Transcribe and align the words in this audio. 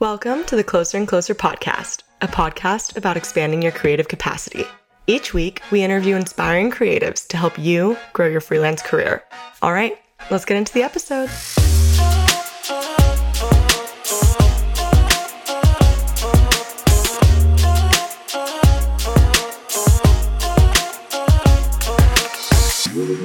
Welcome 0.00 0.44
to 0.44 0.56
the 0.56 0.64
Closer 0.64 0.96
and 0.96 1.06
Closer 1.06 1.34
podcast, 1.34 2.04
a 2.22 2.26
podcast 2.26 2.96
about 2.96 3.18
expanding 3.18 3.60
your 3.60 3.70
creative 3.70 4.08
capacity. 4.08 4.64
Each 5.06 5.34
week, 5.34 5.60
we 5.70 5.82
interview 5.82 6.16
inspiring 6.16 6.70
creatives 6.70 7.28
to 7.28 7.36
help 7.36 7.58
you 7.58 7.98
grow 8.14 8.26
your 8.26 8.40
freelance 8.40 8.80
career. 8.80 9.22
All 9.60 9.74
right, 9.74 9.98
let's 10.30 10.46
get 10.46 10.56
into 10.56 10.72
the 10.72 10.84
episode. 10.84 11.28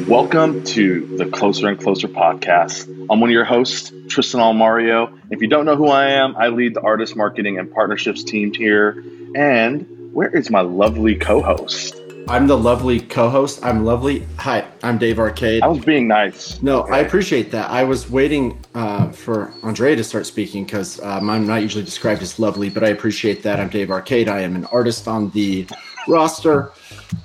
Welcome 0.09 0.65
to 0.65 1.15
the 1.15 1.25
Closer 1.27 1.69
and 1.69 1.79
Closer 1.79 2.09
podcast. 2.09 2.89
I'm 3.09 3.21
one 3.21 3.29
of 3.29 3.33
your 3.33 3.45
hosts, 3.45 3.93
Tristan 4.09 4.41
Almario. 4.41 5.14
If 5.31 5.41
you 5.41 5.47
don't 5.47 5.65
know 5.65 5.75
who 5.75 5.87
I 5.87 6.11
am, 6.11 6.35
I 6.35 6.49
lead 6.49 6.75
the 6.75 6.81
artist 6.81 7.15
marketing 7.15 7.57
and 7.57 7.71
partnerships 7.71 8.23
team 8.23 8.53
here. 8.53 9.03
And 9.35 10.13
where 10.13 10.29
is 10.29 10.51
my 10.51 10.61
lovely 10.61 11.15
co 11.15 11.41
host? 11.41 11.95
I'm 12.27 12.47
the 12.47 12.57
lovely 12.57 13.01
co-host. 13.01 13.63
I'm 13.63 13.85
lovely. 13.85 14.25
Hi, 14.37 14.65
I'm 14.81 14.97
Dave 14.97 15.19
Arcade. 15.19 15.61
I 15.61 15.67
was 15.67 15.85
being 15.85 16.07
nice. 16.07 16.59
No, 16.63 16.81
I 16.87 16.97
appreciate 16.99 17.51
that. 17.51 17.69
I 17.69 17.83
was 17.83 18.09
waiting 18.09 18.59
uh, 18.73 19.11
for 19.11 19.53
Andrea 19.61 19.95
to 19.95 20.03
start 20.03 20.25
speaking 20.25 20.65
because 20.65 20.99
um, 21.03 21.29
I'm 21.29 21.45
not 21.45 21.61
usually 21.61 21.83
described 21.83 22.23
as 22.23 22.39
lovely, 22.39 22.71
but 22.71 22.83
I 22.83 22.87
appreciate 22.87 23.43
that. 23.43 23.59
I'm 23.59 23.69
Dave 23.69 23.91
Arcade. 23.91 24.27
I 24.27 24.41
am 24.41 24.55
an 24.55 24.65
artist 24.65 25.07
on 25.07 25.29
the 25.31 25.67
roster, 26.07 26.71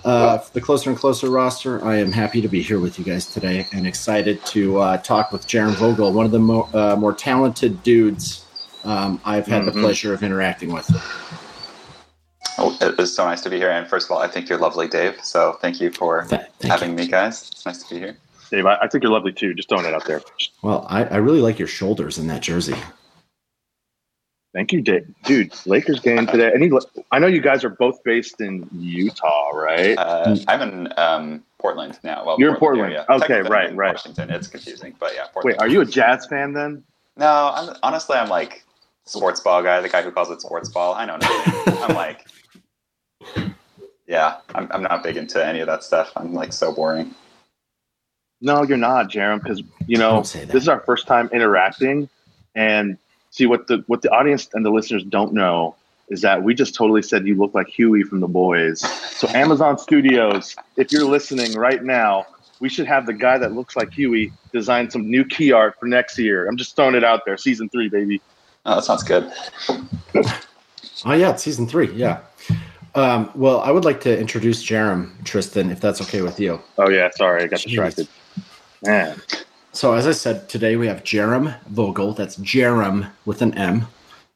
uh, 0.04 0.38
the 0.52 0.60
Closer 0.60 0.90
and 0.90 0.98
Closer 0.98 1.30
roster. 1.30 1.84
I 1.84 1.96
am 1.96 2.12
happy 2.12 2.40
to 2.40 2.48
be 2.48 2.62
here 2.62 2.78
with 2.80 2.98
you 2.98 3.04
guys 3.04 3.26
today 3.26 3.66
and 3.72 3.86
excited 3.86 4.44
to 4.46 4.78
uh, 4.80 4.96
talk 4.98 5.32
with 5.32 5.46
Jarom 5.46 5.72
Vogel, 5.74 6.12
one 6.12 6.24
of 6.26 6.32
the 6.32 6.38
mo- 6.38 6.68
uh, 6.72 6.96
more 6.98 7.12
talented 7.12 7.82
dudes 7.82 8.44
um, 8.84 9.20
I've 9.24 9.46
had 9.46 9.62
Mm-hmm. 9.62 9.76
the 9.76 9.82
pleasure 9.84 10.14
of 10.14 10.22
interacting 10.22 10.72
with. 10.72 10.90
Oh, 12.58 12.76
it 12.80 12.98
is 12.98 13.14
so 13.14 13.24
nice 13.24 13.40
to 13.42 13.50
be 13.50 13.56
here. 13.56 13.70
And 13.70 13.86
first 13.88 14.06
of 14.06 14.12
all, 14.12 14.22
I 14.22 14.28
think 14.28 14.48
you're 14.48 14.58
lovely, 14.58 14.88
Dave. 14.88 15.22
So 15.22 15.58
thank 15.60 15.80
you 15.80 15.90
for 15.90 16.24
Th- 16.28 16.42
thank 16.58 16.72
having 16.72 16.90
you. 16.90 16.96
me, 16.96 17.06
guys. 17.08 17.48
It's 17.52 17.64
nice 17.66 17.82
to 17.84 17.94
be 17.94 18.00
here. 18.00 18.16
Dave, 18.50 18.66
I, 18.66 18.76
I 18.82 18.88
think 18.88 19.02
you're 19.04 19.12
lovely 19.12 19.32
too. 19.32 19.54
Just 19.54 19.68
throwing 19.68 19.86
it 19.86 19.94
out 19.94 20.04
there. 20.06 20.20
Well, 20.62 20.84
I, 20.88 21.04
I 21.04 21.16
really 21.18 21.40
like 21.40 21.58
your 21.58 21.68
shoulders 21.68 22.18
in 22.18 22.26
that 22.26 22.42
jersey. 22.42 22.74
Thank 24.52 24.72
you, 24.72 24.80
Dave. 24.80 25.06
Dude, 25.24 25.54
Lakers 25.64 26.00
game 26.00 26.26
today. 26.26 26.50
Any, 26.52 26.70
I 27.12 27.20
know 27.20 27.28
you 27.28 27.40
guys 27.40 27.62
are 27.62 27.70
both 27.70 28.02
based 28.02 28.40
in 28.40 28.68
Utah, 28.72 29.50
right? 29.50 29.96
Uh, 29.96 30.36
I'm 30.48 30.60
in 30.62 30.92
um, 30.96 31.44
Portland 31.58 32.00
now. 32.02 32.24
Well, 32.24 32.36
You're 32.38 32.50
in 32.50 32.56
Portland. 32.56 32.92
area. 32.92 33.06
Okay, 33.08 33.42
right, 33.42 33.74
right. 33.76 33.94
Washington. 33.94 34.28
It's 34.30 34.48
confusing, 34.48 34.96
but 34.98 35.12
yeah, 35.14 35.26
Portland. 35.32 35.56
Wait, 35.56 35.64
are 35.64 35.68
you 35.68 35.82
a 35.82 35.84
Jazz 35.84 36.26
fan 36.26 36.52
then? 36.52 36.82
No, 37.16 37.52
I'm, 37.54 37.76
honestly, 37.84 38.16
I'm 38.16 38.28
like 38.28 38.64
sports 39.04 39.40
ball 39.40 39.62
guy. 39.62 39.80
The 39.80 39.88
guy 39.88 40.02
who 40.02 40.10
calls 40.10 40.30
it 40.30 40.40
sports 40.40 40.68
ball. 40.68 40.94
I 40.94 41.04
know 41.04 41.16
nothing. 41.16 41.74
I'm 41.82 41.94
like, 41.94 42.26
yeah, 44.08 44.38
I'm, 44.56 44.66
I'm 44.72 44.82
not 44.82 45.04
big 45.04 45.16
into 45.16 45.44
any 45.44 45.60
of 45.60 45.68
that 45.68 45.84
stuff. 45.84 46.10
I'm 46.16 46.34
like 46.34 46.52
so 46.52 46.72
boring. 46.74 47.14
No, 48.40 48.64
you're 48.64 48.78
not, 48.78 49.10
Jarom, 49.10 49.40
because 49.42 49.62
you 49.86 49.96
know 49.98 50.12
Don't 50.12 50.26
say 50.26 50.40
that. 50.40 50.52
this 50.52 50.62
is 50.62 50.68
our 50.68 50.80
first 50.80 51.06
time 51.06 51.28
interacting, 51.32 52.08
and 52.54 52.96
see 53.30 53.46
what 53.46 53.66
the 53.66 53.82
what 53.86 54.02
the 54.02 54.10
audience 54.10 54.48
and 54.52 54.64
the 54.64 54.70
listeners 54.70 55.04
don't 55.04 55.32
know 55.32 55.76
is 56.08 56.22
that 56.22 56.42
we 56.42 56.54
just 56.54 56.74
totally 56.74 57.02
said 57.02 57.26
you 57.26 57.36
look 57.36 57.54
like 57.54 57.68
Hughie 57.68 58.02
from 58.02 58.20
the 58.20 58.28
Boys. 58.28 58.80
So 58.80 59.28
Amazon 59.34 59.78
Studios, 59.78 60.56
if 60.76 60.92
you're 60.92 61.04
listening 61.04 61.54
right 61.54 61.82
now, 61.82 62.26
we 62.58 62.68
should 62.68 62.86
have 62.86 63.06
the 63.06 63.12
guy 63.12 63.38
that 63.38 63.52
looks 63.52 63.76
like 63.76 63.92
Hughie 63.92 64.32
design 64.52 64.90
some 64.90 65.08
new 65.08 65.24
key 65.24 65.52
art 65.52 65.76
for 65.78 65.86
next 65.86 66.18
year. 66.18 66.48
I'm 66.48 66.56
just 66.56 66.74
throwing 66.74 66.96
it 66.96 67.04
out 67.04 67.24
there, 67.24 67.36
season 67.36 67.68
three, 67.68 67.88
baby. 67.88 68.20
Oh, 68.66 68.74
that 68.74 68.84
sounds 68.84 69.04
good. 69.04 69.32
Oh 71.04 71.14
yeah, 71.14 71.30
it's 71.30 71.42
season 71.42 71.66
three. 71.66 71.90
Yeah. 71.92 72.20
Um, 72.94 73.30
well, 73.34 73.60
I 73.60 73.70
would 73.70 73.84
like 73.84 74.00
to 74.00 74.18
introduce 74.18 74.64
Jarom 74.64 75.12
Tristan, 75.24 75.70
if 75.70 75.80
that's 75.80 76.02
okay 76.02 76.22
with 76.22 76.40
you. 76.40 76.60
Oh 76.76 76.90
yeah, 76.90 77.08
sorry, 77.14 77.44
I 77.44 77.46
got 77.46 77.60
Jeez. 77.60 77.64
distracted. 77.64 78.08
Man, 78.82 79.20
So, 79.72 79.92
as 79.94 80.06
I 80.06 80.12
said 80.12 80.48
today, 80.48 80.76
we 80.76 80.86
have 80.88 81.04
Jarom 81.04 81.54
Vogel. 81.68 82.12
That's 82.12 82.36
Jarom 82.38 83.08
with 83.24 83.40
an 83.42 83.56
M. 83.56 83.86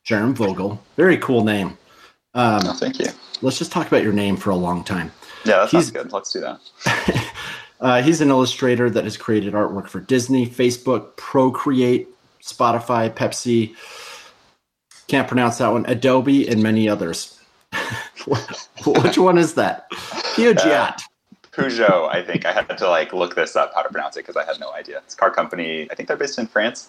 Jarom 0.06 0.32
Vogel. 0.34 0.80
Very 0.96 1.16
cool 1.18 1.44
name. 1.44 1.76
Oh, 2.34 2.56
Um, 2.68 2.76
thank 2.76 2.98
you. 2.98 3.06
let's 3.42 3.58
just 3.58 3.72
talk 3.72 3.86
about 3.86 4.02
your 4.02 4.12
name 4.12 4.36
for 4.36 4.50
a 4.50 4.56
long 4.56 4.84
time. 4.84 5.10
Yeah, 5.44 5.58
that 5.58 5.70
sounds 5.70 5.88
He's- 5.88 5.90
good. 5.90 6.12
Let's 6.12 6.32
do 6.32 6.40
that. 6.40 7.30
Uh, 7.80 8.00
he's 8.00 8.22
an 8.22 8.30
illustrator 8.30 8.88
that 8.88 9.04
has 9.04 9.14
created 9.16 9.52
artwork 9.52 9.88
for 9.90 10.00
Disney, 10.00 10.46
Facebook, 10.46 11.16
Procreate, 11.16 12.08
Spotify, 12.42 13.12
Pepsi. 13.12 13.74
Can't 15.06 15.28
pronounce 15.28 15.58
that 15.58 15.68
one. 15.70 15.84
Adobe 15.86 16.48
and 16.48 16.62
many 16.62 16.88
others. 16.88 17.38
Which 18.86 19.18
one 19.18 19.36
is 19.36 19.52
that? 19.54 19.90
Peugeot. 19.90 21.02
Peugeot, 21.56 22.08
I 22.12 22.22
think 22.22 22.44
I 22.46 22.52
had 22.52 22.76
to 22.78 22.88
like 22.88 23.12
look 23.12 23.34
this 23.34 23.54
up 23.56 23.72
how 23.74 23.82
to 23.82 23.88
pronounce 23.88 24.16
it 24.16 24.26
because 24.26 24.36
I 24.36 24.44
had 24.44 24.58
no 24.60 24.72
idea. 24.72 24.98
It's 24.98 25.14
a 25.14 25.16
car 25.16 25.30
company. 25.30 25.86
I 25.90 25.94
think 25.94 26.08
they're 26.08 26.16
based 26.16 26.38
in 26.38 26.46
France. 26.46 26.88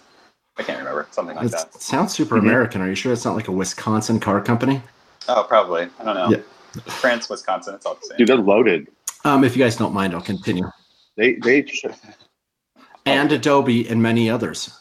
I 0.57 0.63
can't 0.63 0.79
remember 0.79 1.07
something 1.11 1.35
like 1.35 1.45
It 1.47 1.51
that. 1.51 1.81
sounds 1.81 2.13
super 2.13 2.37
American. 2.37 2.81
Are 2.81 2.87
you 2.89 2.95
sure 2.95 3.11
it's 3.13 3.25
not 3.25 3.35
like 3.35 3.47
a 3.47 3.51
Wisconsin 3.51 4.19
car 4.19 4.41
company? 4.41 4.81
Oh, 5.27 5.45
probably. 5.47 5.87
I 5.99 6.03
don't 6.03 6.15
know. 6.15 6.29
Yeah. 6.29 6.81
France, 6.93 7.29
Wisconsin, 7.29 7.75
it's 7.75 7.85
all 7.85 7.95
the 7.95 8.07
same. 8.07 8.17
dude, 8.17 8.27
they're 8.27 8.37
loaded. 8.37 8.87
Um, 9.23 9.43
if 9.43 9.55
you 9.55 9.63
guys 9.63 9.75
don't 9.75 9.93
mind, 9.93 10.13
I'll 10.13 10.21
continue. 10.21 10.65
They 11.17 11.33
they 11.35 11.65
And 13.05 13.31
Adobe 13.31 13.87
and 13.87 14.01
many 14.01 14.29
others. 14.29 14.77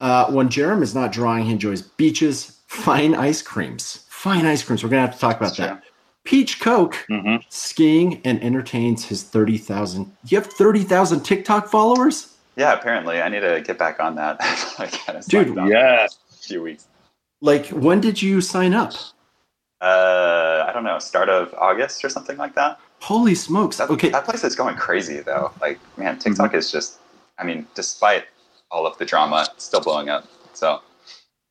Uh, 0.00 0.30
when 0.30 0.48
Jarom 0.48 0.82
is 0.82 0.94
not 0.94 1.12
drawing, 1.12 1.44
he 1.44 1.52
enjoys 1.52 1.82
beaches, 1.82 2.60
fine 2.66 3.14
ice 3.14 3.42
creams. 3.42 4.06
Fine 4.08 4.46
ice 4.46 4.62
creams. 4.62 4.82
We're 4.82 4.90
going 4.90 5.02
to 5.02 5.06
have 5.06 5.14
to 5.14 5.20
talk 5.20 5.36
about 5.36 5.56
That's 5.56 5.82
that. 5.82 5.82
Peach 6.30 6.60
Coke, 6.60 6.94
Mhm. 7.10 7.42
skiing, 7.48 8.20
and 8.24 8.40
entertains 8.40 9.06
his 9.06 9.24
30,000. 9.24 10.12
You 10.28 10.38
have 10.38 10.46
30,000 10.46 11.22
TikTok 11.24 11.68
followers? 11.68 12.36
Yeah, 12.54 12.72
apparently 12.72 13.20
I 13.20 13.28
need 13.28 13.40
to 13.40 13.60
get 13.60 13.78
back 13.78 13.98
on 13.98 14.14
that. 14.14 14.36
I 14.78 14.84
Dude, 14.86 15.24
slacked 15.24 15.58
off 15.58 15.68
yes. 15.68 16.18
few 16.40 16.62
weeks. 16.62 16.86
Like, 17.40 17.66
when 17.70 18.00
did 18.00 18.22
you 18.22 18.40
sign 18.40 18.74
up? 18.74 18.92
Uh, 19.80 20.64
I 20.68 20.70
don't 20.72 20.84
know, 20.84 21.00
start 21.00 21.28
of 21.28 21.52
August 21.54 22.04
or 22.04 22.08
something 22.08 22.36
like 22.36 22.54
that. 22.54 22.78
Holy 23.00 23.34
smokes. 23.34 23.78
That, 23.78 23.90
Okay. 23.90 24.10
that 24.10 24.24
place 24.24 24.44
is 24.44 24.54
going 24.54 24.76
crazy 24.76 25.18
though. 25.22 25.50
Like, 25.60 25.80
man, 25.96 26.14
Mm-hmm. 26.14 26.20
TikTok 26.20 26.54
is 26.54 26.70
just. 26.70 26.98
I 27.40 27.44
mean, 27.44 27.66
despite 27.74 28.26
all 28.70 28.86
of 28.86 28.96
the 28.98 29.04
drama, 29.04 29.48
it's 29.52 29.64
still 29.64 29.80
blowing 29.80 30.10
up. 30.10 30.28
So, 30.52 30.80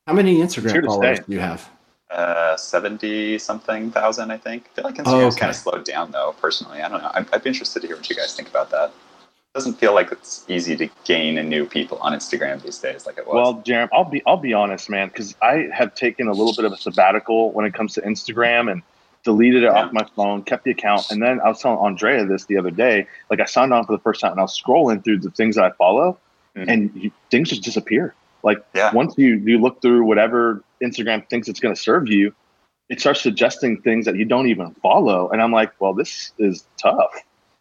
How 0.07 0.13
many 0.13 0.38
Instagram 0.38 0.85
followers 0.85 1.19
do 1.19 1.34
you 1.34 1.40
have? 1.41 1.67
Uh, 2.09 2.58
seventy 2.58 3.38
something 3.38 3.92
thousand, 3.92 4.31
I 4.31 4.38
think. 4.38 4.66
I 4.72 4.75
feel 4.75 4.84
like 4.86 4.96
Instagram's 4.96 5.08
Oh, 5.14 5.28
okay. 5.28 5.40
kind 5.42 5.50
of 5.52 5.56
slowed 5.56 5.84
down 5.86 6.12
though. 6.12 6.34
Personally, 6.42 6.81
I 6.81 6.90
don't 6.90 7.03
know. 7.03 7.12
I'd, 7.14 7.28
I'd 7.31 7.44
be 7.44 7.50
interested 7.50 7.81
to 7.81 7.88
hear 7.88 7.96
what 7.97 8.09
you 8.09 8.16
guys 8.16 8.36
think 8.36 8.50
about 8.50 8.72
that. 8.72 8.90
It 8.90 9.53
doesn't 9.53 9.74
feel 9.75 9.94
like 9.94 10.12
it's 10.12 10.44
easy 10.47 10.75
to 10.78 10.90
gain 11.06 11.38
a 11.38 11.44
new 11.44 11.66
people 11.68 12.00
on 12.00 12.14
Instagram 12.14 12.62
these 12.64 12.80
days, 12.80 13.06
like 13.06 13.18
it 13.20 13.28
was. 13.28 13.36
Well, 13.36 13.53
Jarom, 13.64 13.90
I'll 13.94 14.06
be 14.06 14.24
I'll 14.25 14.38
be 14.38 14.53
honest, 14.53 14.90
man, 14.90 15.09
because 15.09 15.36
I 15.44 15.70
have 15.72 15.94
taken 15.94 16.28
a 16.28 16.31
little 16.31 16.53
bit 16.56 16.66
of 16.66 16.72
a 16.74 16.78
sabbatical 16.78 17.52
when 17.52 17.66
it 17.66 17.75
comes 17.75 17.94
to 17.94 18.02
Instagram 18.02 18.72
and 18.72 18.81
deleted 19.24 19.62
it 19.64 19.68
Yeah. 19.68 19.84
off 19.84 19.94
my 19.94 20.08
phone, 20.16 20.41
kept 20.44 20.64
the 20.64 20.72
account, 20.72 21.12
and 21.12 21.22
then 21.22 21.40
I 21.41 21.50
was 21.50 21.59
telling 21.62 21.78
Andrea 21.78 22.26
this 22.26 22.46
the 22.46 22.58
other 22.58 22.72
day. 22.72 23.06
Like 23.30 23.40
I 23.40 23.46
signed 23.46 23.72
on 23.72 23.86
for 23.86 23.91
the 23.91 24.02
first 24.02 24.22
time, 24.22 24.31
and 24.31 24.40
I 24.40 24.44
was 24.44 24.59
scrolling 24.59 25.03
through 25.03 25.20
the 25.20 25.30
things 25.30 25.58
that 25.58 25.66
I 25.66 25.72
follow, 25.72 26.18
Mhm. 26.56 26.66
and 26.68 26.91
you, 26.96 27.12
things 27.30 27.50
just 27.50 27.62
disappear. 27.62 28.16
Like 28.44 28.64
Yeah. 28.74 28.94
once 28.94 29.16
you 29.18 29.36
you 29.46 29.60
look 29.60 29.82
through 29.82 30.06
whatever 30.06 30.64
Instagram 30.82 31.28
thinks 31.30 31.48
it's 31.48 31.60
going 31.60 31.76
to 31.76 31.82
serve 31.82 32.08
you, 32.08 32.34
it 32.90 33.00
starts 33.00 33.22
suggesting 33.22 33.82
things 33.82 34.06
that 34.06 34.16
you 34.16 34.26
don't 34.26 34.48
even 34.48 34.74
follow, 34.82 35.30
and 35.30 35.42
I'm 35.42 35.52
like, 35.52 35.72
well, 35.80 35.94
this 35.94 36.34
is 36.40 36.66
tough. 36.78 37.12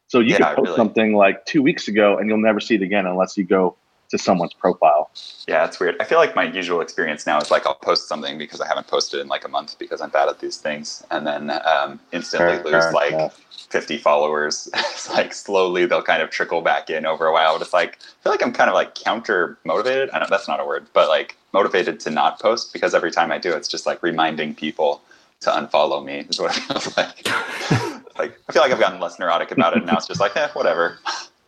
So 0.06 0.20
you 0.20 0.30
Yeah, 0.30 0.36
could 0.38 0.56
post 0.56 0.66
really. 0.68 0.76
something 0.76 1.14
like 1.14 1.44
two 1.44 1.62
weeks 1.62 1.88
ago, 1.88 2.16
and 2.16 2.28
you'll 2.28 2.38
never 2.38 2.60
see 2.60 2.76
it 2.76 2.82
again 2.82 3.06
unless 3.06 3.36
you 3.36 3.44
go 3.44 3.76
to 4.10 4.18
someone's 4.18 4.54
profile. 4.54 5.10
Yeah, 5.46 5.64
it's 5.66 5.78
weird. 5.78 5.96
I 6.00 6.04
feel 6.04 6.18
like 6.18 6.34
my 6.34 6.44
usual 6.44 6.80
experience 6.80 7.26
now 7.26 7.38
is 7.38 7.50
like 7.50 7.66
I'll 7.66 7.74
post 7.74 8.08
something 8.08 8.38
because 8.38 8.60
I 8.60 8.66
haven't 8.66 8.86
posted 8.86 9.20
in 9.20 9.28
like 9.28 9.44
a 9.44 9.48
month 9.48 9.78
because 9.78 10.00
I'm 10.00 10.10
bad 10.10 10.28
at 10.28 10.40
these 10.40 10.56
things, 10.56 11.04
and 11.10 11.26
then 11.26 11.50
um, 11.50 12.00
instantly 12.12 12.56
Fair 12.70 12.82
lose 12.82 12.92
like 12.92 13.12
enough. 13.12 13.40
50 13.70 13.98
followers. 13.98 14.68
it's 14.74 15.10
like 15.10 15.34
slowly 15.34 15.86
they'll 15.86 16.02
kind 16.02 16.22
of 16.22 16.30
trickle 16.30 16.62
back 16.62 16.90
in 16.90 17.06
over 17.06 17.26
a 17.26 17.32
while. 17.32 17.54
But 17.54 17.62
it's 17.62 17.74
like 17.74 17.98
I 18.02 18.22
feel 18.22 18.32
like 18.32 18.42
I'm 18.42 18.52
kind 18.52 18.70
of 18.70 18.74
like 18.74 18.94
counter 18.94 19.58
motivated. 19.64 20.10
I 20.10 20.18
don't. 20.18 20.30
That's 20.30 20.48
not 20.48 20.60
a 20.60 20.64
word, 20.64 20.86
but 20.92 21.08
like 21.08 21.36
motivated 21.52 22.00
to 22.00 22.10
not 22.10 22.40
post 22.40 22.72
because 22.72 22.94
every 22.94 23.10
time 23.10 23.30
I 23.30 23.38
do, 23.38 23.52
it's 23.52 23.68
just 23.68 23.86
like 23.86 24.02
reminding 24.02 24.54
people 24.54 25.02
to 25.40 25.50
unfollow 25.50 26.04
me. 26.04 26.26
Is 26.28 26.40
what 26.40 26.56
it 26.56 26.60
feels 26.62 26.96
like. 26.96 27.26
like 28.18 28.38
I 28.48 28.52
feel 28.52 28.62
like 28.62 28.72
I've 28.72 28.80
gotten 28.80 29.00
less 29.00 29.18
neurotic 29.18 29.50
about 29.50 29.74
it, 29.74 29.78
and 29.78 29.86
now 29.86 29.96
it's 29.96 30.06
just 30.06 30.20
like 30.20 30.36
eh, 30.36 30.48
whatever. 30.54 30.98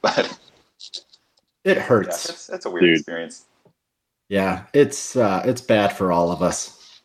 But 0.02 0.38
It 1.64 1.76
yeah, 1.76 1.82
hurts. 1.82 2.28
it's 2.28 2.48
it's 2.48 2.66
a 2.66 2.70
weird 2.70 2.84
Dude. 2.84 2.96
experience. 2.98 3.44
Yeah, 4.28 4.64
it's 4.72 5.16
uh, 5.16 5.42
it's 5.44 5.60
bad 5.60 5.92
for 5.96 6.12
all 6.12 6.30
of 6.30 6.42
us. 6.42 7.00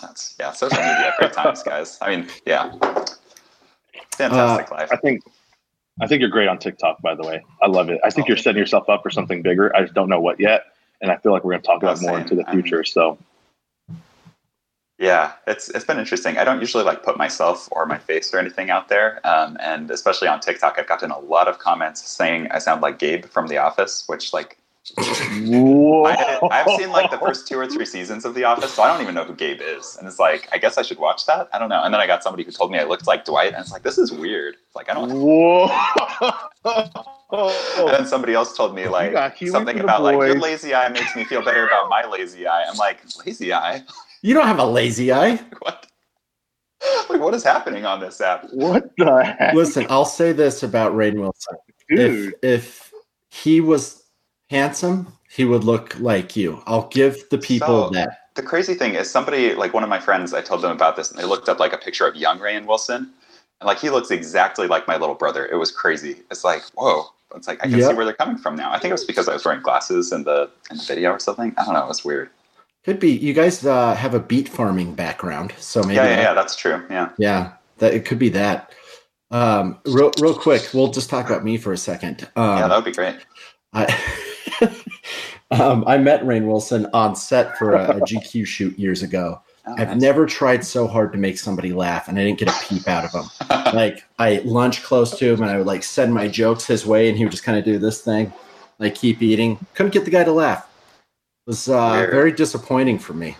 That's 0.00 0.34
yeah, 0.40 0.52
social 0.52 0.78
media 0.78 1.12
great 1.18 1.32
times, 1.32 1.62
guys. 1.62 1.98
I 2.00 2.16
mean, 2.16 2.28
yeah, 2.46 2.72
fantastic 4.16 4.70
life. 4.70 4.88
I 4.92 4.96
think 4.96 5.22
I 6.00 6.06
think 6.06 6.20
you're 6.20 6.30
great 6.30 6.48
on 6.48 6.58
TikTok, 6.58 7.00
by 7.02 7.14
the 7.14 7.22
way. 7.26 7.42
I 7.62 7.66
love 7.66 7.90
it. 7.90 8.00
I 8.02 8.10
think 8.10 8.28
you're 8.28 8.36
setting 8.36 8.58
yourself 8.58 8.88
up 8.88 9.02
for 9.02 9.10
something 9.10 9.42
bigger. 9.42 9.74
I 9.76 9.82
just 9.82 9.94
don't 9.94 10.08
know 10.08 10.20
what 10.20 10.40
yet. 10.40 10.64
And 11.02 11.10
I 11.10 11.16
feel 11.16 11.32
like 11.32 11.44
we're 11.44 11.52
going 11.52 11.62
to 11.62 11.66
talk 11.66 11.82
about 11.82 11.98
Oh, 11.98 12.06
more 12.06 12.18
into 12.18 12.34
the 12.34 12.46
I'm- 12.46 12.60
future. 12.60 12.84
So 12.84 13.18
Yeah, 15.00 15.32
it's 15.46 15.70
it's 15.70 15.86
been 15.86 15.98
interesting. 15.98 16.36
I 16.36 16.44
don't 16.44 16.60
usually 16.60 16.84
like 16.84 17.02
put 17.02 17.16
myself 17.16 17.70
or 17.72 17.86
my 17.86 17.96
face 17.96 18.34
or 18.34 18.38
anything 18.38 18.68
out 18.68 18.88
there, 18.88 19.18
um, 19.26 19.56
and 19.58 19.90
especially 19.90 20.28
on 20.28 20.40
TikTok, 20.40 20.78
I've 20.78 20.86
gotten 20.86 21.10
a 21.10 21.18
lot 21.18 21.48
of 21.48 21.58
comments 21.58 22.06
saying 22.06 22.48
I 22.50 22.58
sound 22.58 22.82
like 22.82 22.98
Gabe 22.98 23.24
from 23.24 23.48
The 23.48 23.56
Office, 23.56 24.04
which 24.08 24.34
like 24.34 24.58
I, 24.98 26.38
I've 26.50 26.78
seen 26.78 26.90
like 26.90 27.10
the 27.10 27.16
first 27.16 27.48
two 27.48 27.58
or 27.58 27.66
three 27.66 27.86
seasons 27.86 28.26
of 28.26 28.34
The 28.34 28.44
Office, 28.44 28.74
so 28.74 28.82
I 28.82 28.92
don't 28.92 29.00
even 29.00 29.14
know 29.14 29.24
who 29.24 29.32
Gabe 29.32 29.62
is, 29.62 29.96
and 29.98 30.06
it's 30.06 30.18
like 30.18 30.50
I 30.52 30.58
guess 30.58 30.76
I 30.76 30.82
should 30.82 30.98
watch 30.98 31.24
that. 31.24 31.48
I 31.54 31.58
don't 31.58 31.70
know. 31.70 31.82
And 31.82 31.94
then 31.94 32.00
I 32.02 32.06
got 32.06 32.22
somebody 32.22 32.44
who 32.44 32.52
told 32.52 32.70
me 32.70 32.78
I 32.78 32.84
looked 32.84 33.06
like 33.06 33.24
Dwight, 33.24 33.54
and 33.54 33.62
it's 33.62 33.72
like 33.72 33.82
this 33.82 33.96
is 33.96 34.12
weird. 34.12 34.56
It's 34.66 34.76
like 34.76 34.90
I 34.90 34.94
don't. 34.94 35.10
Whoa. 35.10 35.70
And 37.32 37.88
then 37.88 38.06
somebody 38.06 38.34
else 38.34 38.54
told 38.54 38.74
me 38.74 38.86
like 38.86 39.38
something 39.46 39.80
about 39.80 40.02
like 40.02 40.16
your 40.16 40.38
lazy 40.38 40.74
eye 40.74 40.90
makes 40.90 41.16
me 41.16 41.24
feel 41.24 41.42
better 41.42 41.66
about 41.66 41.88
my 41.88 42.04
lazy 42.04 42.46
eye. 42.46 42.64
I'm 42.68 42.76
like 42.76 42.98
lazy 43.24 43.54
eye. 43.54 43.82
You 44.22 44.34
don't 44.34 44.46
have 44.46 44.58
a 44.58 44.64
lazy 44.66 45.12
eye. 45.12 45.40
What? 45.60 45.86
Like 47.10 47.20
what 47.20 47.34
is 47.34 47.44
happening 47.44 47.84
on 47.84 48.00
this 48.00 48.20
app? 48.20 48.46
what 48.52 48.90
the 48.96 49.22
heck? 49.38 49.52
Listen, 49.54 49.86
I'll 49.90 50.04
say 50.06 50.32
this 50.32 50.62
about 50.62 50.92
Rainn 50.92 51.14
Wilson. 51.20 51.56
Dude. 51.90 52.34
If 52.42 52.44
if 52.44 52.92
he 53.28 53.60
was 53.60 54.04
handsome, 54.48 55.12
he 55.30 55.44
would 55.44 55.64
look 55.64 55.98
like 56.00 56.36
you. 56.36 56.62
I'll 56.66 56.88
give 56.88 57.28
the 57.30 57.38
people 57.38 57.88
So- 57.88 57.90
that. 57.90 58.16
The 58.36 58.42
crazy 58.42 58.74
thing 58.74 58.94
is 58.94 59.10
somebody 59.10 59.54
like 59.54 59.74
one 59.74 59.82
of 59.82 59.90
my 59.90 59.98
friends. 60.00 60.32
I 60.32 60.40
told 60.40 60.62
them 60.62 60.70
about 60.70 60.96
this, 60.96 61.10
and 61.10 61.18
they 61.18 61.24
looked 61.24 61.48
up 61.48 61.58
like 61.58 61.72
a 61.74 61.78
picture 61.78 62.06
of 62.06 62.14
young 62.16 62.38
Rainn 62.38 62.64
Wilson, 62.64 63.12
and 63.60 63.66
like 63.66 63.78
he 63.78 63.90
looks 63.90 64.10
exactly 64.10 64.66
like 64.68 64.86
my 64.88 64.96
little 64.96 65.16
brother. 65.16 65.46
It 65.46 65.56
was 65.56 65.70
crazy. 65.70 66.22
It's 66.30 66.44
like 66.44 66.62
whoa. 66.74 67.06
It's 67.34 67.46
like 67.48 67.58
I 67.60 67.68
can 67.68 67.78
Yep. 67.78 67.90
see 67.90 67.94
where 67.96 68.04
they're 68.06 68.14
coming 68.14 68.38
from 68.38 68.56
now. 68.56 68.70
I 68.72 68.78
think 68.78 68.90
it 68.90 68.94
was 68.94 69.04
because 69.04 69.28
I 69.28 69.34
was 69.34 69.44
wearing 69.44 69.60
glasses 69.62 70.12
in 70.12 70.22
the 70.24 70.48
in 70.70 70.78
the 70.78 70.84
video 70.84 71.10
or 71.10 71.18
something. 71.18 71.52
I 71.58 71.64
don't 71.64 71.74
know. 71.74 71.84
It 71.84 71.88
was 71.88 72.04
weird. 72.04 72.30
Could 72.84 72.98
be. 72.98 73.10
You 73.10 73.32
guys 73.34 73.64
uh, 73.64 73.94
have 73.94 74.14
a 74.14 74.20
beet 74.20 74.48
farming 74.48 74.94
background, 74.94 75.52
so 75.58 75.82
maybe 75.82 75.94
yeah, 75.96 76.04
yeah, 76.04 76.16
that- 76.16 76.22
yeah. 76.22 76.34
That's 76.34 76.56
true. 76.56 76.82
Yeah. 76.90 77.10
Yeah, 77.18 77.52
that 77.78 77.92
it 77.94 78.04
could 78.04 78.18
be 78.18 78.30
that. 78.30 78.72
Um, 79.30 79.78
real, 79.86 80.10
real 80.20 80.34
quick, 80.34 80.68
we'll 80.74 80.90
just 80.90 81.08
talk 81.10 81.26
about 81.26 81.44
me 81.44 81.56
for 81.56 81.72
a 81.72 81.76
second. 81.78 82.28
Um, 82.36 82.58
yeah, 82.58 82.68
that 82.68 82.74
would 82.76 82.84
be 82.84 82.92
great. 82.92 83.16
I, 83.72 83.86
um, 85.50 85.84
I 85.86 85.98
met 85.98 86.22
Rainn 86.24 86.46
Wilson 86.46 86.86
on 86.92 87.14
set 87.14 87.56
for 87.56 87.74
a, 87.74 87.98
a 87.98 88.00
GQ 88.00 88.46
shoot 88.46 88.78
years 88.78 89.02
ago. 89.02 89.40
Oh, 89.66 89.74
I've 89.76 89.88
nice. 89.88 90.00
never 90.00 90.24
tried 90.24 90.64
so 90.64 90.86
hard 90.86 91.12
to 91.12 91.18
make 91.18 91.38
somebody 91.38 91.74
laugh, 91.74 92.08
and 92.08 92.18
I 92.18 92.24
didn't 92.24 92.38
get 92.38 92.48
a 92.48 92.66
peep 92.66 92.88
out 92.88 93.04
of 93.04 93.12
him. 93.12 93.30
Like 93.74 94.02
I 94.18 94.38
lunch 94.46 94.82
close 94.82 95.16
to 95.18 95.32
him, 95.34 95.42
and 95.42 95.50
I 95.50 95.58
would 95.58 95.66
like 95.66 95.82
send 95.82 96.14
my 96.14 96.28
jokes 96.28 96.64
his 96.66 96.86
way, 96.86 97.10
and 97.10 97.18
he 97.18 97.24
would 97.24 97.30
just 97.30 97.44
kind 97.44 97.58
of 97.58 97.64
do 97.64 97.78
this 97.78 98.00
thing, 98.00 98.32
like 98.78 98.94
keep 98.94 99.20
eating. 99.20 99.58
Couldn't 99.74 99.92
get 99.92 100.06
the 100.06 100.10
guy 100.10 100.24
to 100.24 100.32
laugh. 100.32 100.66
Was 101.46 101.68
uh, 101.68 102.06
very 102.10 102.32
disappointing 102.32 102.98
for 102.98 103.12
me. 103.14 103.36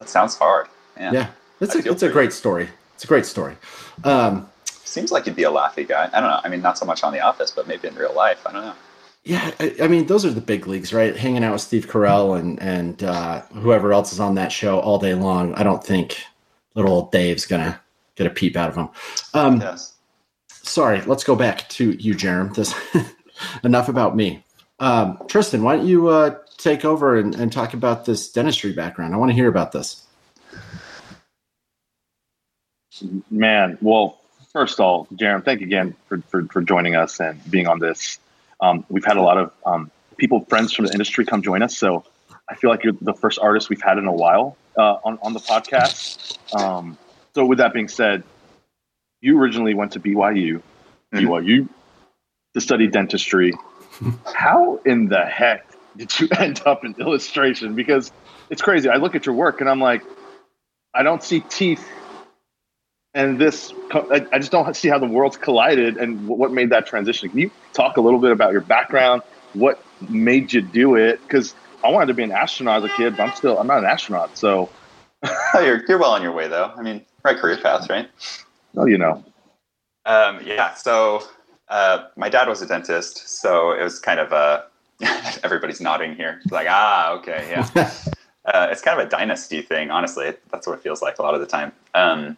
that 0.00 0.08
sounds 0.08 0.36
hard. 0.36 0.68
Yeah. 0.96 1.12
Yeah, 1.12 1.28
it's 1.60 1.76
I 1.76 1.80
a 1.80 1.92
it's 1.92 2.02
a 2.02 2.08
great 2.08 2.32
story. 2.32 2.68
It's 2.94 3.04
a 3.04 3.06
great 3.06 3.26
story. 3.26 3.56
Um, 4.04 4.48
Seems 4.64 5.12
like 5.12 5.26
you'd 5.26 5.36
be 5.36 5.42
a 5.44 5.50
laughy 5.50 5.86
guy. 5.86 6.08
I 6.12 6.20
don't 6.20 6.30
know. 6.30 6.40
I 6.42 6.48
mean, 6.48 6.62
not 6.62 6.78
so 6.78 6.86
much 6.86 7.02
on 7.04 7.12
The 7.12 7.20
Office, 7.20 7.50
but 7.50 7.68
maybe 7.68 7.86
in 7.88 7.94
real 7.94 8.14
life. 8.14 8.46
I 8.46 8.52
don't 8.52 8.62
know. 8.64 8.74
Yeah, 9.24 9.50
I, 9.60 9.74
I 9.82 9.88
mean, 9.88 10.06
those 10.06 10.24
are 10.24 10.30
the 10.30 10.40
big 10.40 10.66
leagues, 10.66 10.92
right? 10.94 11.14
Hanging 11.16 11.42
out 11.44 11.52
with 11.52 11.60
Steve 11.60 11.86
Carell 11.86 12.38
and 12.38 12.60
and 12.62 13.02
uh, 13.02 13.42
whoever 13.52 13.92
else 13.92 14.12
is 14.12 14.20
on 14.20 14.34
that 14.36 14.52
show 14.52 14.78
all 14.80 14.98
day 14.98 15.14
long. 15.14 15.54
I 15.54 15.62
don't 15.62 15.82
think 15.84 16.22
little 16.74 16.92
old 16.92 17.12
Dave's 17.12 17.46
gonna 17.46 17.80
get 18.16 18.26
a 18.26 18.30
peep 18.30 18.56
out 18.56 18.70
of 18.70 18.76
him. 18.76 18.88
Um, 19.34 19.60
Yes. 19.60 19.94
Sorry, 20.48 21.00
let's 21.02 21.22
go 21.24 21.36
back 21.36 21.68
to 21.70 21.92
you, 21.92 22.14
Jarom. 22.14 22.54
This 22.54 22.74
enough 23.64 23.88
about 23.88 24.16
me. 24.16 24.44
Um, 24.80 25.18
Tristan, 25.28 25.62
why 25.62 25.76
don't 25.76 25.86
you 25.86 26.08
uh, 26.08 26.36
take 26.58 26.84
over 26.84 27.16
and, 27.16 27.34
and 27.34 27.52
talk 27.52 27.74
about 27.74 28.04
this 28.04 28.30
dentistry 28.30 28.72
background? 28.72 29.14
I 29.14 29.16
want 29.18 29.30
to 29.30 29.34
hear 29.34 29.48
about 29.48 29.72
this. 29.72 30.02
Man, 33.30 33.76
well, 33.82 34.18
first 34.52 34.74
of 34.74 34.80
all, 34.84 35.06
Jarom, 35.14 35.44
thank 35.44 35.60
you 35.60 35.66
again 35.66 35.94
for, 36.08 36.18
for, 36.28 36.44
for 36.46 36.62
joining 36.62 36.96
us 36.96 37.20
and 37.20 37.38
being 37.50 37.66
on 37.66 37.78
this. 37.78 38.18
Um, 38.60 38.86
we've 38.88 39.04
had 39.04 39.18
a 39.18 39.22
lot 39.22 39.36
of 39.36 39.52
um, 39.66 39.90
people, 40.16 40.44
friends 40.46 40.72
from 40.72 40.86
the 40.86 40.92
industry 40.92 41.26
come 41.26 41.42
join 41.42 41.62
us. 41.62 41.76
So 41.76 42.04
I 42.48 42.54
feel 42.54 42.70
like 42.70 42.84
you're 42.84 42.94
the 43.00 43.12
first 43.12 43.38
artist 43.38 43.68
we've 43.68 43.82
had 43.82 43.98
in 43.98 44.06
a 44.06 44.12
while 44.12 44.56
uh, 44.78 44.96
on, 45.04 45.18
on 45.22 45.34
the 45.34 45.40
podcast. 45.40 46.38
Um, 46.58 46.96
so 47.34 47.44
with 47.44 47.58
that 47.58 47.74
being 47.74 47.88
said, 47.88 48.22
you 49.20 49.38
originally 49.38 49.74
went 49.74 49.92
to 49.92 50.00
BYU, 50.00 50.62
Mhm. 51.12 51.20
BYU 51.22 51.68
to 52.54 52.60
study 52.60 52.86
dentistry. 52.86 53.52
How 54.34 54.80
in 54.86 55.08
the 55.08 55.24
heck 55.24 55.65
did 55.98 56.18
you 56.20 56.28
end 56.38 56.62
up 56.66 56.84
in 56.84 56.94
illustration? 56.98 57.74
Because 57.74 58.12
it's 58.50 58.62
crazy. 58.62 58.88
I 58.88 58.96
look 58.96 59.14
at 59.14 59.26
your 59.26 59.34
work 59.34 59.60
and 59.60 59.68
I'm 59.70 59.80
like, 59.80 60.02
I 60.94 61.02
don't 61.02 61.22
see 61.22 61.40
teeth 61.40 61.86
and 63.14 63.38
this, 63.38 63.72
I, 63.92 64.26
I 64.30 64.38
just 64.38 64.52
don't 64.52 64.76
see 64.76 64.88
how 64.88 64.98
the 64.98 65.06
worlds 65.06 65.38
collided 65.38 65.96
and 65.96 66.28
what 66.28 66.52
made 66.52 66.68
that 66.70 66.86
transition 66.86 67.30
can 67.30 67.38
you 67.38 67.50
talk 67.72 67.96
a 67.96 68.00
little 68.02 68.20
bit 68.20 68.30
about 68.30 68.52
your 68.52 68.60
background 68.60 69.22
what 69.54 69.82
made 70.10 70.52
you 70.52 70.60
do 70.60 70.96
it 70.96 71.20
because 71.22 71.54
i 71.82 71.88
wanted 71.88 72.06
to 72.06 72.14
be 72.14 72.22
an 72.22 72.30
astronaut 72.30 72.84
as 72.84 72.90
a 72.90 72.94
kid 72.94 73.16
but 73.16 73.22
i'm 73.22 73.34
still 73.34 73.58
i'm 73.58 73.66
not 73.66 73.78
an 73.78 73.86
astronaut 73.86 74.36
so 74.36 74.68
Oh, 75.54 75.60
you're, 75.60 75.82
you're 75.88 75.98
well 75.98 76.12
on 76.12 76.22
your 76.22 76.32
way, 76.32 76.48
though. 76.48 76.72
I 76.76 76.82
mean, 76.82 77.04
right 77.24 77.36
career 77.36 77.56
path, 77.56 77.88
right? 77.90 78.08
well 78.74 78.88
you 78.88 78.98
know 78.98 79.24
Um, 80.04 80.40
yeah. 80.44 80.74
So 80.74 81.22
uh, 81.68 82.08
my 82.16 82.28
dad 82.28 82.48
was 82.48 82.62
a 82.62 82.66
dentist, 82.66 83.40
so 83.40 83.72
it 83.72 83.82
was 83.82 83.98
kind 83.98 84.20
of 84.20 84.32
a 84.32 84.66
everybody's 85.44 85.80
nodding 85.80 86.14
here. 86.14 86.40
It's 86.42 86.52
like, 86.52 86.66
ah, 86.70 87.12
okay, 87.14 87.46
yeah. 87.50 87.68
uh, 88.44 88.68
it's 88.70 88.80
kind 88.80 89.00
of 89.00 89.06
a 89.06 89.10
dynasty 89.10 89.62
thing, 89.62 89.90
honestly. 89.90 90.34
That's 90.50 90.66
what 90.66 90.74
it 90.78 90.82
feels 90.82 91.02
like 91.02 91.18
a 91.18 91.22
lot 91.22 91.34
of 91.34 91.40
the 91.40 91.46
time. 91.46 91.72
Um, 91.94 92.36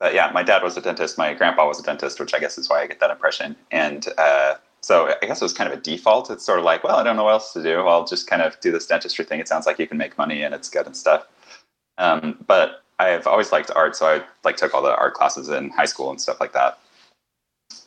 but 0.00 0.14
yeah, 0.14 0.30
my 0.34 0.42
dad 0.42 0.62
was 0.62 0.76
a 0.76 0.80
dentist. 0.80 1.16
My 1.16 1.32
grandpa 1.34 1.66
was 1.66 1.80
a 1.80 1.82
dentist, 1.82 2.20
which 2.20 2.34
I 2.34 2.38
guess 2.38 2.58
is 2.58 2.68
why 2.68 2.82
I 2.82 2.86
get 2.86 3.00
that 3.00 3.10
impression. 3.10 3.56
And 3.70 4.06
uh, 4.18 4.54
so 4.80 5.14
I 5.22 5.26
guess 5.26 5.40
it 5.40 5.44
was 5.44 5.54
kind 5.54 5.72
of 5.72 5.78
a 5.78 5.80
default. 5.80 6.30
It's 6.30 6.44
sort 6.44 6.58
of 6.58 6.64
like, 6.64 6.84
well, 6.84 6.96
I 6.96 7.02
don't 7.02 7.16
know 7.16 7.24
what 7.24 7.32
else 7.32 7.52
to 7.54 7.62
do. 7.62 7.80
I'll 7.80 8.04
just 8.04 8.26
kind 8.26 8.42
of 8.42 8.58
do 8.60 8.70
this 8.70 8.86
dentistry 8.86 9.24
thing. 9.24 9.40
It 9.40 9.48
sounds 9.48 9.66
like 9.66 9.78
you 9.78 9.86
can 9.86 9.96
make 9.96 10.18
money 10.18 10.42
and 10.42 10.54
it's 10.54 10.68
good 10.68 10.86
and 10.86 10.96
stuff. 10.96 11.26
Um, 11.96 12.44
but 12.46 12.82
I've 12.98 13.26
always 13.26 13.50
liked 13.50 13.70
art, 13.74 13.96
so 13.96 14.06
I 14.06 14.22
like 14.44 14.56
took 14.56 14.74
all 14.74 14.82
the 14.82 14.94
art 14.96 15.14
classes 15.14 15.48
in 15.48 15.70
high 15.70 15.84
school 15.84 16.10
and 16.10 16.20
stuff 16.20 16.40
like 16.40 16.52
that. 16.52 16.78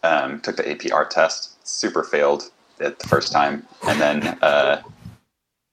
Um, 0.03 0.41
took 0.41 0.57
the 0.57 0.69
AP 0.69 0.91
art 0.91 1.11
test, 1.11 1.67
super 1.67 2.03
failed 2.03 2.51
it 2.79 2.99
the 2.99 3.07
first 3.07 3.31
time, 3.31 3.65
and 3.87 3.99
then 3.99 4.27
uh, 4.41 4.81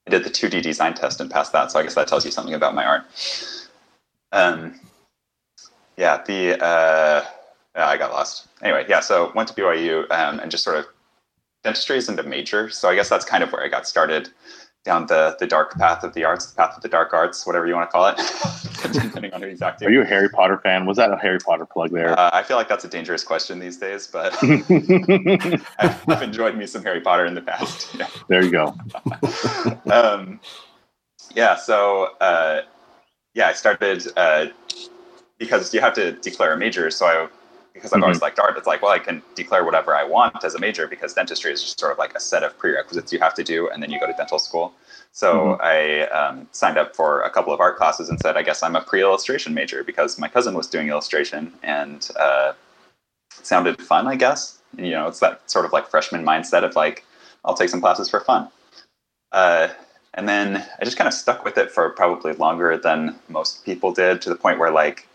I 0.07 0.11
did 0.11 0.25
the 0.25 0.31
2D 0.31 0.63
design 0.63 0.95
test 0.95 1.21
and 1.21 1.31
passed 1.31 1.53
that. 1.53 1.71
So 1.71 1.79
I 1.79 1.83
guess 1.83 1.95
that 1.95 2.09
tells 2.09 2.25
you 2.25 2.31
something 2.31 2.55
about 2.55 2.75
my 2.75 2.85
art. 2.85 3.05
Um, 4.33 4.81
yeah, 5.97 6.23
the 6.27 6.63
uh, 6.63 7.25
I 7.75 7.97
got 7.97 8.13
lost. 8.13 8.49
Anyway, 8.63 8.85
yeah, 8.89 9.01
so 9.01 9.33
went 9.35 9.49
to 9.49 9.55
BYU 9.55 10.11
um, 10.11 10.41
and 10.41 10.51
just 10.51 10.65
sort 10.65 10.77
of 10.77 10.87
dentistry 11.63 11.97
isn't 11.97 12.19
a 12.19 12.23
major, 12.23 12.69
so 12.71 12.89
I 12.89 12.95
guess 12.95 13.09
that's 13.09 13.25
kind 13.25 13.43
of 13.43 13.53
where 13.53 13.63
I 13.63 13.69
got 13.69 13.87
started 13.87 14.31
down 14.85 15.07
the 15.07 15.37
the 15.41 15.47
dark 15.47 15.77
path 15.79 16.05
of 16.05 16.13
the 16.15 16.25
arts, 16.25 16.47
the 16.47 16.57
path 16.57 16.77
of 16.77 16.83
the 16.83 16.89
dark 16.89 17.13
arts, 17.13 17.47
whatever 17.47 17.67
you 17.67 17.75
want 17.75 17.91
to 17.91 17.93
call 17.93 18.07
it, 18.07 18.17
depending 18.93 19.33
on 19.33 19.43
who 19.43 19.49
exactly. 19.49 19.87
are 19.87 19.91
you 19.91 20.03
a 20.03 20.05
harry 20.05 20.29
potter 20.29 20.59
fan 20.59 20.87
was 20.87 20.97
that 20.97 21.11
a 21.11 21.17
harry 21.17 21.39
potter 21.39 21.67
plug 21.67 21.91
there 21.91 22.19
Uh, 22.19 22.31
I 22.33 22.43
feel 22.43 22.57
like 22.57 22.69
that's 22.69 22.85
a 22.85 22.89
dangerous 22.89 23.25
question 23.25 23.59
these 23.59 23.79
days, 23.79 24.07
but 24.07 24.37
I've, 24.43 25.65
I've 26.09 26.23
enjoyed 26.23 26.57
me 26.57 26.67
some 26.67 26.83
Harry 26.83 27.01
Potter 27.01 27.25
in 27.27 27.35
the 27.35 27.43
past. 27.43 27.95
Yeah. 27.95 28.09
there 28.29 28.43
you 28.43 28.51
go 28.51 28.75
um, 29.91 30.41
yeah, 31.35 31.57
so 31.57 32.11
uh, 32.21 32.63
yeah, 33.35 33.49
I 33.49 33.53
started 33.53 34.07
uh, 34.17 34.47
because 35.39 35.75
you 35.75 35.81
have 35.81 35.95
to 35.95 36.13
declare 36.13 36.53
a 36.53 36.57
major. 36.57 36.91
So 36.91 37.07
I, 37.07 37.29
because 37.75 37.93
I've 37.93 38.03
always 38.03 38.23
liked 38.23 38.39
art, 38.39 38.57
it's 38.57 38.69
like, 38.69 38.83
well, 38.83 38.93
I 38.93 39.01
can 39.01 39.21
declare 39.35 39.65
whatever 39.65 39.95
I 39.95 40.05
want 40.05 40.45
as 40.45 40.55
a 40.55 40.61
major 40.61 40.87
because 40.87 41.13
dentistry 41.13 41.53
is 41.53 41.61
just 41.61 41.79
sort 41.79 41.91
of 41.91 41.99
like 41.99 42.15
a 42.15 42.21
set 42.21 42.45
of 42.45 42.57
prerequisites 42.57 43.13
you 43.13 43.19
have 43.19 43.35
to 43.35 43.43
do, 43.43 43.69
and 43.69 43.83
then 43.83 43.91
you 43.91 43.99
go 43.99 44.07
to 44.07 44.15
dental 44.17 44.39
school. 44.39 44.73
So 45.11 45.59
I 45.61 46.09
um, 46.09 46.49
signed 46.53 46.79
up 46.79 46.95
for 46.95 47.23
a 47.23 47.31
couple 47.31 47.53
of 47.53 47.61
art 47.61 47.77
classes 47.77 48.09
and 48.09 48.19
said, 48.21 48.37
I 48.37 48.43
guess 48.43 48.63
I'm 48.63 48.75
a 48.75 48.81
pre-illustration 48.81 49.55
major 49.55 49.85
because 49.85 50.19
my 50.19 50.29
cousin 50.29 50.55
was 50.55 50.67
doing 50.67 50.89
illustration 50.89 51.53
and 51.63 52.09
uh, 52.19 52.53
sounded 53.31 53.81
fun, 53.83 54.07
I 54.07 54.17
guess. 54.17 54.59
You 54.77 54.91
know, 54.91 55.07
it's 55.07 55.21
that 55.21 55.49
sort 55.51 55.65
of 55.65 55.73
like 55.73 55.89
freshman 55.89 56.25
mindset 56.25 56.65
of 56.65 56.75
like, 56.75 57.05
I'll 57.45 57.55
take 57.55 57.69
some 57.69 57.81
classes 57.81 58.09
for 58.09 58.21
fun. 58.21 58.49
Uh, 59.31 59.69
and 60.15 60.29
then 60.29 60.65
I 60.81 60.85
just 60.85 60.97
kind 60.97 61.09
of 61.09 61.15
stuck 61.15 61.45
with 61.45 61.59
it 61.59 61.71
for 61.71 61.91
probably 61.91 62.33
longer 62.35 62.77
than 62.77 63.17
most 63.29 63.65
people 63.65 63.93
did 63.93 64.23
to 64.23 64.31
the 64.31 64.37
point 64.37 64.59
where 64.59 64.71
like 64.71 65.09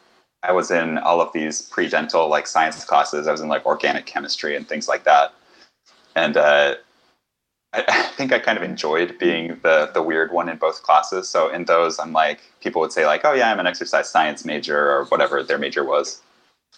I 0.43 0.51
was 0.51 0.71
in 0.71 0.97
all 0.99 1.19
of 1.21 1.33
these 1.33 1.61
pre-dental 1.63 2.27
like 2.29 2.47
science 2.47 2.85
classes. 2.85 3.27
I 3.27 3.31
was 3.31 3.41
in 3.41 3.49
like 3.49 3.65
organic 3.65 4.05
chemistry 4.05 4.55
and 4.55 4.67
things 4.67 4.87
like 4.87 5.03
that. 5.03 5.33
And 6.15 6.37
uh, 6.37 6.75
I, 7.73 7.83
I 7.87 8.03
think 8.15 8.31
I 8.31 8.39
kind 8.39 8.57
of 8.57 8.63
enjoyed 8.63 9.17
being 9.19 9.59
the 9.63 9.91
the 9.93 10.01
weird 10.01 10.31
one 10.31 10.49
in 10.49 10.57
both 10.57 10.81
classes. 10.83 11.27
So 11.27 11.49
in 11.49 11.65
those, 11.65 11.99
I'm 11.99 12.13
like 12.13 12.39
people 12.61 12.81
would 12.81 12.93
say 12.93 13.05
like, 13.05 13.21
"Oh 13.25 13.33
yeah, 13.33 13.51
I'm 13.51 13.59
an 13.59 13.67
exercise 13.67 14.09
science 14.09 14.45
major" 14.45 14.91
or 14.91 15.05
whatever 15.05 15.43
their 15.43 15.57
major 15.57 15.83
was. 15.83 16.21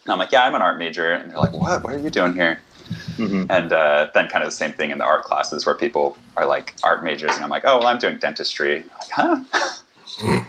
And 0.04 0.12
I'm 0.12 0.20
like, 0.20 0.32
"Yeah, 0.32 0.44
I'm 0.44 0.56
an 0.56 0.62
art 0.62 0.80
major," 0.80 1.12
and 1.12 1.32
they're 1.32 1.40
like, 1.40 1.54
"What? 1.54 1.84
What 1.84 1.94
are 1.94 2.00
you 2.00 2.10
doing 2.10 2.34
here?" 2.34 2.60
Mhm. 3.18 3.46
And 3.50 3.72
uh, 3.72 4.10
then 4.14 4.28
kind 4.28 4.44
of 4.44 4.50
the 4.50 4.56
same 4.56 4.74
thing 4.74 4.92
in 4.92 4.98
the 4.98 5.06
art 5.06 5.24
classes 5.24 5.66
where 5.66 5.76
people 5.76 6.18
are 6.36 6.46
like 6.46 6.74
art 6.84 7.04
majors, 7.04 7.36
and 7.36 7.44
I'm 7.44 7.50
like, 7.50 7.64
oh, 7.66 7.78
well, 7.78 7.88
I'm 7.88 8.00
doing 8.00 8.18
dentistry. 8.18 8.84
Like, 9.00 9.10
huh? 9.12 9.44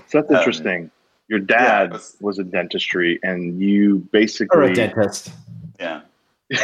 So 0.08 0.18
that's 0.20 0.30
Um, 0.30 0.36
interesting. 0.36 0.90
Your 1.32 1.40
dad 1.40 1.86
it 1.86 1.92
was- 1.92 2.16
was 2.20 2.38
a 2.38 2.44
dentistry, 2.44 3.18
and 3.22 3.58
you 3.58 4.06
basically 4.12 4.54
Or 4.54 4.68
basically 4.68 4.84
a 4.84 4.94
dentist. 4.94 5.32
Yeah. 5.80 6.00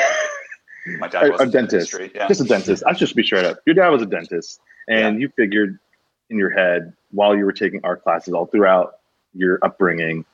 My 0.98 1.08
dad 1.08 1.25
a, 1.25 1.30
was 1.30 1.40
a 1.40 1.44
in 1.44 1.50
dentist, 1.50 1.96
Yeah. 2.14 2.28
just 2.28 2.42
a 2.42 2.44
dentist. 2.44 2.82
I 2.87 2.92
should 2.92 3.14
be 3.14 3.22
straight 3.22 3.46
up. 3.46 3.60
Your 3.64 3.75
dad 3.75 3.88
was 3.88 4.02
a 4.02 4.06
dentist, 4.06 4.60
and 4.87 5.22
you 5.22 5.30
figured 5.37 5.78
in 6.28 6.37
your 6.37 6.50
head 6.50 6.92
while 7.12 7.34
you 7.34 7.46
were 7.46 7.52
taking 7.52 7.80
art 7.82 8.02
classes 8.04 8.34
all 8.34 8.44
throughout 8.44 8.98
your 9.32 9.58
upbringing, 9.62 10.26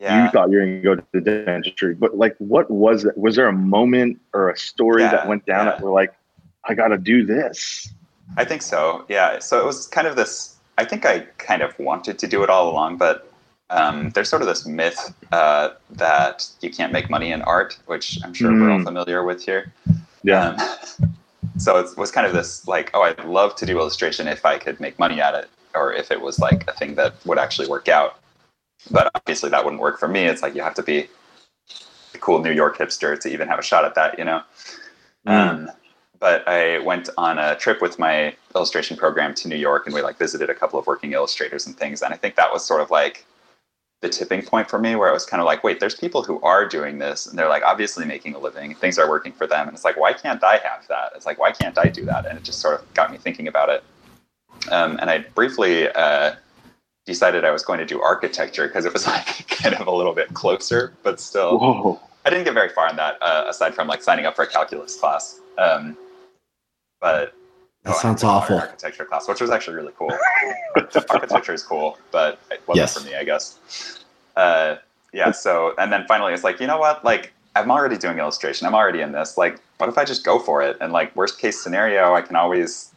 yeah. 0.00 0.24
you 0.24 0.30
thought 0.32 0.50
you 0.50 0.58
were 0.58 0.64
going 0.64 0.76
to 0.76 0.82
go 0.82 0.96
to 0.96 1.04
the 1.12 1.20
dentistry. 1.20 1.94
But 1.94 2.16
like, 2.16 2.34
what 2.38 2.68
was 2.68 3.04
it? 3.04 3.16
Was 3.16 3.36
there 3.36 3.46
a 3.46 3.52
moment 3.52 4.20
or 4.34 4.50
a 4.50 4.56
story 4.58 5.02
Yeah, 5.02 5.12
that 5.12 5.28
went 5.28 5.46
down 5.46 5.66
yeah. 5.66 5.72
that 5.72 5.80
were 5.82 5.92
like, 5.92 6.12
I 6.64 6.74
got 6.74 6.88
to 6.88 6.98
do 6.98 7.24
this? 7.24 7.94
I 8.36 8.44
think 8.44 8.62
so. 8.62 9.04
Yeah. 9.08 9.38
So 9.38 9.60
it 9.60 9.64
was 9.64 9.86
kind 9.86 10.08
of 10.08 10.16
this. 10.16 10.56
I 10.78 10.84
think 10.84 11.06
I 11.06 11.20
kind 11.38 11.62
of 11.62 11.78
wanted 11.78 12.18
to 12.18 12.26
do 12.26 12.42
it 12.42 12.50
all 12.50 12.68
along, 12.68 12.96
but 12.96 13.32
um, 13.70 14.10
there's 14.10 14.28
sort 14.28 14.42
of 14.42 14.48
this 14.48 14.66
myth 14.66 15.12
uh, 15.32 15.70
that 15.90 16.48
you 16.60 16.70
can't 16.70 16.92
make 16.92 17.10
money 17.10 17.32
in 17.32 17.42
art, 17.42 17.78
which 17.86 18.18
I'm 18.24 18.32
sure 18.32 18.52
we're 18.52 18.70
all 18.70 18.78
Mm. 18.78 18.84
familiar 18.84 19.24
with 19.24 19.44
here. 19.44 19.72
Yeah. 20.22 20.50
Um, 21.00 21.14
so 21.58 21.78
it 21.78 21.96
was 21.96 22.10
kind 22.10 22.26
of 22.26 22.32
this 22.32 22.66
like, 22.68 22.90
oh, 22.94 23.02
I'd 23.02 23.24
love 23.24 23.56
to 23.56 23.66
do 23.66 23.78
illustration 23.78 24.28
if 24.28 24.44
I 24.46 24.58
could 24.58 24.78
make 24.80 24.98
money 24.98 25.20
at 25.20 25.34
it, 25.34 25.48
or 25.74 25.92
if 25.92 26.10
it 26.10 26.20
was 26.20 26.38
like 26.38 26.68
a 26.68 26.72
thing 26.72 26.94
that 26.94 27.14
would 27.24 27.38
actually 27.38 27.68
work 27.68 27.88
out. 27.88 28.18
But 28.90 29.10
obviously, 29.14 29.50
that 29.50 29.64
wouldn't 29.64 29.82
work 29.82 29.98
for 29.98 30.06
me. 30.08 30.24
It's 30.26 30.42
like 30.42 30.54
you 30.54 30.62
have 30.62 30.74
to 30.74 30.82
be 30.82 31.08
a 32.14 32.18
cool 32.18 32.40
New 32.40 32.52
York 32.52 32.78
hipster 32.78 33.18
to 33.18 33.28
even 33.28 33.48
have 33.48 33.58
a 33.58 33.62
shot 33.62 33.84
at 33.84 33.94
that, 33.96 34.16
you 34.18 34.24
know. 34.24 34.42
Mm. 35.26 35.32
Um, 35.32 35.70
but 36.20 36.46
I 36.48 36.78
went 36.78 37.10
on 37.18 37.38
a 37.38 37.56
trip 37.56 37.82
with 37.82 37.98
my 37.98 38.34
illustration 38.54 38.96
program 38.96 39.34
to 39.34 39.48
New 39.48 39.56
York, 39.56 39.86
and 39.86 39.94
we 39.94 40.02
like 40.02 40.18
visited 40.18 40.48
a 40.50 40.54
couple 40.54 40.78
of 40.78 40.86
working 40.86 41.12
illustrators 41.12 41.66
and 41.66 41.76
things. 41.76 42.00
And 42.00 42.14
I 42.14 42.16
think 42.16 42.36
that 42.36 42.52
was 42.52 42.64
sort 42.64 42.80
of 42.80 42.90
like 42.90 43.26
the 44.02 44.08
tipping 44.08 44.42
point 44.42 44.68
for 44.68 44.78
me, 44.78 44.94
where 44.94 45.08
it 45.08 45.12
was 45.12 45.24
kind 45.24 45.40
of 45.40 45.46
like, 45.46 45.64
wait, 45.64 45.80
there's 45.80 45.94
people 45.94 46.22
who 46.22 46.40
are 46.42 46.68
doing 46.68 46.98
this, 46.98 47.26
and 47.26 47.38
they're 47.38 47.48
like 47.48 47.62
obviously 47.62 48.04
making 48.04 48.34
a 48.34 48.38
living, 48.38 48.74
things 48.74 48.98
are 48.98 49.08
working 49.08 49.32
for 49.32 49.46
them, 49.46 49.66
and 49.66 49.74
it's 49.74 49.84
like, 49.84 49.96
why 49.96 50.12
can't 50.12 50.42
I 50.44 50.58
have 50.58 50.86
that? 50.88 51.12
It's 51.14 51.26
like, 51.26 51.38
why 51.38 51.52
can't 51.52 51.76
I 51.78 51.86
do 51.86 52.04
that? 52.04 52.26
And 52.26 52.38
it 52.38 52.44
just 52.44 52.60
sort 52.60 52.80
of 52.80 52.94
got 52.94 53.10
me 53.10 53.18
thinking 53.18 53.48
about 53.48 53.68
it. 53.70 53.84
Um, 54.70 54.98
and 55.00 55.10
I 55.10 55.18
briefly 55.34 55.88
uh, 55.90 56.34
decided 57.06 57.44
I 57.44 57.50
was 57.50 57.64
going 57.64 57.78
to 57.78 57.86
do 57.86 58.00
architecture 58.02 58.66
because 58.66 58.84
it 58.84 58.92
was 58.92 59.06
like 59.06 59.48
kind 59.48 59.74
of 59.74 59.86
a 59.86 59.90
little 59.94 60.14
bit 60.14 60.34
closer, 60.34 60.92
but 61.02 61.20
still. 61.20 61.58
Whoa. 61.58 62.00
I 62.24 62.30
didn't 62.30 62.44
get 62.44 62.54
very 62.54 62.70
far 62.70 62.90
in 62.90 62.96
that, 62.96 63.18
uh, 63.22 63.44
aside 63.46 63.74
from 63.74 63.86
like 63.86 64.02
signing 64.02 64.26
up 64.26 64.34
for 64.34 64.42
a 64.42 64.48
calculus 64.48 64.98
class. 64.98 65.40
Um, 65.58 65.96
but 67.00 67.34
That 67.86 67.94
oh, 67.94 67.98
sounds 68.00 68.24
awful. 68.24 68.58
Architecture 68.58 69.04
class, 69.04 69.28
which 69.28 69.40
was 69.40 69.50
actually 69.50 69.76
really 69.76 69.92
cool. 69.96 70.10
architecture 71.10 71.54
is 71.54 71.62
cool, 71.62 71.96
but 72.10 72.40
it 72.50 72.60
wasn't 72.66 72.82
Yes. 72.82 72.98
for 72.98 73.04
me, 73.08 73.14
I 73.14 73.22
guess. 73.22 74.04
Uh, 74.36 74.76
yeah. 75.12 75.30
So, 75.30 75.72
and 75.78 75.92
then 75.92 76.04
finally, 76.08 76.34
it's 76.34 76.42
like, 76.42 76.58
you 76.60 76.66
know 76.66 76.78
what? 76.78 77.04
Like, 77.04 77.32
I'm 77.54 77.70
already 77.70 77.96
doing 77.96 78.18
illustration. 78.18 78.66
I'm 78.66 78.74
already 78.74 79.00
in 79.02 79.12
this. 79.12 79.38
Like, 79.38 79.60
what 79.78 79.88
if 79.88 79.96
I 79.98 80.04
just 80.04 80.24
go 80.24 80.40
for 80.40 80.62
it? 80.62 80.76
And 80.80 80.92
like, 80.92 81.14
worst 81.14 81.38
case 81.38 81.60
scenario, 81.62 82.12
I 82.12 82.22
can 82.22 82.34
always 82.34 82.92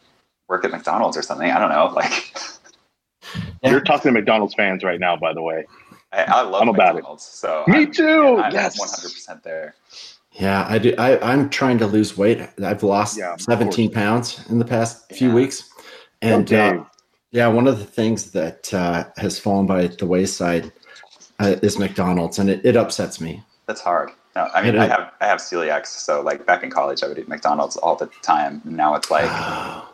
work 0.48 0.64
at 0.64 0.72
McDonald's 0.72 1.16
or 1.16 1.22
something. 1.22 1.50
I 1.50 1.58
don't 1.60 1.70
know. 1.70 1.92
Like, 1.94 2.34
Yeah. 3.62 3.70
You're 3.70 3.80
talking 3.82 4.08
to 4.08 4.12
McDonald's 4.12 4.54
fans 4.54 4.82
right 4.82 4.98
now, 4.98 5.16
by 5.16 5.32
the 5.34 5.42
way. 5.42 5.64
I, 6.12 6.22
I 6.24 6.40
love 6.42 6.62
I'm 6.62 6.68
about 6.70 6.90
it. 6.90 6.94
McDonald's. 6.96 7.22
So 7.24 7.62
Me 7.68 7.80
I'm- 7.80 7.92
too. 7.92 8.38
I'm 8.38 8.52
yes. 8.52 8.80
100% 8.80 9.42
there. 9.44 9.76
Yeah, 10.32 10.66
I 10.68 10.78
do. 10.78 10.94
I, 10.96 11.32
I'm 11.32 11.50
trying 11.50 11.78
to 11.78 11.86
lose 11.86 12.16
weight. 12.16 12.40
I've 12.62 12.82
lost 12.82 13.18
Yeah, 13.18 13.34
of 13.34 13.40
17 13.42 13.90
pounds 13.90 14.48
in 14.48 14.58
the 14.58 14.64
past 14.64 15.12
few 15.12 15.28
Yeah. 15.28 15.34
weeks. 15.34 15.68
And 16.22 16.52
Okay. 16.52 16.78
uh, 16.78 16.84
yeah, 17.32 17.48
one 17.48 17.66
of 17.66 17.78
the 17.78 17.84
things 17.84 18.30
that 18.32 18.72
uh, 18.72 19.04
has 19.16 19.38
fallen 19.38 19.66
by 19.66 19.88
the 19.88 20.06
wayside 20.06 20.72
uh, 21.38 21.56
is 21.62 21.78
McDonald's, 21.78 22.38
and 22.38 22.50
it, 22.50 22.64
it 22.64 22.76
upsets 22.76 23.20
me. 23.20 23.42
That's 23.66 23.80
hard. 23.80 24.10
No, 24.36 24.48
I 24.54 24.62
mean, 24.62 24.78
I 24.78 24.86
have 24.86 25.12
I 25.20 25.26
have 25.26 25.38
celiacs, 25.40 25.88
so 25.88 26.20
like 26.20 26.46
back 26.46 26.62
in 26.62 26.70
college, 26.70 27.02
I 27.02 27.08
would 27.08 27.18
eat 27.18 27.28
McDonald's 27.28 27.76
all 27.76 27.96
the 27.96 28.06
time. 28.22 28.62
And 28.64 28.76
now 28.76 28.94
it's 28.94 29.10
like 29.10 29.24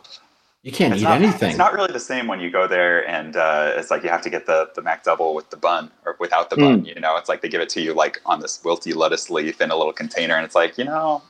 you 0.63 0.71
can't 0.71 0.93
it's 0.93 1.01
eat 1.01 1.05
not, 1.05 1.21
anything. 1.21 1.49
It's 1.49 1.57
not 1.57 1.73
really 1.73 1.91
the 1.93 1.99
same 1.99 2.27
when 2.27 2.39
you 2.39 2.49
go 2.49 2.67
there, 2.67 3.07
and 3.07 3.35
uh, 3.35 3.73
it's 3.75 3.89
like 3.91 4.03
you 4.03 4.09
have 4.09 4.21
to 4.23 4.29
get 4.29 4.45
the 4.45 4.69
the 4.75 4.81
Mac 4.81 5.03
double 5.03 5.33
with 5.33 5.49
the 5.49 5.57
bun 5.57 5.91
or 6.05 6.15
without 6.19 6.49
the 6.49 6.55
Hmm. 6.55 6.61
bun. 6.61 6.85
You 6.85 6.95
know, 6.99 7.15
it's 7.17 7.29
like 7.29 7.41
they 7.41 7.49
give 7.49 7.61
it 7.61 7.69
to 7.69 7.81
you 7.81 7.93
like 7.93 8.21
on 8.25 8.39
this 8.39 8.59
wilty 8.63 8.95
lettuce 8.95 9.29
leaf 9.29 9.61
in 9.61 9.71
a 9.71 9.75
little 9.75 9.93
container, 9.93 10.35
and 10.35 10.43
it's 10.45 10.55
like 10.55 10.77
you 10.77 10.83
know, 10.85 11.21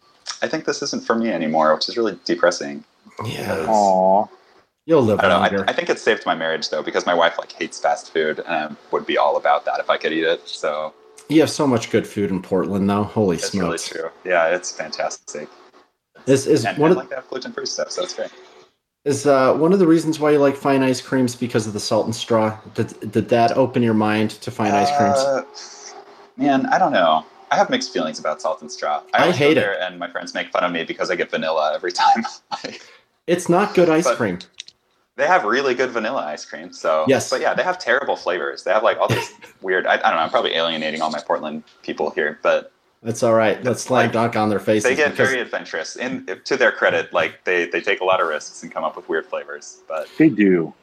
I 0.41 0.47
think 0.47 0.65
this 0.65 0.81
isn't 0.81 1.03
for 1.05 1.15
me 1.15 1.29
anymore, 1.29 1.73
which 1.75 1.87
is 1.89 1.97
really 1.97 2.17
depressing. 2.25 2.83
yeah, 3.25 3.65
Aw. 3.67 4.25
you'll 4.85 5.03
live 5.03 5.19
I 5.19 5.23
don't 5.23 5.31
know. 5.31 5.39
longer. 5.39 5.65
I, 5.67 5.71
I 5.71 5.73
think 5.73 5.89
it 5.89 5.99
saved 5.99 6.25
my 6.25 6.35
marriage 6.35 6.69
though, 6.69 6.81
because 6.83 7.05
my 7.05 7.13
wife 7.13 7.37
like 7.37 7.51
hates 7.51 7.79
fast 7.79 8.11
food, 8.13 8.39
and 8.47 8.75
would 8.91 9.05
be 9.05 9.17
all 9.17 9.37
about 9.37 9.65
that 9.65 9.79
if 9.79 9.89
I 9.89 9.97
could 9.97 10.13
eat 10.13 10.23
it. 10.23 10.47
So 10.47 10.93
you 11.29 11.41
have 11.41 11.49
so 11.49 11.67
much 11.67 11.91
good 11.91 12.07
food 12.07 12.31
in 12.31 12.41
Portland, 12.41 12.89
though. 12.89 13.03
Holy 13.03 13.35
it's 13.35 13.53
really 13.53 13.77
true. 13.77 14.09
Yeah, 14.23 14.47
it's 14.47 14.71
fantastic. 14.71 15.49
Is 16.25 16.47
is 16.47 16.65
And 16.65 16.77
one 16.77 16.91
I 16.91 16.93
of 16.93 16.97
like 16.97 17.09
to 17.09 17.23
gluten 17.29 17.51
free 17.53 17.65
stuff, 17.65 17.91
so 17.91 18.03
it's 18.03 18.13
great. 18.13 18.31
Is 19.07 19.25
uh, 19.25 19.53
one 19.55 19.73
of 19.73 19.79
the 19.79 19.87
reasons 19.87 20.19
why 20.19 20.31
you 20.31 20.39
like 20.39 20.55
fine 20.55 20.83
ice 20.83 21.01
creams 21.01 21.35
because 21.35 21.65
of 21.67 21.73
the 21.73 21.79
salt 21.79 22.05
and 22.05 22.15
straw? 22.15 22.57
Did 22.75 23.11
did 23.11 23.29
that 23.29 23.57
open 23.57 23.81
your 23.81 23.93
mind 23.93 24.31
to 24.43 24.51
fine 24.51 24.71
ice 24.73 24.89
creams? 24.97 25.17
Uh, 25.17 25.43
man, 26.35 26.65
I 26.67 26.77
don't 26.77 26.91
know. 26.91 27.25
I 27.49 27.55
have 27.55 27.69
mixed 27.69 27.93
feelings 27.93 28.19
about 28.19 28.41
salt 28.41 28.61
and 28.61 28.69
straw. 28.71 29.01
I 29.13 29.21
always 29.23 29.37
hate 29.37 29.57
it. 29.57 29.77
And 29.79 29.97
my 29.97 30.09
friends 30.11 30.33
make 30.33 30.49
fun 30.51 30.63
of 30.65 30.71
me 30.71 30.83
because 30.83 31.09
I 31.09 31.15
get 31.15 31.31
vanilla 31.31 31.71
every 31.73 31.91
time. 31.93 32.25
It's 33.27 33.49
not 33.49 33.73
good 33.75 33.89
ice 33.89 34.05
but- 34.05 34.15
cream. 34.15 34.39
they 35.17 35.27
have 35.27 35.43
really 35.43 35.73
good 35.75 35.89
vanilla 35.91 36.23
ice 36.25 36.45
cream. 36.45 36.71
So 36.71 37.03
Yes. 37.09 37.29
but 37.29 37.41
yeah, 37.41 37.53
they 37.53 37.63
have 37.63 37.77
terrible 37.77 38.15
flavors. 38.15 38.63
They 38.63 38.71
have 38.71 38.83
like 38.83 38.97
all 38.99 39.09
these 39.09 39.33
weird. 39.61 39.85
I, 39.85 39.93
I 39.95 39.97
don't 39.97 40.15
know. 40.15 40.19
I'm 40.19 40.29
probably 40.29 40.53
alienating 40.53 41.01
all 41.01 41.09
my 41.11 41.19
Portland 41.19 41.63
people 41.83 42.09
here, 42.11 42.39
but 42.41 42.71
That's 43.03 43.21
all 43.23 43.33
right. 43.33 43.63
Let's 43.63 43.83
slam 43.83 44.05
like, 44.05 44.11
dunk 44.13 44.35
on 44.35 44.49
their 44.49 44.59
faces. 44.59 44.83
they 44.83 44.95
get 44.95 45.11
because- 45.11 45.29
very 45.29 45.41
adventurous. 45.41 45.95
And 45.95 46.39
to 46.45 46.57
their 46.57 46.71
credit, 46.71 47.13
like 47.13 47.43
they 47.43 47.65
they 47.69 47.79
take 47.81 48.01
a 48.01 48.03
lot 48.05 48.19
of 48.21 48.27
risks 48.27 48.63
and 48.63 48.71
come 48.71 48.83
up 48.83 48.95
with 48.95 49.07
weird 49.07 49.25
flavors. 49.25 49.81
But 49.87 50.07
They 50.17 50.29
do. 50.29 50.73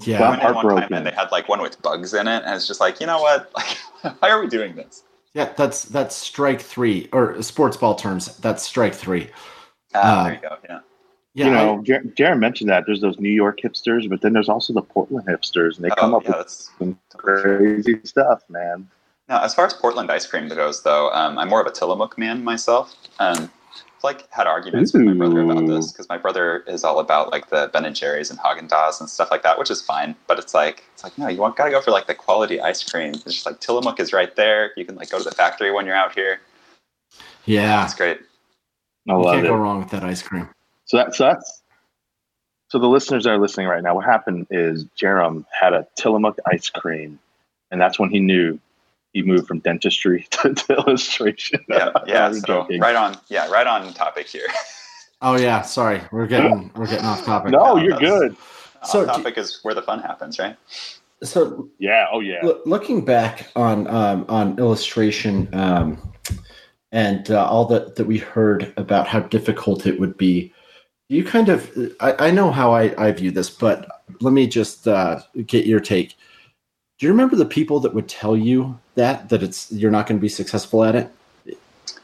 yeah. 0.00 0.22
I 0.22 0.30
went 0.30 0.42
in 0.42 0.54
one 0.54 0.76
time 0.80 0.92
and 0.92 1.06
they 1.06 1.10
had 1.12 1.30
like 1.32 1.48
one 1.48 1.60
with 1.62 1.80
bugs 1.82 2.12
in 2.14 2.28
it, 2.28 2.42
and 2.44 2.54
it's 2.54 2.66
just 2.66 2.80
like 2.80 3.00
you 3.00 3.06
know 3.06 3.20
what? 3.20 3.50
Like, 4.04 4.20
why 4.20 4.30
are 4.30 4.40
we 4.40 4.48
doing 4.48 4.74
this? 4.74 5.04
Yeah, 5.32 5.52
that's 5.56 5.84
that's 5.84 6.16
strike 6.16 6.60
three 6.60 7.08
or 7.12 7.40
sports 7.42 7.76
ball 7.76 7.94
terms. 7.94 8.36
That's 8.38 8.62
strike 8.64 8.94
three. 8.94 9.30
Ah, 9.94 9.98
Uh, 10.20 10.24
there 10.24 10.34
you 10.34 10.40
go. 10.40 10.56
Yeah. 10.68 10.78
Yeah, 11.34 11.44
you 11.46 11.50
know, 11.52 11.82
Jar- 11.82 12.00
Jarom 12.02 12.40
mentioned 12.40 12.68
that 12.68 12.84
there's 12.84 13.00
those 13.00 13.18
New 13.20 13.30
York 13.30 13.60
hipsters, 13.62 14.06
but 14.10 14.20
then 14.20 14.32
there's 14.34 14.50
also 14.50 14.72
the 14.74 14.82
Portland 14.82 15.26
hipsters, 15.28 15.76
and 15.76 15.84
they 15.84 15.88
come 15.90 16.12
Oh, 16.12 16.18
up 16.18 16.24
yeah, 16.24 16.36
with 16.38 16.50
some 16.78 16.98
crazy 17.16 17.98
stuff, 18.04 18.42
man. 18.50 18.86
Now, 19.28 19.42
as 19.42 19.54
far 19.54 19.66
as 19.66 19.72
Portland 19.74 20.10
ice 20.10 20.26
cream 20.26 20.48
goes, 20.48 20.82
though, 20.82 21.10
um, 21.12 21.38
I'm 21.38 21.48
more 21.48 21.60
of 21.60 21.66
a 21.66 21.70
Tillamook 21.70 22.18
man 22.18 22.44
myself. 22.44 22.94
Um, 23.18 23.50
I've 23.74 24.04
like 24.04 24.30
had 24.32 24.46
arguments 24.46 24.92
with 24.92 25.02
my 25.02 25.14
brother 25.14 25.40
about 25.42 25.66
this 25.66 25.92
because 25.92 26.08
my 26.08 26.18
brother 26.18 26.64
is 26.66 26.82
all 26.84 26.98
about 26.98 27.30
like 27.30 27.48
the 27.48 27.70
Ben 27.72 27.84
and 27.84 27.94
Jerry's 27.94 28.30
and 28.30 28.38
Haagen 28.40 28.68
Dazs 28.68 29.00
and 29.00 29.08
stuff 29.08 29.30
like 29.30 29.42
that, 29.44 29.58
which 29.58 29.70
is 29.70 29.80
fine. 29.80 30.16
But 30.26 30.38
it's 30.40 30.54
like 30.54 30.84
it's 30.92 31.04
like 31.04 31.16
no, 31.16 31.28
you 31.28 31.40
want 31.40 31.56
gotta 31.56 31.70
go 31.70 31.80
for 31.80 31.92
like 31.92 32.08
the 32.08 32.14
quality 32.14 32.60
ice 32.60 32.82
cream. 32.88 33.10
It's 33.14 33.24
just 33.24 33.46
like 33.46 33.60
Tillamook 33.60 34.00
is 34.00 34.12
right 34.12 34.34
there. 34.34 34.72
You 34.76 34.84
can 34.84 34.96
like 34.96 35.10
go 35.10 35.18
to 35.18 35.24
the 35.24 35.30
factory 35.30 35.70
when 35.72 35.86
you're 35.86 35.94
out 35.94 36.14
here. 36.14 36.40
yeah. 37.46 37.84
It's 37.84 37.94
great. 37.94 38.18
I 39.08 39.12
You 39.12 39.18
love 39.18 39.34
can't 39.34 39.46
it. 39.46 39.48
go 39.48 39.56
wrong 39.56 39.78
with 39.78 39.90
that 39.90 40.02
ice 40.04 40.22
cream. 40.22 40.48
So 40.84 40.96
that 40.96 41.14
so 41.14 41.24
that's 41.24 41.62
so 42.68 42.78
the 42.78 42.88
listeners 42.88 43.24
that 43.24 43.30
are 43.30 43.38
listening 43.38 43.68
right 43.68 43.82
now. 43.82 43.94
What 43.94 44.04
happened 44.04 44.48
is 44.50 44.84
Jarom 45.00 45.44
had 45.58 45.74
a 45.74 45.86
Tillamook 45.96 46.38
ice 46.50 46.68
cream, 46.70 47.20
and 47.70 47.80
that's 47.80 47.98
when 48.00 48.10
he 48.10 48.18
knew 48.20 48.58
he 49.12 49.22
moved 49.22 49.46
from 49.46 49.58
dentistry 49.60 50.26
to, 50.30 50.54
to 50.54 50.74
illustration. 50.74 51.64
Yeah, 51.68 51.90
yeah. 52.06 52.32
So 52.32 52.66
right 52.78 52.96
on. 52.96 53.18
Yeah, 53.28 53.50
right 53.50 53.66
on 53.66 53.92
topic 53.94 54.28
here. 54.28 54.46
Oh 55.20 55.36
yeah, 55.36 55.62
sorry, 55.62 56.00
we're 56.10 56.26
getting 56.26 56.70
we're 56.74 56.86
getting 56.86 57.04
off 57.06 57.24
topic. 57.24 57.52
No, 57.52 57.74
No, 57.74 57.76
you're 57.76 57.92
that's- 57.98 58.08
good. 58.10 58.36
So 58.84 59.00
On 59.02 59.06
do- 59.06 59.12
topic 59.12 59.38
is 59.38 59.60
where 59.62 59.74
the 59.74 59.82
fun 59.82 60.00
happens, 60.00 60.38
right? 60.38 60.56
So 61.22 61.68
Yeah. 61.78 62.06
Oh 62.10 62.20
yeah. 62.20 62.40
Loo- 62.42 62.60
looking 62.66 63.04
back 63.04 63.48
on 63.54 63.86
um, 63.86 64.24
on 64.28 64.58
illustration 64.58 65.48
um, 65.54 66.12
and 66.90 67.30
uh, 67.30 67.44
all 67.46 67.64
that 67.66 67.94
that 67.96 68.06
we 68.06 68.18
heard 68.18 68.72
about 68.76 69.06
how 69.06 69.20
difficult 69.20 69.86
it 69.86 70.00
would 70.00 70.16
be, 70.16 70.52
you 71.08 71.22
kind 71.24 71.48
of 71.48 71.70
I, 72.00 72.26
I 72.26 72.30
know 72.32 72.50
how 72.50 72.72
I, 72.74 72.92
I 72.98 73.12
view 73.12 73.30
this, 73.30 73.50
but 73.50 73.86
let 74.20 74.32
me 74.32 74.48
just 74.48 74.88
uh, 74.88 75.20
get 75.46 75.64
your 75.66 75.78
take. 75.80 76.16
Do 77.02 77.08
you 77.08 77.12
remember 77.12 77.34
the 77.34 77.44
people 77.44 77.80
that 77.80 77.94
would 77.94 78.08
tell 78.08 78.36
you 78.36 78.78
that 78.94 79.28
that 79.30 79.42
it's 79.42 79.72
you're 79.72 79.90
not 79.90 80.06
going 80.06 80.20
to 80.20 80.22
be 80.22 80.28
successful 80.28 80.84
at 80.84 80.94
it? 80.94 81.10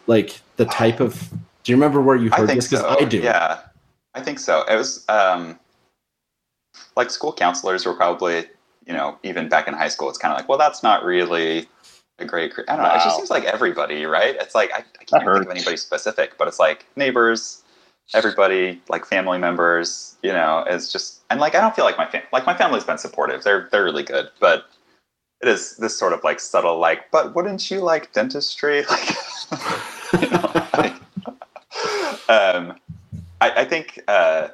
Like 0.08 0.40
the 0.56 0.64
type 0.64 0.98
of. 0.98 1.30
Do 1.62 1.70
you 1.70 1.76
remember 1.76 2.02
where 2.02 2.16
you 2.16 2.30
I 2.32 2.38
heard 2.38 2.48
think 2.48 2.62
this? 2.62 2.70
Because 2.70 2.80
so. 2.80 2.98
I 2.98 3.04
do. 3.04 3.18
Yeah, 3.18 3.60
I 4.14 4.22
think 4.22 4.40
so. 4.40 4.64
It 4.68 4.74
was 4.74 5.04
um, 5.08 5.56
like 6.96 7.10
school 7.10 7.32
counselors 7.32 7.86
were 7.86 7.94
probably, 7.94 8.46
you 8.88 8.92
know, 8.92 9.16
even 9.22 9.48
back 9.48 9.68
in 9.68 9.74
high 9.74 9.86
school, 9.86 10.08
it's 10.08 10.18
kind 10.18 10.32
of 10.32 10.36
like, 10.36 10.48
well, 10.48 10.58
that's 10.58 10.82
not 10.82 11.04
really 11.04 11.68
a 12.18 12.24
great. 12.24 12.52
I 12.66 12.74
don't 12.74 12.82
know. 12.82 12.92
It 12.92 13.04
just 13.04 13.18
seems 13.18 13.30
like 13.30 13.44
everybody, 13.44 14.04
right? 14.04 14.34
It's 14.40 14.56
like 14.56 14.72
I, 14.72 14.78
I 14.78 15.04
can't 15.04 15.22
even 15.22 15.32
think 15.34 15.46
of 15.46 15.50
anybody 15.52 15.76
specific, 15.76 16.36
but 16.38 16.48
it's 16.48 16.58
like 16.58 16.86
neighbors, 16.96 17.62
everybody, 18.14 18.82
like 18.88 19.06
family 19.06 19.38
members, 19.38 20.16
you 20.24 20.32
know, 20.32 20.64
is 20.68 20.90
just 20.90 21.20
and 21.30 21.38
like 21.38 21.54
I 21.54 21.60
don't 21.60 21.76
feel 21.76 21.84
like 21.84 21.98
my 21.98 22.06
fam- 22.10 22.26
like 22.32 22.46
my 22.46 22.54
family's 22.56 22.82
been 22.82 22.98
supportive. 22.98 23.44
They're 23.44 23.68
they're 23.70 23.84
really 23.84 24.02
good, 24.02 24.30
but 24.40 24.68
it 25.40 25.48
is 25.48 25.76
this 25.76 25.96
sort 25.96 26.12
of 26.12 26.24
like 26.24 26.40
subtle 26.40 26.78
like, 26.78 27.10
but 27.10 27.34
wouldn't 27.34 27.70
you 27.70 27.80
like 27.80 28.12
dentistry? 28.12 28.84
Like, 30.10 30.22
you 30.22 30.30
know, 30.30 30.66
like, 30.76 30.92
um, 32.28 32.74
I, 33.40 33.50
I 33.60 33.64
think 33.64 34.00
uh, 34.08 34.48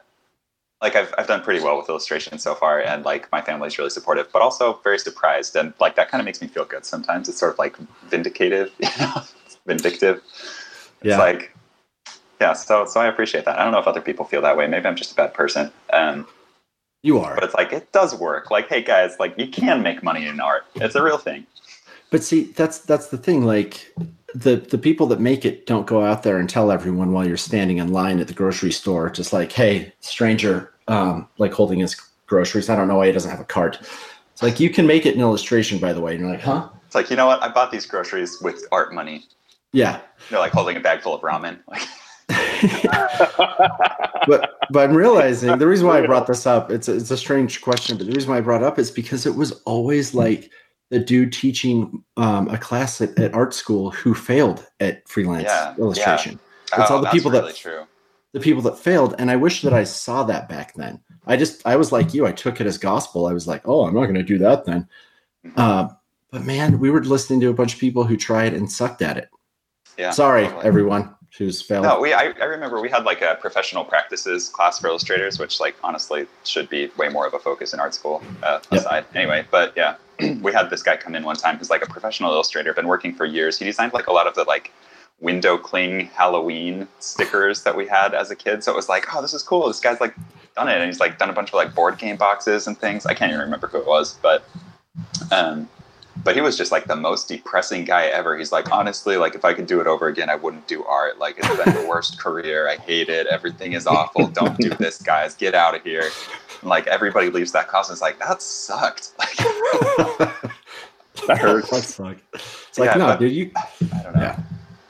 like 0.83 0.95
I've 0.95 1.12
I've 1.19 1.26
done 1.26 1.43
pretty 1.43 1.61
well 1.61 1.76
with 1.79 1.88
illustration 1.88 2.38
so 2.38 2.55
far, 2.55 2.81
and 2.81 3.05
like 3.05 3.31
my 3.33 3.41
family's 3.41 3.79
really 3.79 3.91
supportive, 3.91 4.31
but 4.33 4.43
also 4.43 4.79
very 4.85 4.99
surprised, 4.99 5.57
and 5.57 5.73
like 5.81 5.97
that 5.97 6.11
kind 6.11 6.21
of 6.21 6.26
makes 6.26 6.41
me 6.43 6.49
feel 6.49 6.64
good. 6.64 6.85
Sometimes 6.85 7.29
it's 7.29 7.38
sort 7.38 7.53
of 7.53 7.59
like 7.59 7.76
vindicative, 8.09 8.71
you 8.79 8.88
know, 9.00 9.23
vindictive. 9.67 10.17
It's 11.00 11.03
Yeah. 11.03 11.19
like 11.19 11.57
yeah, 12.41 12.53
so 12.53 12.85
so 12.85 13.00
I 13.00 13.07
appreciate 13.07 13.45
that. 13.47 13.59
I 13.59 13.64
don't 13.64 13.73
know 13.73 13.79
if 13.79 13.87
other 13.87 14.00
people 14.03 14.25
feel 14.25 14.43
that 14.43 14.57
way. 14.57 14.67
Maybe 14.67 14.87
I'm 14.87 14.97
just 14.97 15.12
a 15.12 15.14
bad 15.14 15.33
person. 15.35 15.73
Um, 15.93 16.26
You 17.04 17.18
are. 17.18 17.34
but 17.34 17.44
it's 17.44 17.52
like 17.52 17.70
it 17.70 17.92
does 17.92 18.14
work. 18.14 18.50
Like, 18.50 18.66
hey 18.66 18.82
guys, 18.82 19.16
like 19.20 19.38
you 19.38 19.46
can 19.46 19.82
make 19.82 20.02
money 20.02 20.26
in 20.26 20.40
art. 20.40 20.64
It's 20.76 20.94
a 20.94 21.02
real 21.02 21.18
thing. 21.18 21.46
But 22.08 22.25
see, 22.25 22.44
that's 22.44 22.78
that's 22.78 23.08
the 23.08 23.18
thing. 23.18 23.44
Like 23.44 23.94
the 24.34 24.56
the 24.56 24.78
people 24.78 25.06
that 25.08 25.20
make 25.20 25.44
it 25.44 25.66
don't 25.66 25.87
go 25.87 26.02
out 26.02 26.23
there 26.23 26.38
and 26.38 26.49
tell 26.49 26.73
everyone 26.73 27.12
while 27.12 27.28
you're 27.28 27.37
standing 27.37 27.76
in 27.76 27.92
line 27.92 28.20
at 28.20 28.28
the 28.28 28.32
grocery 28.32 28.73
store, 28.73 29.11
just 29.11 29.34
like, 29.34 29.52
"Hey, 29.52 29.92
stranger, 30.00 30.73
um, 30.88 31.28
like 31.37 31.52
holding 31.52 31.80
his 31.80 31.94
groceries. 32.26 32.70
I 32.70 32.75
don't 32.75 32.88
know 32.88 32.96
why 32.96 33.08
he 33.08 33.12
doesn't 33.12 33.30
have 33.30 33.40
a 33.40 33.44
cart." 33.44 33.80
It's 34.32 34.42
like 34.42 34.58
you 34.58 34.70
can 34.70 34.87
make 34.87 35.04
it 35.04 35.14
in 35.14 35.20
illustration, 35.20 35.78
by 35.78 35.92
the 35.92 36.00
way. 36.00 36.12
And 36.12 36.23
you're 36.23 36.30
like, 36.30 36.40
"Huh? 36.40 36.70
It's 36.87 36.94
like 36.94 37.11
you 37.11 37.16
know 37.16 37.26
what? 37.26 37.42
I 37.42 37.49
bought 37.49 37.70
these 37.70 37.84
groceries 37.84 38.40
with 38.40 38.64
art 38.73 38.94
money. 38.94 39.26
Yeah." 39.73 40.00
They're 40.30 40.38
like 40.38 40.52
holding 40.52 40.78
a 40.78 40.80
bag 40.80 41.02
full 41.02 41.14
of 41.14 41.20
ramen. 41.20 41.58
Like, 41.68 41.82
but 44.26 44.59
but 44.71 44.78
I'm 44.88 44.95
realizing 44.95 45.59
the 45.59 45.66
reason 45.66 45.87
why 45.87 45.99
I 46.02 46.07
brought 46.07 46.26
this 46.26 46.47
up, 46.47 46.71
it's 46.71 46.88
a, 46.88 46.97
it's 46.97 47.11
a 47.11 47.16
strange 47.16 47.61
question, 47.61 47.97
but 47.97 48.07
the 48.07 48.12
reason 48.12 48.31
why 48.31 48.38
I 48.38 48.40
brought 48.40 48.62
it 48.62 48.66
up 48.66 48.78
is 48.78 48.90
because 48.90 49.26
it 49.26 49.35
was 49.35 49.52
always 49.62 50.14
like 50.14 50.50
the 50.90 50.99
dude 50.99 51.33
teaching 51.33 52.02
um, 52.16 52.49
a 52.49 52.59
class 52.59 53.00
at, 53.00 53.19
at 53.19 53.35
art 53.35 53.54
school 53.54 53.90
who 53.90 54.14
failed 54.14 54.66
at 54.81 55.07
freelance 55.09 55.45
Yeah, 55.45 55.75
illustration. 55.78 56.38
It's 56.76 56.90
all 56.90 57.00
the 57.02 57.11
people 57.11 57.31
that- 57.33 57.54
true. 57.57 57.85
The 58.33 58.40
people 58.40 58.62
that 58.62 58.76
failed, 58.76 59.14
and 59.21 59.31
I 59.31 59.37
wish 59.37 59.62
that 59.62 59.73
I 59.73 59.85
saw 59.85 60.25
that 60.25 60.49
back 60.49 60.75
then. 60.75 60.99
I 61.25 61.37
just 61.37 61.64
I 61.64 61.76
was 61.76 61.93
like 61.93 62.12
you. 62.12 62.26
I 62.26 62.33
took 62.33 62.61
it 62.61 62.66
as 62.66 62.76
gospel. 62.78 63.26
I 63.26 63.33
was 63.33 63.47
like, 63.47 63.62
oh, 63.64 63.87
I'm 63.87 63.95
not 63.95 64.07
going 64.07 64.16
to 64.16 64.25
do 64.25 64.38
that 64.38 64.64
then. 64.64 64.88
Mhm. 65.47 65.52
Uh, 65.57 65.88
but 66.33 66.43
man, 66.45 66.81
we 66.81 66.90
were 66.90 67.04
listening 67.04 67.38
to 67.43 67.50
a 67.50 67.54
bunch 67.54 67.75
of 67.75 67.78
people 67.78 68.02
who 68.02 68.16
tried 68.16 68.52
and 68.52 68.69
sucked 68.71 69.02
at 69.02 69.16
it. 69.19 69.28
Yeah. 69.97 70.11
Sorry, 70.11 70.47
totally. 70.47 70.64
everyone 70.64 71.14
who's 71.38 71.61
failed. 71.61 71.85
No, 71.85 72.00
we. 72.00 72.12
I, 72.12 72.33
I 72.41 72.45
remember 72.45 72.81
we 72.81 72.88
had 72.88 73.05
like 73.05 73.23
a 73.23 73.37
professional 73.41 73.85
practices 73.85 74.49
class 74.49 74.79
for 74.79 74.87
illustrators, 74.87 75.38
which 75.38 75.61
like 75.61 75.76
honestly 75.83 76.26
should 76.45 76.69
be 76.69 76.91
way 76.97 77.09
more 77.09 77.26
of 77.26 77.35
a 77.35 77.38
focus 77.38 77.75
in 77.75 77.81
art 77.81 77.95
school. 77.95 78.23
Uh, 78.43 78.61
Yep. 78.71 78.81
aside, 78.81 79.05
anyway. 79.14 79.45
But 79.50 79.73
yeah, 79.76 79.97
we 80.41 80.53
had 80.53 80.71
this 80.71 80.83
guy 80.83 80.97
come 80.97 81.14
in 81.14 81.25
one 81.25 81.37
time 81.37 81.57
who's 81.59 81.71
like 81.71 81.83
a 81.83 81.87
professional 81.88 82.33
illustrator, 82.33 82.73
been 82.73 82.88
working 82.88 83.14
for 83.14 83.25
years. 83.25 83.59
He 83.59 83.64
designed 83.64 83.93
like 83.93 84.07
a 84.07 84.12
lot 84.12 84.26
of 84.26 84.35
the 84.35 84.45
like 84.45 84.73
window 85.21 85.57
cling 85.57 86.07
Halloween 86.07 86.87
stickers 87.00 87.62
that 87.62 87.76
we 87.76 87.87
had 87.87 88.14
as 88.14 88.31
a 88.31 88.37
kid. 88.37 88.62
So 88.64 88.73
it 88.73 88.76
was 88.76 88.88
like, 88.88 89.07
oh, 89.14 89.23
this 89.23 89.35
is 89.35 89.43
cool. 89.43 89.67
This 89.69 89.81
guy's 89.81 90.00
like 90.00 90.14
done 90.55 90.69
it, 90.69 90.76
and 90.76 90.87
he's 90.87 91.00
like 91.00 91.19
done 91.19 91.31
a 91.31 91.33
bunch 91.33 91.50
of 91.50 91.55
like 91.55 91.75
board 91.75 91.99
game 91.99 92.17
boxes 92.17 92.67
and 92.67 92.79
things. 92.79 93.07
I 93.07 93.14
can't 93.14 93.31
even 93.31 93.41
remember 93.41 93.67
who 93.67 93.79
it 93.79 93.87
was, 93.87 94.19
but 94.23 94.45
um, 95.33 95.69
but 96.25 96.35
he 96.35 96.40
was 96.40 96.57
just 96.57 96.73
like 96.73 96.87
the 96.87 96.97
most 96.97 97.28
depressing 97.28 97.85
guy 97.85 98.07
ever. 98.07 98.37
He's 98.37 98.50
like, 98.52 98.73
honestly, 98.73 99.16
like 99.16 99.35
if 99.35 99.45
I 99.45 99.52
could 99.54 99.66
do 99.66 99.81
it 99.81 99.87
over 99.87 100.09
again, 100.09 100.28
I 100.31 100.35
wouldn't 100.37 100.66
do 100.66 100.83
art. 100.85 101.19
Like 101.19 101.37
it's 101.38 101.49
been 101.64 101.75
the 101.75 101.87
worst 101.88 102.19
career. 102.23 102.69
I 102.69 102.76
hate 102.76 103.09
it. 103.09 103.26
Everything 103.26 103.75
is 103.75 103.87
awful. 103.87 104.26
Don't 104.28 104.59
do 104.59 104.71
this, 104.71 105.00
guys. 105.02 105.35
Get 105.35 105.54
out 105.54 105.75
of 105.75 105.83
here. 105.83 106.02
And, 106.62 106.69
like 106.71 106.87
everybody 106.87 107.28
leaves 107.31 107.52
that 107.52 107.69
class 107.69 107.88
and 107.90 107.95
is 107.97 108.00
like, 108.02 108.19
that 108.21 108.40
sucked. 108.43 109.12
Like 109.19 109.37
That 111.28 111.38
hurts. 111.38 111.71
That 111.71 111.83
sucked. 111.83 112.21
It's 112.35 112.78
like, 112.78 112.90
Yeah, 112.90 112.97
no, 112.97 113.07
but- 113.07 113.21
dude, 113.21 113.33
you 113.33 113.50
I 113.57 114.02
don't 114.02 114.14
know. 114.16 114.22
Yeah. 114.22 114.40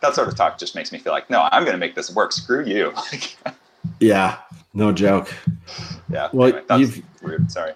That 0.00 0.14
sort 0.14 0.28
of 0.28 0.37
talk 0.37 0.58
just 0.58 0.74
makes 0.74 0.92
me 0.92 0.98
feel 0.98 1.12
like, 1.12 1.28
no, 1.30 1.48
I'm 1.50 1.64
gonna 1.64 1.78
make 1.78 1.94
this 1.94 2.14
work. 2.14 2.32
Screw 2.32 2.64
you. 2.64 2.92
Yeah, 4.00 4.37
no 4.74 4.92
joke. 4.92 5.32
yeah. 6.11 6.28
Well, 6.32 6.48
anyway, 6.48 6.62
that's 6.68 6.80
you've- 6.80 7.02
rude. 7.22 7.50
Sorry. 7.50 7.72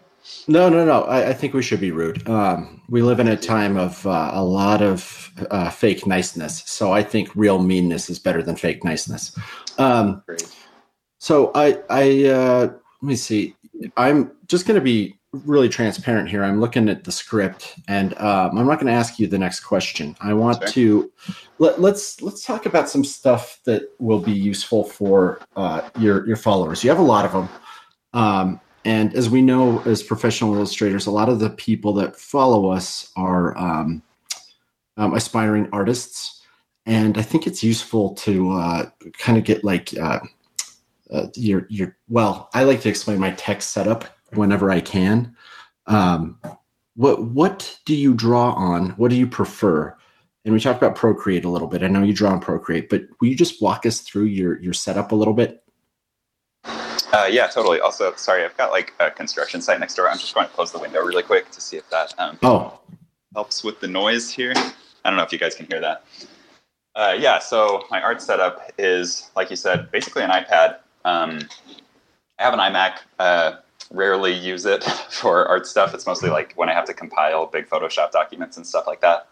No, 0.46 0.68
no, 0.68 0.84
no. 0.84 1.02
I, 1.04 1.28
I 1.28 1.32
think 1.32 1.52
we 1.54 1.62
should 1.62 1.80
be 1.80 1.90
rude. 1.90 2.26
Um, 2.28 2.80
we 2.88 3.02
live 3.02 3.20
in 3.20 3.28
a 3.28 3.36
time 3.36 3.76
of 3.76 4.06
uh, 4.06 4.30
a 4.32 4.42
lot 4.42 4.82
of 4.82 5.30
uh, 5.50 5.70
fake 5.70 6.06
niceness, 6.06 6.62
so 6.66 6.92
I 6.92 7.02
think 7.02 7.34
real 7.34 7.58
meanness 7.58 8.08
is 8.08 8.18
better 8.18 8.42
than 8.42 8.56
fake 8.56 8.82
niceness. 8.84 9.36
Um, 9.78 10.22
Great. 10.26 10.48
so 11.18 11.50
I, 11.54 11.78
I 11.90 12.24
uh, 12.26 12.60
let 12.62 13.02
me 13.02 13.16
see. 13.16 13.54
I'm 13.96 14.32
just 14.46 14.66
going 14.66 14.74
to 14.76 14.84
be 14.84 15.18
really 15.32 15.68
transparent 15.68 16.30
here. 16.30 16.42
I'm 16.42 16.60
looking 16.60 16.88
at 16.88 17.04
the 17.04 17.12
script, 17.12 17.78
and 17.86 18.16
um, 18.18 18.56
I'm 18.56 18.66
not 18.66 18.76
going 18.80 18.86
to 18.86 18.98
ask 18.98 19.18
you 19.18 19.26
the 19.26 19.38
next 19.38 19.60
question. 19.60 20.16
I 20.20 20.32
want 20.32 20.62
Sure. 20.62 20.68
to 20.72 21.12
let, 21.58 21.80
let's 21.80 22.22
let's 22.22 22.44
talk 22.44 22.64
about 22.66 22.88
some 22.88 23.04
stuff 23.04 23.60
that 23.64 23.82
will 23.98 24.20
be 24.20 24.32
useful 24.32 24.84
for 24.84 25.40
uh, 25.56 25.82
your 25.98 26.26
your 26.26 26.36
followers. 26.36 26.82
You 26.82 26.90
have 26.90 26.98
a 26.98 27.02
lot 27.02 27.24
of 27.26 27.32
them. 27.32 27.48
Um, 28.14 28.60
and 28.84 29.14
as 29.14 29.28
we 29.28 29.42
know, 29.42 29.80
as 29.80 30.02
professional 30.02 30.54
illustrators, 30.54 31.06
a 31.06 31.10
lot 31.10 31.28
of 31.28 31.40
the 31.40 31.50
people 31.50 31.92
that 31.94 32.16
follow 32.16 32.70
us 32.70 33.10
are 33.16 33.56
um, 33.58 34.02
um, 34.96 35.14
aspiring 35.14 35.68
artists, 35.72 36.42
and 36.86 37.18
I 37.18 37.22
think 37.22 37.46
it's 37.46 37.62
useful 37.62 38.14
to 38.14 38.52
uh, 38.52 38.90
kind 39.18 39.36
of 39.36 39.44
get 39.44 39.64
like 39.64 39.96
uh, 39.98 40.20
uh, 41.10 41.26
your 41.34 41.66
your. 41.68 41.96
Well, 42.08 42.48
I 42.54 42.64
like 42.64 42.80
to 42.82 42.88
explain 42.88 43.18
my 43.18 43.32
tech 43.32 43.62
setup 43.62 44.04
whenever 44.32 44.70
I 44.70 44.80
can. 44.80 45.36
Um, 45.86 46.38
what 46.96 47.22
what 47.22 47.78
do 47.84 47.94
you 47.94 48.14
draw 48.14 48.52
on? 48.52 48.90
What 48.90 49.10
do 49.10 49.16
you 49.16 49.26
prefer? 49.26 49.96
And 50.44 50.54
we 50.54 50.60
talked 50.60 50.82
about 50.82 50.96
Procreate 50.96 51.44
a 51.44 51.50
little 51.50 51.68
bit. 51.68 51.82
I 51.82 51.88
know 51.88 52.02
you 52.02 52.14
draw 52.14 52.30
on 52.30 52.40
Procreate, 52.40 52.88
but 52.88 53.02
will 53.20 53.28
you 53.28 53.36
just 53.36 53.60
walk 53.60 53.86
us 53.86 54.00
through 54.00 54.24
your 54.24 54.60
your 54.60 54.72
setup 54.72 55.12
a 55.12 55.16
little 55.16 55.34
bit? 55.34 55.62
Uh, 57.12 57.26
yeah, 57.30 57.46
totally. 57.46 57.80
Also, 57.80 58.14
sorry, 58.16 58.44
I've 58.44 58.56
got 58.56 58.70
like 58.70 58.92
a 59.00 59.10
construction 59.10 59.62
site 59.62 59.80
next 59.80 59.94
door. 59.94 60.10
I'm 60.10 60.18
just 60.18 60.34
going 60.34 60.46
to 60.46 60.52
close 60.52 60.72
the 60.72 60.78
window 60.78 61.00
really 61.00 61.22
quick 61.22 61.50
to 61.52 61.60
see 61.60 61.76
if 61.76 61.88
that 61.90 62.14
um, 62.18 62.38
Oh, 62.42 62.80
helps 63.34 63.64
with 63.64 63.80
the 63.80 63.88
noise 63.88 64.30
here. 64.30 64.52
I 64.56 65.10
don't 65.10 65.16
know 65.16 65.22
if 65.22 65.32
you 65.32 65.38
guys 65.38 65.54
can 65.54 65.66
hear 65.66 65.80
that. 65.80 66.04
Uh, 66.94 67.16
yeah, 67.18 67.38
so 67.38 67.84
my 67.90 68.02
art 68.02 68.20
setup 68.20 68.72
is, 68.76 69.30
like 69.36 69.50
you 69.50 69.56
said, 69.56 69.90
basically 69.90 70.22
an 70.22 70.30
iPad. 70.30 70.78
Um, 71.04 71.48
I 72.38 72.42
have 72.42 72.52
an 72.52 72.60
iMac. 72.60 72.98
Uh, 73.18 73.56
rarely 73.90 74.32
use 74.32 74.66
it 74.66 74.84
for 75.10 75.46
art 75.46 75.66
stuff. 75.66 75.94
It's 75.94 76.06
mostly 76.06 76.28
like 76.30 76.52
when 76.56 76.68
I 76.68 76.74
have 76.74 76.84
to 76.86 76.94
compile 76.94 77.46
big 77.46 77.68
Photoshop 77.68 78.10
documents 78.10 78.56
and 78.56 78.66
stuff 78.66 78.86
like 78.86 79.00
that. 79.00 79.28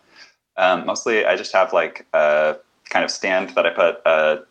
Um, 0.56 0.86
mostly, 0.86 1.26
I 1.26 1.36
just 1.36 1.52
have 1.52 1.72
like 1.72 2.06
a 2.14 2.56
kind 2.88 3.04
of 3.04 3.10
stand 3.10 3.50
that 3.50 3.66
I 3.66 3.70
put 3.70 4.00
a 4.06 4.44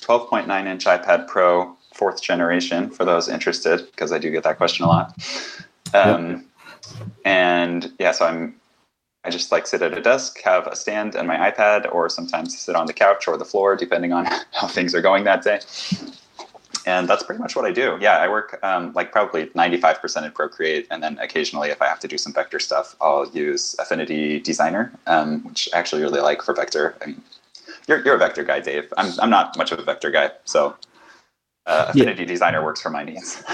12.9 0.00 0.66
inch 0.66 0.84
iPad 0.84 1.26
Pro 1.28 1.76
fourth 1.94 2.22
generation 2.22 2.90
for 2.90 3.04
those 3.04 3.28
interested, 3.28 3.86
because 3.90 4.12
I 4.12 4.18
do 4.18 4.30
get 4.30 4.44
that 4.44 4.56
question 4.56 4.84
a 4.84 4.88
lot. 4.88 5.16
Um, 5.94 6.44
And 7.24 7.92
yeah, 7.98 8.12
so 8.12 8.24
I'm 8.26 8.54
I 9.24 9.30
just 9.30 9.52
like 9.52 9.66
sit 9.66 9.82
at 9.82 9.96
a 9.96 10.00
desk, 10.00 10.40
have 10.42 10.66
a 10.68 10.76
stand 10.76 11.14
and 11.14 11.26
my 11.26 11.50
iPad, 11.50 11.92
or 11.92 12.08
sometimes 12.08 12.56
sit 12.56 12.76
on 12.76 12.86
the 12.86 12.92
couch 12.92 13.26
or 13.28 13.36
the 13.36 13.44
floor, 13.44 13.76
depending 13.76 14.12
on 14.12 14.24
how 14.52 14.68
things 14.68 14.94
are 14.94 15.02
going 15.02 15.24
that 15.24 15.42
day. 15.42 15.60
And 16.86 17.06
that's 17.06 17.22
pretty 17.24 17.40
much 17.40 17.54
what 17.54 17.66
I 17.66 17.72
do. 17.72 17.98
Yeah, 18.00 18.16
I 18.18 18.28
work 18.28 18.58
um, 18.62 18.92
like 18.94 19.12
probably 19.12 19.46
95% 19.48 20.24
in 20.24 20.30
Procreate, 20.32 20.86
and 20.90 21.02
then 21.02 21.18
occasionally, 21.18 21.68
if 21.68 21.82
I 21.82 21.86
have 21.86 22.00
to 22.00 22.08
do 22.08 22.16
some 22.16 22.32
vector 22.32 22.58
stuff, 22.58 22.96
I'll 23.02 23.28
use 23.28 23.76
Affinity 23.78 24.40
Designer, 24.40 24.92
um, 25.06 25.44
which 25.44 25.68
I 25.74 25.78
actually 25.78 26.00
really 26.00 26.20
like 26.20 26.40
for 26.40 26.54
vector. 26.54 26.96
I 27.02 27.06
mean, 27.06 27.22
you're, 27.88 28.04
you're 28.04 28.14
a 28.14 28.18
vector 28.18 28.44
guy, 28.44 28.60
Dave. 28.60 28.92
I'm, 28.96 29.12
I'm 29.20 29.30
not 29.30 29.56
much 29.56 29.72
of 29.72 29.78
a 29.78 29.82
vector 29.82 30.10
guy, 30.10 30.30
so 30.44 30.76
uh, 31.66 31.90
Yeah. 31.94 32.02
Affinity 32.04 32.24
Designer 32.26 32.62
works 32.64 32.80
for 32.80 32.90
my 32.90 33.02
needs. 33.04 33.42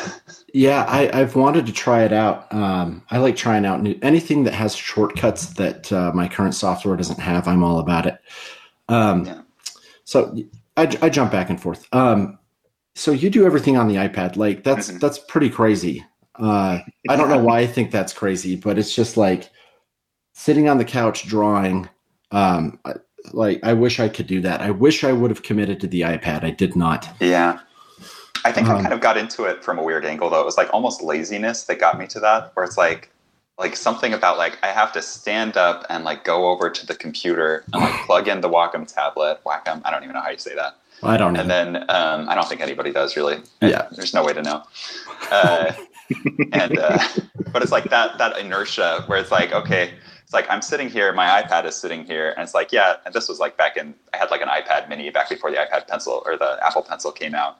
Yeah, 0.56 0.84
I, 0.84 1.10
I've 1.12 1.34
wanted 1.34 1.66
to 1.66 1.72
try 1.72 2.04
it 2.04 2.12
out. 2.12 2.52
Um, 2.54 3.02
I 3.10 3.18
like 3.18 3.34
trying 3.34 3.66
out 3.66 3.82
new, 3.82 3.98
anything 4.02 4.44
that 4.44 4.54
has 4.54 4.72
shortcuts 4.72 5.46
that 5.54 5.90
uh, 5.92 6.12
my 6.14 6.28
current 6.28 6.54
software 6.54 6.96
doesn't 6.96 7.18
have. 7.18 7.48
I'm 7.48 7.64
all 7.64 7.80
about 7.80 8.06
it. 8.06 8.18
Um, 8.88 9.24
Yeah. 9.26 9.40
So 10.04 10.36
I, 10.76 10.82
I 11.02 11.08
jump 11.08 11.32
back 11.32 11.50
and 11.50 11.60
forth. 11.60 11.88
Um, 11.92 12.38
so 12.94 13.10
you 13.10 13.30
do 13.30 13.44
everything 13.46 13.76
on 13.76 13.88
the 13.88 13.96
iPad. 13.96 14.36
Like 14.36 14.62
that's 14.62 14.92
Mhm. 14.92 15.00
that's 15.00 15.18
pretty 15.18 15.50
crazy. 15.50 16.04
Uh, 16.38 16.78
I 17.08 17.16
don't 17.16 17.28
know 17.30 17.38
why 17.42 17.58
I 17.58 17.66
think 17.66 17.90
that's 17.90 18.12
crazy, 18.12 18.54
but 18.54 18.78
it's 18.78 18.94
just 18.94 19.16
like 19.16 19.50
sitting 20.34 20.68
on 20.68 20.78
the 20.78 20.84
couch 20.84 21.26
drawing. 21.26 21.88
Um, 22.30 22.78
like 23.32 23.60
I 23.62 23.72
wish 23.72 24.00
I 24.00 24.08
could 24.08 24.26
do 24.26 24.40
that. 24.42 24.60
I 24.60 24.70
wish 24.70 25.04
I 25.04 25.12
would 25.12 25.30
have 25.30 25.42
committed 25.42 25.80
to 25.80 25.86
the 25.86 26.02
iPad. 26.02 26.44
I 26.44 26.50
did 26.50 26.76
not. 26.76 27.08
Yeah. 27.20 27.60
I 28.44 28.52
think 28.52 28.68
I 28.68 28.74
Um, 28.74 28.82
kind 28.82 28.92
of 28.92 29.00
got 29.00 29.16
into 29.16 29.44
it 29.44 29.64
from 29.64 29.78
a 29.78 29.82
weird 29.82 30.04
angle 30.04 30.28
though. 30.30 30.40
It 30.40 30.44
was 30.44 30.58
like 30.58 30.72
almost 30.72 31.02
laziness 31.02 31.64
that 31.64 31.78
got 31.80 31.98
me 31.98 32.06
to 32.08 32.20
that, 32.20 32.50
where 32.54 32.64
it's 32.64 32.76
like 32.76 33.10
like 33.58 33.76
something 33.76 34.12
about 34.12 34.36
like 34.36 34.58
I 34.62 34.68
have 34.68 34.92
to 34.92 35.02
stand 35.02 35.56
up 35.56 35.86
and 35.88 36.04
like 36.04 36.24
go 36.24 36.48
over 36.48 36.68
to 36.68 36.86
the 36.86 36.94
computer 36.94 37.64
and 37.72 37.82
like 37.82 37.94
plug 38.06 38.28
in 38.28 38.40
the 38.40 38.48
Wacom 38.50 38.86
tablet. 38.92 39.40
Wacom, 39.46 39.80
I 39.84 39.90
don't 39.90 40.02
even 40.02 40.14
know 40.14 40.20
how 40.20 40.30
you 40.30 40.38
say 40.38 40.54
that. 40.54 40.76
I 41.02 41.16
don't 41.16 41.32
know. 41.32 41.40
And 41.40 41.50
then 41.50 41.76
um, 41.90 42.28
I 42.28 42.34
don't 42.34 42.48
think 42.48 42.60
anybody 42.60 42.92
does 42.92 43.16
really. 43.16 43.38
Yeah. 43.60 43.88
There's 43.92 44.14
no 44.14 44.24
way 44.24 44.32
to 44.32 44.42
know. 44.42 44.62
Uh, 45.30 45.72
and 46.52 46.78
uh, 46.78 46.98
but 47.52 47.62
it's 47.62 47.72
like 47.72 47.90
that 47.90 48.18
that 48.18 48.38
inertia 48.38 49.04
where 49.06 49.18
it's 49.18 49.30
like 49.30 49.52
okay, 49.52 49.94
like 50.34 50.46
I'm 50.50 50.62
sitting 50.62 50.90
here, 50.90 51.12
my 51.12 51.42
iPad 51.42 51.64
is 51.64 51.76
sitting 51.76 52.04
here, 52.04 52.30
and 52.32 52.42
it's 52.42 52.54
like 52.54 52.72
yeah, 52.72 52.96
and 53.06 53.14
this 53.14 53.28
was 53.28 53.38
like 53.38 53.56
back 53.56 53.76
in 53.76 53.94
I 54.12 54.18
had 54.18 54.30
like 54.30 54.42
an 54.42 54.48
iPad 54.48 54.88
Mini 54.88 55.08
back 55.10 55.28
before 55.28 55.50
the 55.50 55.56
iPad 55.56 55.88
Pencil 55.88 56.22
or 56.26 56.36
the 56.36 56.58
Apple 56.62 56.82
Pencil 56.82 57.12
came 57.12 57.34
out. 57.34 57.58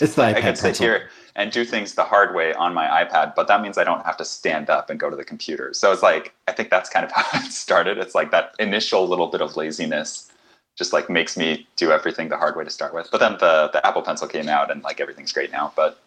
It's 0.00 0.14
the 0.14 0.22
iPad 0.22 0.34
I 0.36 0.40
could 0.40 0.56
sit 0.56 0.64
Pencil. 0.68 0.86
here 0.86 1.10
and 1.36 1.52
do 1.52 1.64
things 1.64 1.94
the 1.94 2.04
hard 2.04 2.34
way 2.34 2.54
on 2.54 2.72
my 2.74 3.04
iPad, 3.04 3.34
but 3.34 3.46
that 3.48 3.62
means 3.62 3.78
I 3.78 3.84
don't 3.84 4.04
have 4.04 4.16
to 4.18 4.24
stand 4.24 4.70
up 4.70 4.90
and 4.90 4.98
go 4.98 5.10
to 5.10 5.16
the 5.16 5.24
computer. 5.24 5.74
So 5.74 5.92
it's 5.92 6.02
like 6.02 6.34
I 6.48 6.52
think 6.52 6.70
that's 6.70 6.88
kind 6.88 7.04
of 7.04 7.12
how 7.14 7.38
it 7.38 7.52
started. 7.52 7.98
It's 7.98 8.14
like 8.14 8.30
that 8.30 8.54
initial 8.58 9.06
little 9.06 9.26
bit 9.26 9.42
of 9.42 9.56
laziness 9.56 10.30
just 10.76 10.92
like 10.92 11.10
makes 11.10 11.36
me 11.36 11.66
do 11.76 11.92
everything 11.92 12.30
the 12.30 12.36
hard 12.36 12.56
way 12.56 12.64
to 12.64 12.70
start 12.70 12.94
with. 12.94 13.08
But 13.10 13.18
then 13.18 13.32
the 13.32 13.70
the 13.72 13.86
Apple 13.86 14.02
Pencil 14.02 14.28
came 14.28 14.48
out 14.48 14.70
and 14.70 14.82
like 14.82 15.00
everything's 15.00 15.32
great 15.32 15.52
now. 15.52 15.72
But 15.76 15.98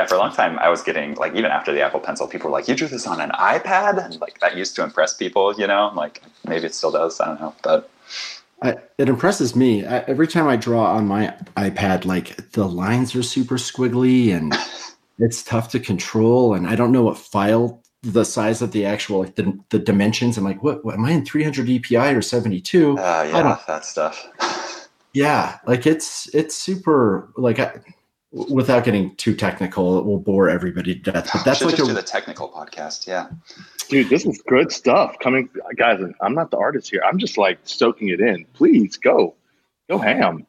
yeah, 0.00 0.06
for 0.06 0.14
a 0.14 0.18
long 0.18 0.32
time 0.32 0.58
I 0.58 0.70
was 0.70 0.82
getting 0.82 1.14
like 1.16 1.34
even 1.34 1.50
after 1.50 1.72
the 1.72 1.82
Apple 1.82 2.00
Pencil, 2.00 2.26
people 2.26 2.50
were 2.50 2.56
like, 2.58 2.68
"You 2.68 2.74
drew 2.74 2.88
this 2.88 3.06
on 3.06 3.20
an 3.20 3.30
iPad," 3.30 4.02
and 4.02 4.18
like 4.20 4.40
that 4.40 4.56
used 4.56 4.74
to 4.76 4.82
impress 4.82 5.12
people. 5.12 5.54
You 5.54 5.66
know, 5.66 5.92
like 5.94 6.22
maybe 6.46 6.66
it 6.66 6.74
still 6.74 6.90
does. 6.90 7.20
I 7.20 7.26
don't 7.26 7.40
know, 7.40 7.54
but 7.62 7.90
I, 8.62 8.76
it 8.96 9.08
impresses 9.10 9.54
me 9.54 9.84
I, 9.84 9.98
every 10.00 10.26
time 10.26 10.48
I 10.48 10.56
draw 10.56 10.94
on 10.96 11.06
my 11.06 11.34
iPad. 11.56 12.06
Like 12.06 12.52
the 12.52 12.66
lines 12.66 13.14
are 13.14 13.22
super 13.22 13.56
squiggly 13.56 14.34
and 14.34 14.54
it's 15.18 15.42
tough 15.42 15.68
to 15.72 15.80
control, 15.80 16.54
and 16.54 16.66
I 16.66 16.76
don't 16.76 16.92
know 16.92 17.02
what 17.02 17.18
file 17.18 17.82
the 18.02 18.24
size 18.24 18.62
of 18.62 18.72
the 18.72 18.86
actual 18.86 19.20
like 19.20 19.34
the, 19.34 19.58
the 19.68 19.78
dimensions. 19.78 20.38
I'm 20.38 20.44
like, 20.44 20.62
what, 20.62 20.82
what 20.82 20.94
am 20.94 21.04
I 21.04 21.10
in 21.10 21.26
300 21.26 21.66
DPI 21.66 22.16
or 22.16 22.22
72? 22.22 22.96
uh, 22.96 23.02
I 23.02 23.24
yeah, 23.24 23.42
don't- 23.42 23.66
that 23.66 23.84
stuff. 23.84 24.26
Yeah, 25.12 25.58
like 25.66 25.88
it's 25.88 26.32
it's 26.32 26.54
super 26.54 27.32
like 27.36 27.58
I, 27.58 27.80
without 28.32 28.84
getting 28.84 29.14
too 29.16 29.34
technical, 29.34 29.98
it 29.98 30.04
will 30.04 30.18
bore 30.20 30.48
everybody 30.48 30.94
to 30.94 31.12
death. 31.12 31.30
But 31.32 31.44
that's 31.44 31.58
Should 31.58 31.66
like 31.66 31.76
just 31.76 31.88
a 31.88 31.92
do 31.92 31.94
the 31.94 32.02
technical 32.02 32.48
podcast. 32.48 33.06
Yeah. 33.06 33.28
Dude, 33.88 34.08
this 34.08 34.24
is 34.24 34.40
good 34.46 34.70
stuff 34.70 35.16
coming, 35.20 35.48
guys. 35.76 36.00
I'm 36.20 36.34
not 36.34 36.50
the 36.50 36.56
artist 36.58 36.90
here. 36.90 37.02
I'm 37.04 37.18
just 37.18 37.36
like 37.36 37.58
soaking 37.64 38.08
it 38.08 38.20
in. 38.20 38.46
Please 38.54 38.96
go, 38.96 39.34
go 39.88 39.98
ham. 39.98 40.46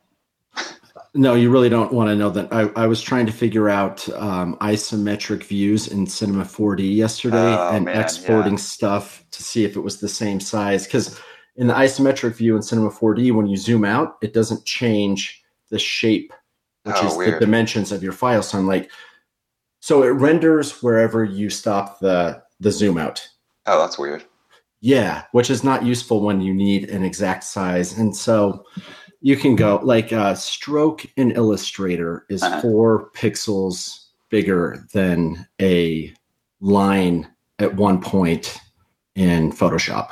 No, 1.13 1.33
you 1.35 1.49
really 1.49 1.67
don't 1.67 1.91
want 1.91 2.09
to 2.09 2.15
know 2.15 2.29
that. 2.29 2.53
I, 2.53 2.69
I 2.75 2.87
was 2.87 3.01
trying 3.01 3.25
to 3.25 3.33
figure 3.33 3.67
out 3.67 4.07
um, 4.13 4.55
isometric 4.57 5.43
views 5.43 5.87
in 5.89 6.07
Cinema 6.07 6.43
4D 6.43 6.95
yesterday 6.95 7.35
Oh, 7.37 7.71
and 7.73 7.85
man, 7.85 7.99
exporting 7.99 8.53
yeah. 8.53 8.59
stuff 8.59 9.25
to 9.31 9.43
see 9.43 9.65
if 9.65 9.75
it 9.75 9.81
was 9.81 9.99
the 9.99 10.07
same 10.07 10.39
size. 10.39 10.85
Because 10.85 11.19
in 11.57 11.67
the 11.67 11.73
isometric 11.73 12.35
view 12.35 12.55
in 12.55 12.61
Cinema 12.61 12.89
4D, 12.91 13.33
when 13.33 13.47
you 13.47 13.57
zoom 13.57 13.83
out, 13.83 14.17
it 14.21 14.33
doesn't 14.33 14.63
change 14.65 15.43
the 15.69 15.79
shape, 15.79 16.31
which 16.83 16.95
Oh, 16.99 17.07
is 17.07 17.17
the 17.33 17.39
dimensions 17.39 17.91
of 17.91 18.03
your 18.03 18.13
file. 18.13 18.41
So 18.41 18.57
I'm 18.57 18.67
like, 18.67 18.89
so 19.79 20.03
it 20.03 20.09
renders 20.09 20.81
wherever 20.83 21.23
you 21.23 21.49
stop 21.49 21.99
the 21.99 22.41
the 22.59 22.71
zoom 22.71 22.97
out. 22.97 23.27
Oh, 23.65 23.79
that's 23.79 23.97
weird. 23.97 24.23
Yeah, 24.81 25.23
which 25.31 25.49
is 25.49 25.63
not 25.63 25.83
useful 25.85 26.21
when 26.21 26.41
you 26.41 26.53
need 26.53 26.89
an 26.89 27.03
exact 27.03 27.43
size. 27.43 27.97
And 27.97 28.15
so 28.15 28.65
you 29.21 29.35
can 29.37 29.55
go 29.55 29.79
like 29.83 30.11
uh, 30.13 30.33
stroke 30.35 31.05
in 31.17 31.31
Illustrator 31.31 32.25
is 32.29 32.41
Uh-huh. 32.43 32.61
four 32.61 33.11
pixels 33.11 34.07
bigger 34.29 34.85
than 34.93 35.47
a 35.61 36.13
line 36.61 37.27
at 37.59 37.75
one 37.75 38.01
point 38.01 38.57
in 39.15 39.51
Photoshop. 39.51 40.09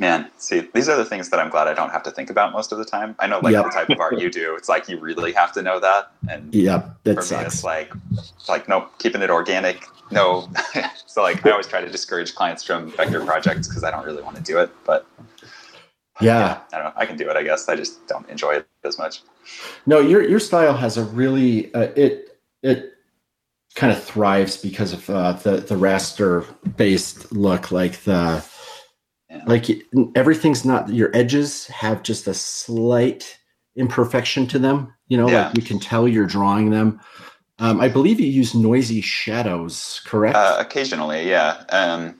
Man, 0.00 0.30
see, 0.38 0.68
these 0.74 0.88
are 0.88 0.96
the 0.96 1.04
things 1.04 1.28
that 1.30 1.40
I'm 1.40 1.50
glad 1.50 1.66
I 1.66 1.74
don't 1.74 1.90
have 1.90 2.04
to 2.04 2.10
think 2.12 2.30
about 2.30 2.52
most 2.52 2.70
of 2.70 2.78
the 2.78 2.84
time. 2.84 3.16
I 3.18 3.26
know, 3.26 3.40
like 3.40 3.52
Yep. 3.52 3.64
the 3.64 3.70
type 3.70 3.90
of 3.90 3.98
art 3.98 4.18
you 4.20 4.30
do, 4.30 4.54
it's 4.54 4.68
like 4.68 4.88
you 4.88 4.98
really 5.00 5.32
have 5.32 5.52
to 5.54 5.62
know 5.62 5.80
that. 5.80 6.12
And 6.30 6.54
Yep, 6.54 6.98
that 7.02 7.14
for 7.14 7.20
me, 7.20 7.26
sucks. 7.26 7.54
it's 7.54 7.64
like, 7.64 7.92
it's 8.12 8.48
like, 8.48 8.68
nope, 8.68 8.92
keeping 8.98 9.22
it 9.22 9.30
organic. 9.30 9.86
No, 10.12 10.48
so 11.06 11.22
like 11.22 11.44
I 11.44 11.50
always 11.50 11.66
try 11.66 11.80
to 11.80 11.90
discourage 11.90 12.34
clients 12.36 12.62
from 12.62 12.92
vector 12.92 13.24
projects 13.24 13.66
because 13.66 13.82
I 13.82 13.90
don't 13.90 14.06
really 14.06 14.22
want 14.22 14.36
to 14.36 14.42
do 14.42 14.58
it. 14.58 14.70
But 14.84 15.04
yeah. 16.20 16.60
I 16.72 16.76
don't 16.76 16.84
know, 16.86 16.92
I 16.96 17.04
can 17.04 17.16
do 17.16 17.28
it. 17.28 17.36
I 17.36 17.42
guess 17.42 17.68
I 17.68 17.74
just 17.76 18.06
don't 18.06 18.28
enjoy 18.28 18.52
it 18.56 18.68
as 18.84 18.98
much. 18.98 19.22
No, 19.86 19.98
your 20.00 20.22
your 20.22 20.40
style 20.40 20.76
has 20.76 20.96
a 20.96 21.04
really 21.04 21.72
uh, 21.74 21.88
it 21.96 22.38
it 22.62 22.94
kind 23.74 23.92
of 23.92 24.02
thrives 24.02 24.56
because 24.56 24.92
of 24.92 25.08
uh, 25.10 25.32
the 25.32 25.52
the 25.58 25.74
raster 25.74 26.46
based 26.76 27.32
look, 27.32 27.70
like 27.72 27.98
the 28.04 28.12
Yeah. 28.12 28.40
Like 29.46 29.66
everything's 30.14 30.64
not 30.64 30.88
your 30.88 31.10
edges 31.14 31.66
have 31.68 32.02
just 32.02 32.26
a 32.26 32.34
slight 32.34 33.38
imperfection 33.76 34.46
to 34.48 34.58
them. 34.58 34.92
You 35.08 35.16
know, 35.18 35.28
Yeah. 35.28 35.46
like 35.48 35.56
you 35.56 35.62
can 35.62 35.78
tell 35.78 36.06
you're 36.08 36.26
drawing 36.26 36.70
them. 36.70 37.00
Um, 37.60 37.80
I 37.80 37.88
believe 37.88 38.20
you 38.20 38.26
use 38.26 38.54
noisy 38.54 39.00
shadows, 39.00 40.00
correct? 40.06 40.36
Uh, 40.36 40.56
occasionally, 40.58 41.28
yeah. 41.28 41.64
Um, 41.70 42.14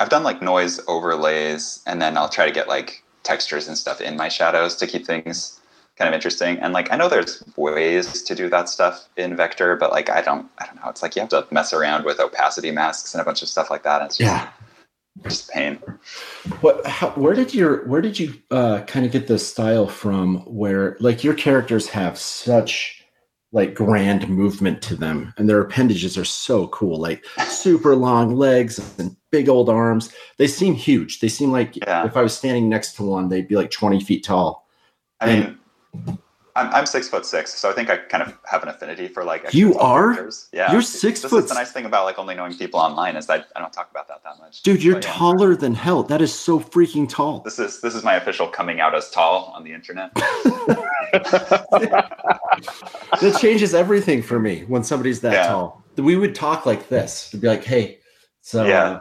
I've 0.00 0.08
done 0.08 0.22
like 0.22 0.40
noise 0.40 0.80
overlays, 0.88 1.80
and 1.86 2.00
then 2.00 2.16
I'll 2.16 2.28
try 2.28 2.46
to 2.46 2.52
get 2.52 2.68
like 2.68 3.02
textures 3.22 3.68
and 3.68 3.76
stuff 3.76 4.00
in 4.00 4.16
my 4.16 4.28
shadows 4.28 4.74
to 4.76 4.86
keep 4.86 5.06
things 5.06 5.60
kind 5.98 6.08
of 6.08 6.14
interesting. 6.14 6.58
And 6.58 6.72
like 6.72 6.90
I 6.90 6.96
know 6.96 7.08
there's 7.08 7.42
ways 7.56 8.22
to 8.22 8.34
do 8.34 8.48
that 8.48 8.68
stuff 8.70 9.06
in 9.16 9.36
Vector, 9.36 9.76
but 9.76 9.90
like 9.90 10.08
I 10.08 10.22
don't, 10.22 10.48
I 10.58 10.64
don't 10.66 10.76
know. 10.76 10.88
It's 10.88 11.02
like 11.02 11.14
you 11.16 11.20
have 11.20 11.28
to 11.30 11.46
mess 11.50 11.72
around 11.74 12.04
with 12.06 12.18
opacity 12.18 12.70
masks 12.70 13.14
and 13.14 13.20
a 13.20 13.24
bunch 13.24 13.42
of 13.42 13.48
stuff 13.48 13.70
like 13.70 13.82
that. 13.82 14.00
And 14.00 14.10
yeah. 14.18 14.48
Just 15.22 15.50
pain. 15.50 15.76
What? 16.60 16.86
How, 16.86 17.10
where 17.10 17.34
did 17.34 17.54
your 17.54 17.86
Where 17.86 18.00
did 18.00 18.18
you 18.18 18.34
uh, 18.50 18.82
kind 18.82 19.04
of 19.06 19.12
get 19.12 19.26
this 19.26 19.46
style 19.46 19.86
from? 19.86 20.38
Where 20.46 20.96
like 21.00 21.22
your 21.22 21.34
characters 21.34 21.88
have 21.88 22.18
such 22.18 23.04
like 23.52 23.74
grand 23.74 24.28
movement 24.28 24.80
to 24.82 24.96
them, 24.96 25.34
and 25.36 25.48
their 25.48 25.60
appendages 25.60 26.16
are 26.16 26.24
so 26.24 26.68
cool, 26.68 26.98
like 26.98 27.24
super 27.46 27.94
long 27.94 28.34
legs 28.34 28.80
and 28.98 29.14
big 29.30 29.48
old 29.48 29.68
arms. 29.68 30.12
They 30.38 30.46
seem 30.46 30.74
huge. 30.74 31.20
They 31.20 31.28
seem 31.28 31.52
like 31.52 31.76
Yeah. 31.76 32.06
if 32.06 32.16
I 32.16 32.22
was 32.22 32.36
standing 32.36 32.68
next 32.68 32.94
to 32.96 33.02
one, 33.02 33.28
they'd 33.28 33.48
be 33.48 33.56
like 33.56 33.70
twenty 33.70 34.00
feet 34.00 34.24
tall. 34.24 34.66
I 35.20 35.26
mean, 36.04 36.18
I'm, 36.54 36.68
I'm 36.74 36.86
six 36.86 37.08
foot 37.08 37.24
six, 37.24 37.54
so 37.54 37.70
I 37.70 37.72
think 37.72 37.88
I 37.88 37.96
kind 37.96 38.22
of 38.22 38.36
have 38.44 38.62
an 38.62 38.68
affinity 38.68 39.08
for 39.08 39.24
like. 39.24 39.54
You 39.54 39.74
are? 39.78 40.12
characters. 40.14 40.48
Yeah, 40.52 40.70
You're 40.70 40.80
this 40.82 41.00
six 41.00 41.24
is 41.24 41.30
foot 41.30 41.48
the 41.48 41.54
nice 41.54 41.72
thing 41.72 41.86
about 41.86 42.04
like 42.04 42.18
only 42.18 42.34
knowing 42.34 42.54
people 42.56 42.78
online 42.78 43.16
is 43.16 43.26
that 43.26 43.48
I 43.56 43.60
don't 43.60 43.72
talk 43.72 43.90
about 43.90 44.06
that 44.08 44.22
that 44.24 44.38
much. 44.38 44.62
Dude, 44.62 44.82
you're 44.84 44.96
But, 44.96 45.04
yeah. 45.06 45.12
taller 45.12 45.56
than 45.56 45.74
hell. 45.74 46.02
That 46.02 46.20
is 46.20 46.32
so 46.34 46.60
freaking 46.60 47.08
tall. 47.08 47.40
This 47.40 47.58
is 47.58 47.80
this 47.80 47.94
is 47.94 48.04
my 48.04 48.14
official 48.16 48.46
coming 48.48 48.80
out 48.80 48.94
as 48.94 49.10
tall 49.10 49.52
on 49.56 49.64
the 49.64 49.72
internet. 49.72 50.10
That 53.20 53.38
changes 53.40 53.74
everything 53.74 54.22
for 54.22 54.38
me 54.38 54.64
when 54.68 54.82
somebody's 54.82 55.20
that 55.20 55.32
Yeah. 55.32 55.46
tall. 55.48 55.84
We 55.96 56.16
would 56.16 56.34
talk 56.34 56.66
like 56.66 56.88
this. 56.88 57.28
It'd 57.28 57.40
be 57.40 57.48
like, 57.48 57.64
"Hey, 57.64 57.98
so 58.40 58.64
Yeah. 58.64 58.82
Uh, 58.84 59.00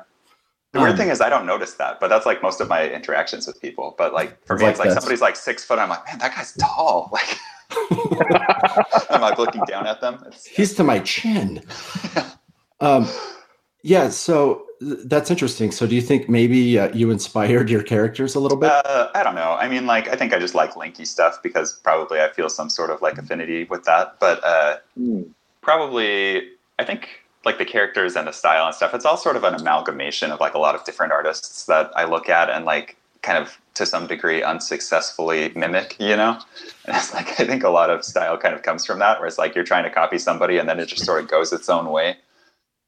The 0.74 0.80
weird 0.80 0.92
um, 0.92 0.98
thing 0.98 1.10
is 1.10 1.20
I 1.20 1.30
don't 1.30 1.46
notice 1.46 1.74
that, 1.76 2.00
but 2.00 2.08
that's 2.08 2.26
like 2.26 2.42
most 2.42 2.62
of 2.62 2.70
my 2.70 2.90
interactions 2.90 3.46
with 3.46 3.62
people. 3.62 3.94
But 3.98 4.14
like 4.14 4.44
for 4.46 4.56
me, 4.58 4.64
like 4.64 4.72
it's 4.72 4.80
like 4.80 4.88
this. 4.90 4.96
somebody's 4.96 5.22
like 5.22 5.36
six 5.36 5.66
foot. 5.66 5.80
I'm 5.80 5.90
like, 5.90 6.06
man, 6.06 6.20
that 6.20 6.36
guy's 6.36 6.54
tall. 6.58 7.10
Like 7.72 7.90
I'm 9.10 9.22
like 9.22 9.38
looking 9.38 9.64
down 9.64 9.88
at 9.88 10.02
them. 10.02 10.24
It's, 10.28 10.46
he's 10.46 10.74
to 10.76 10.84
my 10.84 11.00
chin." 11.00 11.64
Um, 12.82 13.08
yeah, 13.84 14.10
so 14.10 14.66
th- 14.80 15.02
that's 15.06 15.30
interesting. 15.30 15.72
So, 15.72 15.86
do 15.86 15.94
you 15.94 16.02
think 16.02 16.28
maybe 16.28 16.80
uh, 16.80 16.90
you 16.94 17.12
inspired 17.12 17.70
your 17.70 17.84
characters 17.84 18.34
a 18.34 18.40
little 18.40 18.58
bit? 18.58 18.72
Uh, 18.72 19.10
I 19.14 19.22
don't 19.22 19.36
know. 19.36 19.54
I 19.54 19.70
mean, 19.70 19.86
like, 19.86 20.08
I 20.08 20.16
think 20.16 20.34
I 20.34 20.40
just 20.40 20.56
like 20.56 20.74
linky 20.74 21.06
stuff 21.06 21.44
because 21.44 21.74
probably 21.74 22.20
I 22.22 22.30
feel 22.32 22.50
some 22.50 22.72
sort 22.72 22.90
of 22.90 23.02
like 23.04 23.20
affinity 23.20 23.66
with 23.66 23.84
that. 23.86 24.20
But 24.20 24.44
uh, 24.44 24.78
Hmm. 24.98 25.22
probably, 25.62 26.50
I 26.80 26.84
think 26.86 27.21
like 27.46 27.58
the 27.58 27.66
characters 27.66 28.16
and 28.16 28.28
the 28.28 28.32
style 28.32 28.66
and 28.66 28.76
stuff, 28.76 28.94
it's 28.94 29.06
all 29.06 29.18
sort 29.18 29.36
of 29.36 29.44
an 29.44 29.56
amalgamation 29.56 30.32
of 30.32 30.40
like 30.40 30.54
a 30.54 30.60
lot 30.60 30.76
of 30.76 30.84
different 30.84 31.12
artists 31.12 31.66
that 31.66 31.92
I 31.96 32.06
look 32.06 32.30
at 32.30 32.50
and 32.50 32.66
like 32.66 32.98
kind 33.22 33.38
of 33.38 33.60
to 33.76 33.86
some 33.86 34.08
degree 34.08 34.44
unsuccessfully 34.44 35.52
mimic, 35.56 35.96
you 36.00 36.16
know? 36.16 36.40
And 36.86 36.98
it's 36.98 37.14
like, 37.14 37.40
I 37.40 37.46
think 37.46 37.64
a 37.64 37.70
lot 37.70 37.92
of 37.92 38.04
style 38.04 38.40
kind 38.40 38.56
of 38.56 38.64
comes 38.64 38.88
from 38.88 38.98
that, 39.00 39.20
where 39.20 39.28
it's 39.28 39.38
like 39.38 39.54
you're 39.54 39.64
trying 39.64 39.84
to 39.84 39.92
copy 39.92 40.18
somebody 40.18 40.58
and 40.58 40.68
then 40.68 40.80
it 40.80 40.88
just 40.88 41.06
sort 41.06 41.24
of 41.24 41.30
goes 41.30 41.54
its 41.54 41.70
own 41.70 41.92
way. 41.92 42.18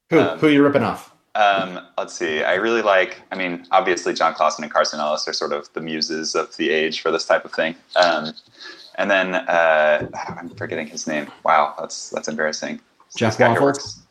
who 0.09 0.19
um, 0.19 0.39
who 0.39 0.47
you 0.47 0.63
ripping 0.63 0.81
off? 0.81 1.13
Um, 1.35 1.79
let's 1.95 2.13
see. 2.13 2.43
I 2.43 2.55
really 2.55 2.81
like. 2.81 3.21
I 3.31 3.35
mean, 3.35 3.67
obviously, 3.71 4.13
Jon 4.13 4.33
Klassen 4.33 4.63
and 4.63 4.71
Carson 4.71 4.99
Ellis 4.99 5.27
are 5.27 5.33
sort 5.33 5.51
of 5.51 5.71
the 5.73 5.81
muses 5.81 6.33
of 6.33 6.57
the 6.57 6.71
age 6.71 7.01
for 7.01 7.11
this 7.11 7.25
type 7.25 7.45
of 7.45 7.51
thing. 7.51 7.75
Um, 7.95 8.33
and 8.95 9.09
then 9.09 9.35
uh, 9.35 10.07
I'm 10.39 10.49
forgetting 10.49 10.87
his 10.87 11.07
name. 11.07 11.27
Wow, 11.43 11.75
that's 11.79 12.09
that's 12.09 12.27
embarrassing. 12.27 12.81
Jeff 13.15 13.37
This 13.37 14.02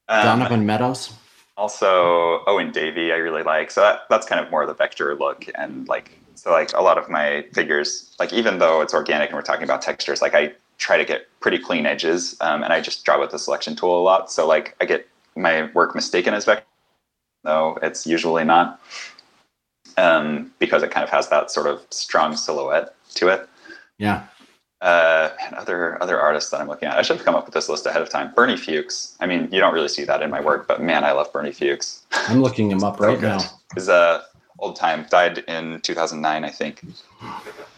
Um, 0.08 0.24
Donovan 0.24 0.66
Meadows. 0.66 1.12
also 1.56 2.42
Owen 2.46 2.72
Davey 2.72 3.12
I 3.12 3.16
really 3.16 3.42
like. 3.42 3.70
So 3.70 3.80
that, 3.80 4.02
that's 4.10 4.26
kind 4.26 4.44
of 4.44 4.50
more 4.50 4.66
the 4.66 4.74
vector 4.74 5.14
look 5.14 5.46
and 5.54 5.88
like 5.88 6.18
so 6.34 6.50
like 6.50 6.72
a 6.74 6.82
lot 6.82 6.98
of 6.98 7.08
my 7.08 7.46
figures 7.54 8.14
like 8.18 8.32
even 8.32 8.58
though 8.58 8.82
it's 8.82 8.92
organic 8.92 9.30
and 9.30 9.36
we're 9.36 9.42
talking 9.42 9.64
about 9.64 9.82
textures 9.82 10.22
like 10.22 10.34
I 10.34 10.52
try 10.78 10.96
to 10.96 11.04
get 11.04 11.28
pretty 11.40 11.58
clean 11.58 11.86
edges 11.86 12.36
um, 12.40 12.62
and 12.64 12.72
I 12.72 12.80
just 12.82 13.04
draw 13.04 13.20
with 13.20 13.30
the 13.30 13.38
selection 13.38 13.76
tool 13.76 14.00
a 14.00 14.02
lot. 14.02 14.30
So 14.32 14.46
like 14.46 14.76
I 14.80 14.86
get 14.86 15.08
my 15.36 15.70
work 15.74 15.94
mistaken 15.94 16.34
as 16.34 16.44
vector 16.44 16.66
though 17.44 17.78
it's 17.82 18.06
usually 18.06 18.44
not, 18.44 18.80
um, 19.98 20.52
because 20.58 20.82
it 20.82 20.90
kind 20.90 21.04
of 21.04 21.10
has 21.10 21.28
that 21.28 21.50
sort 21.50 21.66
of 21.66 21.86
strong 21.90 22.36
silhouette 22.36 22.93
to 23.14 23.28
it. 23.28 23.48
Yeah. 23.98 24.24
Uh, 24.80 25.30
and 25.42 25.54
other 25.54 26.02
other 26.02 26.20
artists 26.20 26.50
that 26.50 26.60
I'm 26.60 26.68
looking 26.68 26.88
at. 26.88 26.98
I 26.98 27.02
should 27.02 27.16
have 27.16 27.24
come 27.24 27.34
up 27.34 27.46
with 27.46 27.54
this 27.54 27.68
list 27.68 27.86
ahead 27.86 28.02
of 28.02 28.10
time. 28.10 28.32
Bernie 28.34 28.56
Fuchs. 28.56 29.16
I 29.20 29.26
mean, 29.26 29.48
you 29.50 29.58
don't 29.60 29.72
really 29.72 29.88
see 29.88 30.04
that 30.04 30.20
in 30.20 30.30
my 30.30 30.40
work, 30.40 30.68
but 30.68 30.82
man, 30.82 31.04
I 31.04 31.12
love 31.12 31.32
Bernie 31.32 31.52
Fuchs. 31.52 32.04
I'm 32.12 32.42
looking 32.42 32.70
him 32.70 32.84
up 32.84 33.00
right 33.00 33.20
now. 33.20 33.40
Is 33.76 33.88
a 33.88 34.24
old 34.58 34.76
time 34.76 35.06
died 35.10 35.38
in 35.48 35.80
2009, 35.80 36.44
I 36.44 36.48
think. 36.50 36.84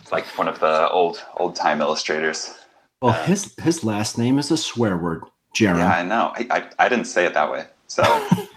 It's 0.03 0.13
like 0.13 0.27
one 0.39 0.49
of 0.49 0.59
the 0.61 0.89
old 0.91 1.25
old 1.37 1.55
time 1.55 1.81
illustrators. 1.81 2.55
Well, 3.01 3.13
his 3.13 3.55
his 3.63 3.85
last 3.85 4.19
name 4.19 4.39
is 4.39 4.51
a 4.51 4.57
swear 4.57 4.97
word, 4.97 5.23
Jarom. 5.55 5.79
Yeah, 5.79 5.95
I 5.95 6.03
know. 6.03 6.33
I, 6.35 6.47
I, 6.51 6.87
I 6.87 6.89
didn't 6.89 7.07
say 7.07 7.25
it 7.25 7.35
that 7.35 7.51
way. 7.51 7.67
So 7.87 8.03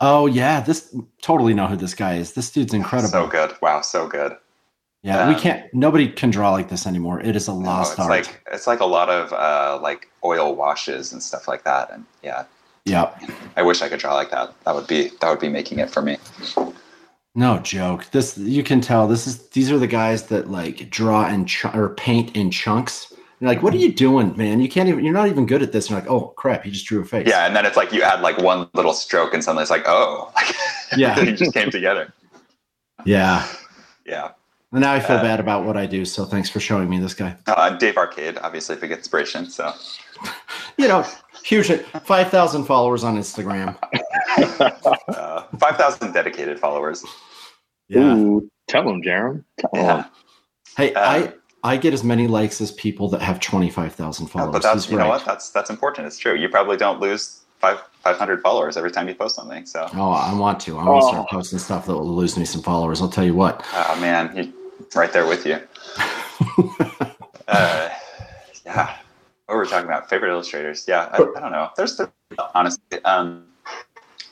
Oh 0.00 0.26
yeah, 0.26 0.60
this 0.60 0.94
totally 1.22 1.54
know 1.54 1.66
who 1.66 1.76
this 1.76 1.94
guy 1.94 2.16
is. 2.16 2.34
This 2.34 2.50
dude's 2.50 2.74
incredible. 2.74 3.10
so 3.10 3.26
good. 3.26 3.54
Wow, 3.62 3.80
so 3.80 4.06
good. 4.06 4.36
Yeah, 5.06 5.28
we 5.28 5.34
um, 5.34 5.40
can't. 5.40 5.72
Nobody 5.74 6.08
can 6.08 6.30
draw 6.30 6.50
like 6.52 6.68
this 6.68 6.86
anymore. 6.86 7.20
It 7.20 7.36
is 7.36 7.48
a 7.48 7.52
No, 7.52 7.58
lost 7.58 7.92
it's 7.92 8.00
art. 8.00 8.10
like 8.10 8.42
it's 8.52 8.66
like 8.66 8.80
a 8.80 8.86
lot 8.86 9.08
of 9.08 9.32
uh, 9.32 9.78
like 9.80 10.08
oil 10.24 10.54
washes 10.54 11.12
and 11.12 11.22
stuff 11.22 11.46
like 11.48 11.62
that. 11.64 11.92
And 11.92 12.04
yeah, 12.22 12.44
yeah, 12.84 13.16
I 13.56 13.62
wish 13.62 13.82
I 13.82 13.88
could 13.88 14.00
draw 14.00 14.14
like 14.14 14.30
that. 14.32 14.52
That 14.64 14.74
would 14.74 14.86
be 14.86 15.10
that 15.20 15.30
would 15.30 15.40
be 15.40 15.48
making 15.48 15.78
it 15.78 15.90
for 15.90 16.02
me. 16.02 16.18
no 17.34 17.58
joke. 17.58 18.06
This 18.10 18.36
you 18.36 18.62
can 18.62 18.80
tell. 18.80 19.06
This 19.06 19.26
is 19.26 19.48
these 19.50 19.70
are 19.70 19.78
the 19.78 19.86
guys 19.86 20.24
that 20.24 20.50
like 20.50 20.90
draw 20.90 21.24
and 21.26 21.48
ch- 21.48 21.64
or 21.66 21.90
paint 21.90 22.36
in 22.36 22.50
chunks. 22.50 23.12
You're 23.38 23.50
like, 23.50 23.62
what 23.62 23.74
are 23.74 23.78
you 23.78 23.92
doing, 23.92 24.34
man? 24.36 24.60
You 24.60 24.68
can't 24.68 24.88
even. 24.88 25.04
You're 25.04 25.12
not 25.12 25.28
even 25.28 25.44
good 25.46 25.62
at 25.62 25.70
this. 25.70 25.84
And 25.86 25.90
you're 25.90 26.00
like, 26.00 26.10
oh 26.10 26.28
crap, 26.36 26.64
he 26.64 26.70
just 26.70 26.86
drew 26.86 27.02
a 27.02 27.04
face. 27.04 27.28
Yeah, 27.28 27.46
and 27.46 27.54
then 27.54 27.66
it's 27.66 27.76
like 27.76 27.92
you 27.92 28.02
add 28.02 28.22
like 28.22 28.38
one 28.38 28.68
little 28.74 28.94
stroke, 28.94 29.34
and 29.34 29.44
suddenly 29.44 29.62
it's 29.62 29.70
like, 29.70 29.84
oh, 29.86 30.32
Yeah. 30.96 31.20
it 31.20 31.32
just 31.36 31.52
came 31.52 31.70
together. 31.70 32.12
yeah. 33.04 33.46
Yeah. 34.06 34.30
And 34.72 34.80
now 34.80 34.92
I 34.92 35.00
feel 35.00 35.16
Uh, 35.16 35.22
bad 35.22 35.40
about 35.40 35.64
what 35.64 35.76
I 35.76 35.86
do. 35.86 36.04
So 36.04 36.24
thanks 36.24 36.50
for 36.50 36.60
showing 36.60 36.88
me 36.90 36.98
this 36.98 37.14
guy. 37.14 37.36
Uh, 37.46 37.70
Dave 37.70 37.96
Arcade, 37.96 38.38
obviously, 38.38 38.76
big 38.76 38.92
inspiration. 38.92 39.48
So 39.48 39.72
You 40.78 40.88
know, 40.88 41.04
huge. 41.44 41.70
Five 42.04 42.30
thousand 42.30 42.64
followers 42.64 43.04
on 43.04 43.16
Instagram. 43.16 43.76
uh, 45.08 45.42
five 45.58 45.76
thousand 45.76 46.12
dedicated 46.12 46.58
followers. 46.58 47.04
Yeah. 47.88 48.14
Ooh, 48.16 48.50
tell 48.68 48.84
them, 48.84 49.02
Jarom. 49.02 49.44
Tell 49.58 49.70
him. 49.72 49.80
Yeah. 49.86 50.04
Hey, 50.76 50.92
Uh, 50.94 51.00
I 51.00 51.32
I 51.62 51.76
get 51.76 51.94
as 51.94 52.04
many 52.04 52.26
likes 52.26 52.60
as 52.60 52.72
people 52.72 53.08
that 53.10 53.22
have 53.22 53.40
twenty 53.40 53.70
five 53.70 53.94
thousand 53.94 54.26
No, 54.26 54.30
followers. 54.30 54.52
but 54.52 54.62
that's 54.62 54.84
He's 54.84 54.92
you 54.92 54.98
know 54.98 55.08
what 55.08 55.24
that's 55.24 55.50
that's 55.50 55.70
important. 55.70 56.06
It's 56.06 56.18
true. 56.18 56.34
You 56.34 56.48
probably 56.48 56.76
don't 56.76 57.00
lose 57.00 57.40
five 57.60 57.80
five 58.06 58.16
hundred 58.18 58.40
followers 58.40 58.76
every 58.76 58.92
time 58.92 59.08
you 59.08 59.14
post 59.14 59.34
something. 59.34 59.66
So 59.66 59.88
Oh, 59.94 60.12
I 60.12 60.32
want 60.34 60.60
to. 60.60 60.78
I 60.78 60.84
want 60.84 61.02
to 61.02 61.08
start 61.08 61.26
Oh. 61.28 61.36
posting 61.36 61.58
stuff 61.58 61.86
that 61.86 61.94
will 61.94 62.14
lose 62.22 62.36
me 62.38 62.44
some 62.44 62.62
followers. 62.62 63.00
I'll 63.02 63.08
tell 63.18 63.24
you 63.24 63.34
what. 63.34 63.54
oh 63.74 63.98
man, 64.00 64.22
you, 64.36 64.52
right 64.94 65.12
there 65.12 65.26
with 65.26 65.44
you. 65.46 65.58
Uh, 67.48 67.88
yeah. 68.64 68.96
What 69.46 69.54
were 69.54 69.62
we 69.62 69.68
talking 69.68 69.86
about? 69.86 70.10
Favorite 70.10 70.32
illustrators? 70.32 70.84
Yeah, 70.88 71.08
I, 71.12 71.16
I 71.36 71.40
don't 71.40 71.52
know. 71.52 71.70
There's 71.76 71.96
the 71.96 72.10
honestly, 72.56 72.98
um, 73.04 73.44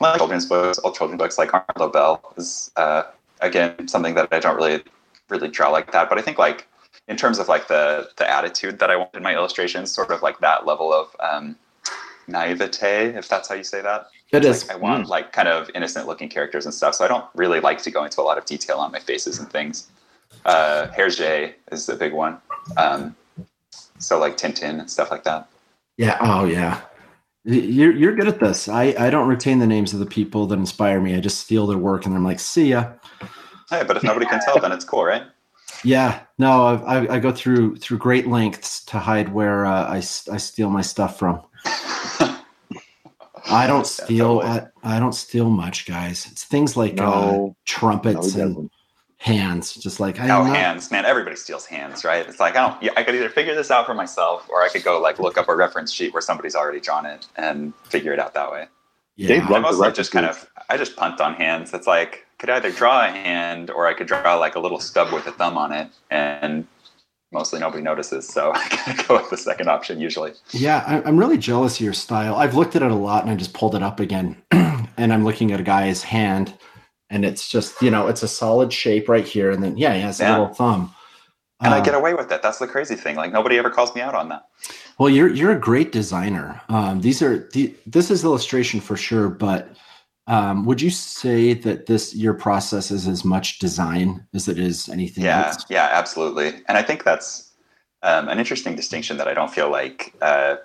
like 0.01 0.17
children's 0.17 0.45
books, 0.45 0.79
old 0.83 0.95
children's 0.95 1.19
books, 1.19 1.37
like 1.37 1.51
Arlo 1.53 1.89
Bell 1.89 2.33
is 2.35 2.71
uh, 2.75 3.03
again 3.39 3.87
something 3.87 4.15
that 4.15 4.27
I 4.33 4.39
don't 4.41 4.57
really 4.57 4.83
really 5.29 5.47
draw 5.47 5.69
like 5.69 5.93
that. 5.93 6.09
But 6.09 6.17
I 6.17 6.21
think 6.21 6.37
like 6.37 6.67
in 7.07 7.15
terms 7.15 7.39
of 7.39 7.47
like 7.47 7.69
the 7.69 8.09
the 8.17 8.29
attitude 8.29 8.79
that 8.79 8.91
I 8.91 8.97
want 8.97 9.15
in 9.15 9.23
my 9.23 9.33
illustrations, 9.33 9.91
sort 9.93 10.11
of 10.11 10.21
like 10.21 10.37
that 10.39 10.65
level 10.65 10.91
of 10.93 11.15
um, 11.21 11.55
naivete, 12.27 13.15
if 13.15 13.27
that's 13.27 13.47
how 13.47 13.55
you 13.55 13.63
say 13.63 13.81
that. 13.81 14.07
It 14.31 14.43
is. 14.45 14.67
Like, 14.67 14.77
I 14.77 14.79
want 14.79 15.07
like 15.07 15.31
kind 15.31 15.47
of 15.47 15.69
innocent 15.75 16.07
looking 16.07 16.29
characters 16.29 16.65
and 16.65 16.73
stuff. 16.73 16.95
So 16.95 17.05
I 17.05 17.07
don't 17.07 17.25
really 17.35 17.59
like 17.59 17.81
to 17.83 17.91
go 17.91 18.03
into 18.03 18.21
a 18.21 18.23
lot 18.23 18.37
of 18.37 18.45
detail 18.45 18.77
on 18.77 18.91
my 18.91 18.99
faces 18.99 19.39
and 19.39 19.49
things. 19.49 19.87
Uh, 20.43 20.87
Hergé 20.87 21.53
is 21.71 21.85
the 21.85 21.95
big 21.95 22.13
one. 22.13 22.39
Um, 22.77 23.15
so 23.99 24.19
like 24.19 24.37
Tintin 24.37 24.79
and 24.79 24.89
stuff 24.89 25.11
like 25.11 25.23
that. 25.23 25.47
Yeah. 25.97 26.17
Oh, 26.19 26.45
yeah. 26.45 26.81
You're 27.47 27.91
you're 27.91 28.15
good 28.15 28.27
at 28.27 28.39
this. 28.39 28.67
I 28.67 28.95
I 28.97 29.11
don't 29.11 29.27
retain 29.27 29.59
the 29.59 29.67
names 29.67 29.93
of 29.93 29.99
the 29.99 30.05
people 30.07 30.47
that 30.47 30.57
inspire 30.57 30.99
me. 30.99 31.15
I 31.15 31.19
just 31.19 31.41
steal 31.41 31.67
their 31.67 31.77
work 31.77 32.07
and 32.07 32.15
I'm 32.15 32.23
like, 32.23 32.39
see 32.39 32.69
ya. 32.69 32.93
Hey, 33.69 33.83
but 33.87 33.97
if 33.97 34.03
nobody 34.03 34.25
can 34.25 34.41
tell, 34.43 34.59
then 34.59 34.71
it's 34.71 34.83
cool, 34.83 35.05
right? 35.05 35.23
Yeah. 35.83 36.21
No, 36.39 36.65
I, 36.65 36.73
I, 36.97 37.15
I 37.15 37.19
go 37.19 37.31
through 37.31 37.75
through 37.77 37.99
great 37.99 38.25
lengths 38.27 38.83
to 38.85 38.97
hide 38.97 39.31
where 39.31 39.65
uh, 39.65 39.87
I 39.87 39.99
steal 39.99 40.71
my 40.71 40.81
stuff 40.81 41.19
from. 41.19 41.41
I 43.47 43.67
don't 43.67 43.85
steal. 43.87 44.41
I, 44.43 44.67
I 44.83 44.99
don't 44.99 45.13
steal 45.13 45.49
much, 45.49 45.85
guys. 45.85 46.27
It's 46.31 46.43
things 46.43 46.75
like 46.75 46.99
uh, 46.99 47.03
No, 47.03 47.21
no, 47.21 47.55
trumpets 47.65 48.33
he 48.33 48.41
and 48.41 48.69
hands. 49.17 49.73
Just 49.75 49.99
like 49.99 50.19
I 50.19 50.27
No 50.27 50.43
not- 50.43 50.55
hands, 50.55 50.91
man. 50.91 51.05
Everybody 51.05 51.35
steals 51.35 51.65
hands, 51.65 52.03
right? 52.03 52.27
It's 52.27 52.39
like 52.39 52.55
I 52.55 52.67
don't. 52.67 52.81
Yeah, 52.83 52.91
I 52.97 53.03
could 53.03 53.15
either 53.15 53.29
figure 53.29 53.55
this 53.55 53.71
out 53.71 53.85
for 53.85 53.93
myself, 53.93 54.47
or 54.49 54.61
I 54.61 54.69
could 54.69 54.83
go 54.83 54.99
like 54.99 55.19
look 55.19 55.37
up 55.37 55.49
a 55.49 55.55
reference 55.55 55.91
sheet 55.91 56.13
where 56.13 56.21
somebody's 56.21 56.55
already 56.55 56.79
drawn 56.79 57.05
it 57.05 57.27
and 57.35 57.73
figure 57.85 58.13
it 58.13 58.19
out 58.19 58.33
that 58.33 58.51
way. 58.51 58.67
Yeah. 59.15 59.27
Dave 59.29 59.43
I 59.43 59.49
Love 59.49 59.61
the 59.63 59.71
mostly 59.77 59.91
just 59.93 60.11
kind 60.11 60.25
of 60.25 60.49
I 60.69 60.77
just 60.77 60.95
punt 60.95 61.21
on 61.21 61.35
hands. 61.35 61.73
It's 61.73 61.87
like 61.87 62.25
could 62.37 62.49
either 62.49 62.71
draw 62.71 63.05
a 63.05 63.11
hand 63.11 63.69
or 63.69 63.87
I 63.87 63.93
could 63.93 64.07
draw 64.07 64.35
like 64.35 64.55
a 64.55 64.59
little 64.59 64.79
stub 64.79 65.13
with 65.13 65.25
a 65.27 65.31
thumb 65.31 65.57
on 65.57 65.71
it, 65.71 65.87
and 66.09 66.67
mostly 67.31 67.59
nobody 67.59 67.81
notices. 67.83 68.27
So 68.27 68.51
I 68.55 68.67
kind 68.69 68.99
of 68.99 69.07
go 69.07 69.15
with 69.17 69.29
the 69.29 69.37
second 69.37 69.69
option 69.69 69.99
usually. 69.99 70.33
Yeah, 70.51 70.83
I- 70.85 71.01
I'm 71.07 71.17
really 71.17 71.37
jealous 71.37 71.75
of 71.79 71.81
your 71.81 71.93
style. 71.93 72.35
I've 72.35 72.55
looked 72.55 72.75
at 72.75 72.81
it 72.81 72.91
a 72.91 72.95
lot 72.95 73.23
and 73.23 73.31
I 73.31 73.35
just 73.35 73.53
pulled 73.53 73.75
it 73.75 73.83
up 73.83 73.99
again. 73.99 74.41
and 74.51 75.13
I'm 75.13 75.23
looking 75.23 75.51
at 75.51 75.59
a 75.59 75.63
guy's 75.63 76.03
hand 76.03 76.53
and 77.09 77.23
it's 77.25 77.47
just, 77.47 77.81
you 77.81 77.91
know, 77.91 78.07
it's 78.07 78.23
a 78.23 78.27
solid 78.27 78.73
shape 78.73 79.07
right 79.09 79.25
here. 79.27 79.51
And 79.51 79.61
then, 79.63 79.77
yeah, 79.77 79.93
he 79.93 80.01
has 80.01 80.19
a 80.19 80.29
little 80.29 80.53
thumb. 80.53 80.93
And 81.61 81.73
I 81.73 81.79
Uh, 81.79 81.83
get 81.83 81.95
away 81.95 82.13
with 82.13 82.31
it. 82.31 82.41
That's 82.41 82.59
the 82.59 82.67
crazy 82.67 82.95
thing. 82.95 83.15
Like 83.15 83.31
nobody 83.31 83.57
ever 83.57 83.69
calls 83.69 83.93
me 83.95 84.01
out 84.01 84.13
on 84.15 84.29
that. 84.29 84.45
Well, 84.97 85.09
you're 85.09 85.29
you're 85.29 85.51
a 85.51 85.59
great 85.59 85.91
designer. 85.91 86.61
Um, 86.69 87.01
these 87.01 87.21
are 87.21 87.49
the, 87.53 87.73
this 87.85 88.09
is 88.11 88.23
illustration 88.23 88.79
for 88.81 88.95
sure, 88.97 89.29
but 89.29 89.69
um, 90.27 90.65
would 90.65 90.81
you 90.81 90.89
say 90.89 91.53
that 91.53 91.85
this 91.85 92.15
your 92.15 92.33
process 92.33 92.89
is 92.91 93.07
as 93.07 93.23
much 93.23 93.59
design 93.59 94.25
as 94.33 94.47
it 94.47 94.57
is 94.57 94.89
anything 94.89 95.23
Yeah, 95.23 95.47
else? 95.47 95.65
yeah, 95.69 95.89
absolutely. 95.91 96.47
And 96.67 96.77
I 96.77 96.81
think 96.81 97.03
that's 97.03 97.51
um, 98.01 98.27
an 98.29 98.39
interesting 98.39 98.75
distinction 98.75 99.17
that 99.17 99.27
I 99.27 99.33
don't 99.33 99.53
feel 99.53 99.69
like 99.69 100.13
uh, 100.21 100.55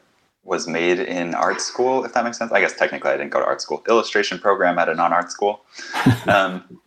was 0.44 0.66
made 0.66 0.99
in 0.99 1.35
art 1.35 1.61
school, 1.61 2.05
if 2.05 2.14
that 2.14 2.25
makes 2.25 2.38
sense. 2.38 2.53
I 2.53 2.61
guess 2.61 2.75
technically 2.75 3.11
I 3.11 3.16
didn't 3.18 3.33
go 3.33 3.40
to 3.40 3.46
art 3.46 3.61
school. 3.61 3.83
Illustration 3.88 4.38
program 4.38 4.79
at 4.79 4.88
a 4.88 4.94
non-art 4.94 5.31
school. 5.31 5.62
um, 6.27 6.81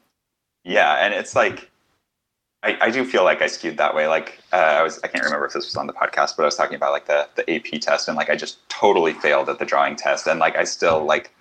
yeah, 0.64 1.06
and 1.06 1.14
it's 1.14 1.36
like 1.36 1.70
I, 2.64 2.78
I 2.82 2.90
do 2.90 3.04
feel 3.06 3.24
like 3.24 3.42
I 3.42 3.48
skewed 3.48 3.78
that 3.78 3.94
way. 3.94 4.08
Like 4.08 4.40
uh, 4.52 4.56
I 4.56 4.84
was, 4.84 5.00
I 5.04 5.08
can't 5.08 5.24
remember 5.24 5.46
if 5.46 5.54
this 5.54 5.66
was 5.66 5.76
on 5.76 5.86
the 5.86 5.94
podcast, 5.94 6.38
but 6.38 6.44
I 6.44 6.46
was 6.46 6.56
talking 6.56 6.76
about 6.76 6.92
like 6.92 7.06
the 7.06 7.28
the 7.36 7.50
AP 7.54 7.82
test, 7.82 8.08
and 8.08 8.18
like 8.18 8.30
I 8.30 8.36
just 8.36 8.68
totally 8.70 9.14
failed 9.14 9.50
at 9.50 9.60
the 9.60 9.66
drawing 9.66 9.96
test, 9.96 10.26
and 10.26 10.40
like 10.40 10.56
I 10.56 10.64
still 10.64 11.06
like 11.06 11.32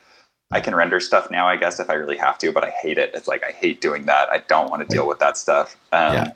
I 0.52 0.60
can 0.60 0.74
render 0.74 1.00
stuff 1.00 1.30
now, 1.30 1.48
I 1.48 1.56
guess, 1.56 1.80
if 1.80 1.90
I 1.90 1.94
really 1.94 2.18
have 2.18 2.38
to, 2.38 2.52
but 2.52 2.62
I 2.64 2.70
hate 2.70 2.98
it. 2.98 3.10
It's 3.14 3.26
like 3.26 3.42
I 3.42 3.52
hate 3.52 3.80
doing 3.80 4.04
that. 4.06 4.28
I 4.30 4.38
don't 4.38 4.70
want 4.70 4.88
to 4.88 4.94
deal 4.94 5.08
with 5.08 5.18
that 5.18 5.36
stuff. 5.36 5.76
Um, 5.92 6.14
Yeah. 6.14 6.32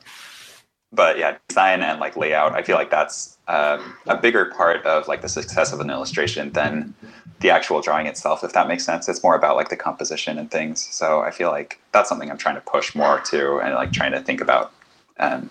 But 0.93 1.17
yeah, 1.17 1.37
design 1.49 1.81
and 1.81 1.99
like 1.99 2.15
layout, 2.15 2.53
I 2.53 2.63
feel 2.63 2.77
like 2.77 2.89
that's 2.89 3.37
um, 3.49 3.95
a 4.07 4.15
bigger 4.15 4.45
part 4.45 4.85
of 4.85 5.07
like 5.07 5.21
the 5.21 5.27
success 5.27 5.73
of 5.73 5.81
an 5.81 5.89
illustration 5.89 6.51
than 6.53 6.93
the 7.41 7.49
actual 7.49 7.81
drawing 7.81 8.07
itself, 8.07 8.41
if 8.43 8.53
that 8.53 8.69
makes 8.69 8.85
sense. 8.85 9.07
It's 9.09 9.21
more 9.21 9.35
about 9.35 9.57
like 9.57 9.67
the 9.67 9.75
composition 9.75 10.37
and 10.37 10.49
things. 10.49 10.81
So 10.81 11.21
I 11.21 11.31
feel 11.31 11.51
like 11.51 11.79
that's 11.91 12.07
something 12.07 12.31
I'm 12.31 12.37
trying 12.37 12.55
to 12.55 12.61
push 12.61 12.95
more 12.95 13.19
to 13.19 13.57
and 13.57 13.73
like 13.75 13.91
trying 13.91 14.13
to 14.13 14.21
think 14.21 14.39
about. 14.39 14.71
Um, 15.19 15.49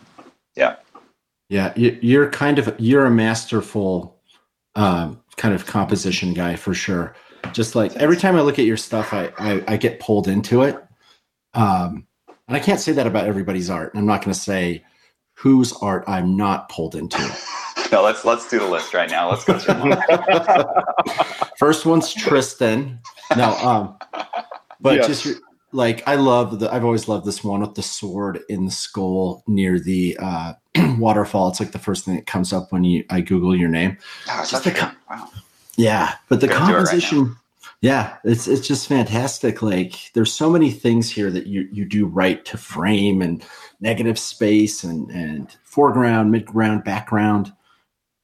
yeah. 0.57 0.77
Yeah, 1.49 1.73
you, 1.77 1.97
you're 2.01 2.31
kind 2.31 2.59
of 2.59 2.75
you're 2.79 3.05
a 3.05 3.11
masterful 3.11 4.17
um, 4.75 5.23
kind 5.37 5.55
of 5.55 5.67
composition 5.67 6.33
guy 6.35 6.57
for 6.57 6.75
sure. 6.75 7.15
Just 7.53 7.75
like 7.75 7.95
every 7.97 8.17
time 8.17 8.37
I 8.37 8.41
look 8.43 8.59
at 8.59 8.65
your 8.65 8.77
stuff, 8.77 9.13
I 9.13 9.33
I, 9.39 9.65
I 9.69 9.77
get 9.77 10.01
pulled 10.01 10.29
into 10.29 10.63
it. 10.63 10.83
Um, 11.55 12.07
and 12.49 12.57
I 12.57 12.61
can't 12.61 12.81
say 12.81 12.93
that 12.93 13.07
about 13.07 13.27
everybody's 13.27 13.71
art. 13.71 13.93
I'm 13.95 14.07
not 14.07 14.23
going 14.23 14.33
to 14.35 14.39
say 14.39 14.85
whose 15.35 15.73
art 15.83 16.05
I'm 16.07 16.37
not 16.37 16.69
pulled 16.69 16.95
into. 16.95 17.19
No, 17.93 18.03
let's 18.03 18.25
let's 18.25 18.49
do 18.51 18.59
the 18.59 18.67
list 18.67 18.95
right 18.95 19.09
now. 19.09 19.31
Let's 19.31 19.45
go 19.45 19.59
through 19.61 19.75
them. 19.75 19.95
First 21.59 21.87
one's 21.87 22.13
Tristan. 22.13 22.99
No, 23.37 23.55
um, 23.59 23.97
but 24.81 24.97
Yes. 24.97 25.07
just 25.07 25.41
like 25.73 26.03
I 26.09 26.17
love 26.17 26.59
the. 26.59 26.73
I've 26.73 26.85
always 26.85 27.07
loved 27.07 27.27
this 27.27 27.45
one 27.45 27.61
with 27.61 27.75
the 27.75 27.83
sword 27.83 28.41
in 28.49 28.65
the 28.65 28.73
skull 28.73 29.45
near 29.47 29.79
the 29.79 30.17
uh, 30.21 30.55
waterfall. 30.99 31.49
It's 31.49 31.61
like 31.61 31.71
the 31.71 31.79
first 31.79 32.05
thing 32.05 32.17
that 32.17 32.27
comes 32.27 32.53
up 32.53 32.73
when 32.73 32.83
you 32.83 33.05
I 33.09 33.21
Google 33.21 33.55
your 33.55 33.69
name. 33.69 33.99
Oh, 34.31 34.45
Just 34.49 34.65
the 34.65 34.93
wow. 35.09 35.29
Yeah, 35.77 36.15
but 36.29 36.41
the 36.41 36.47
it 36.47 36.51
right 36.51 36.59
composition, 36.59 37.37
yeah, 37.81 38.17
it's 38.25 38.49
it's 38.49 38.67
just 38.67 38.89
fantastic. 38.89 39.63
Like 39.63 40.11
there's 40.15 40.33
so 40.33 40.51
many 40.51 40.71
things 40.71 41.11
here 41.11 41.31
that 41.31 41.47
you 41.47 41.69
you 41.71 41.85
do 41.85 42.07
right 42.07 42.45
to 42.47 42.57
frame 42.57 43.23
and 43.23 43.45
negative 43.81 44.19
space 44.19 44.83
and 44.83 45.11
and 45.11 45.55
foreground, 45.63 46.35
midground, 46.35 46.85
background. 46.85 47.53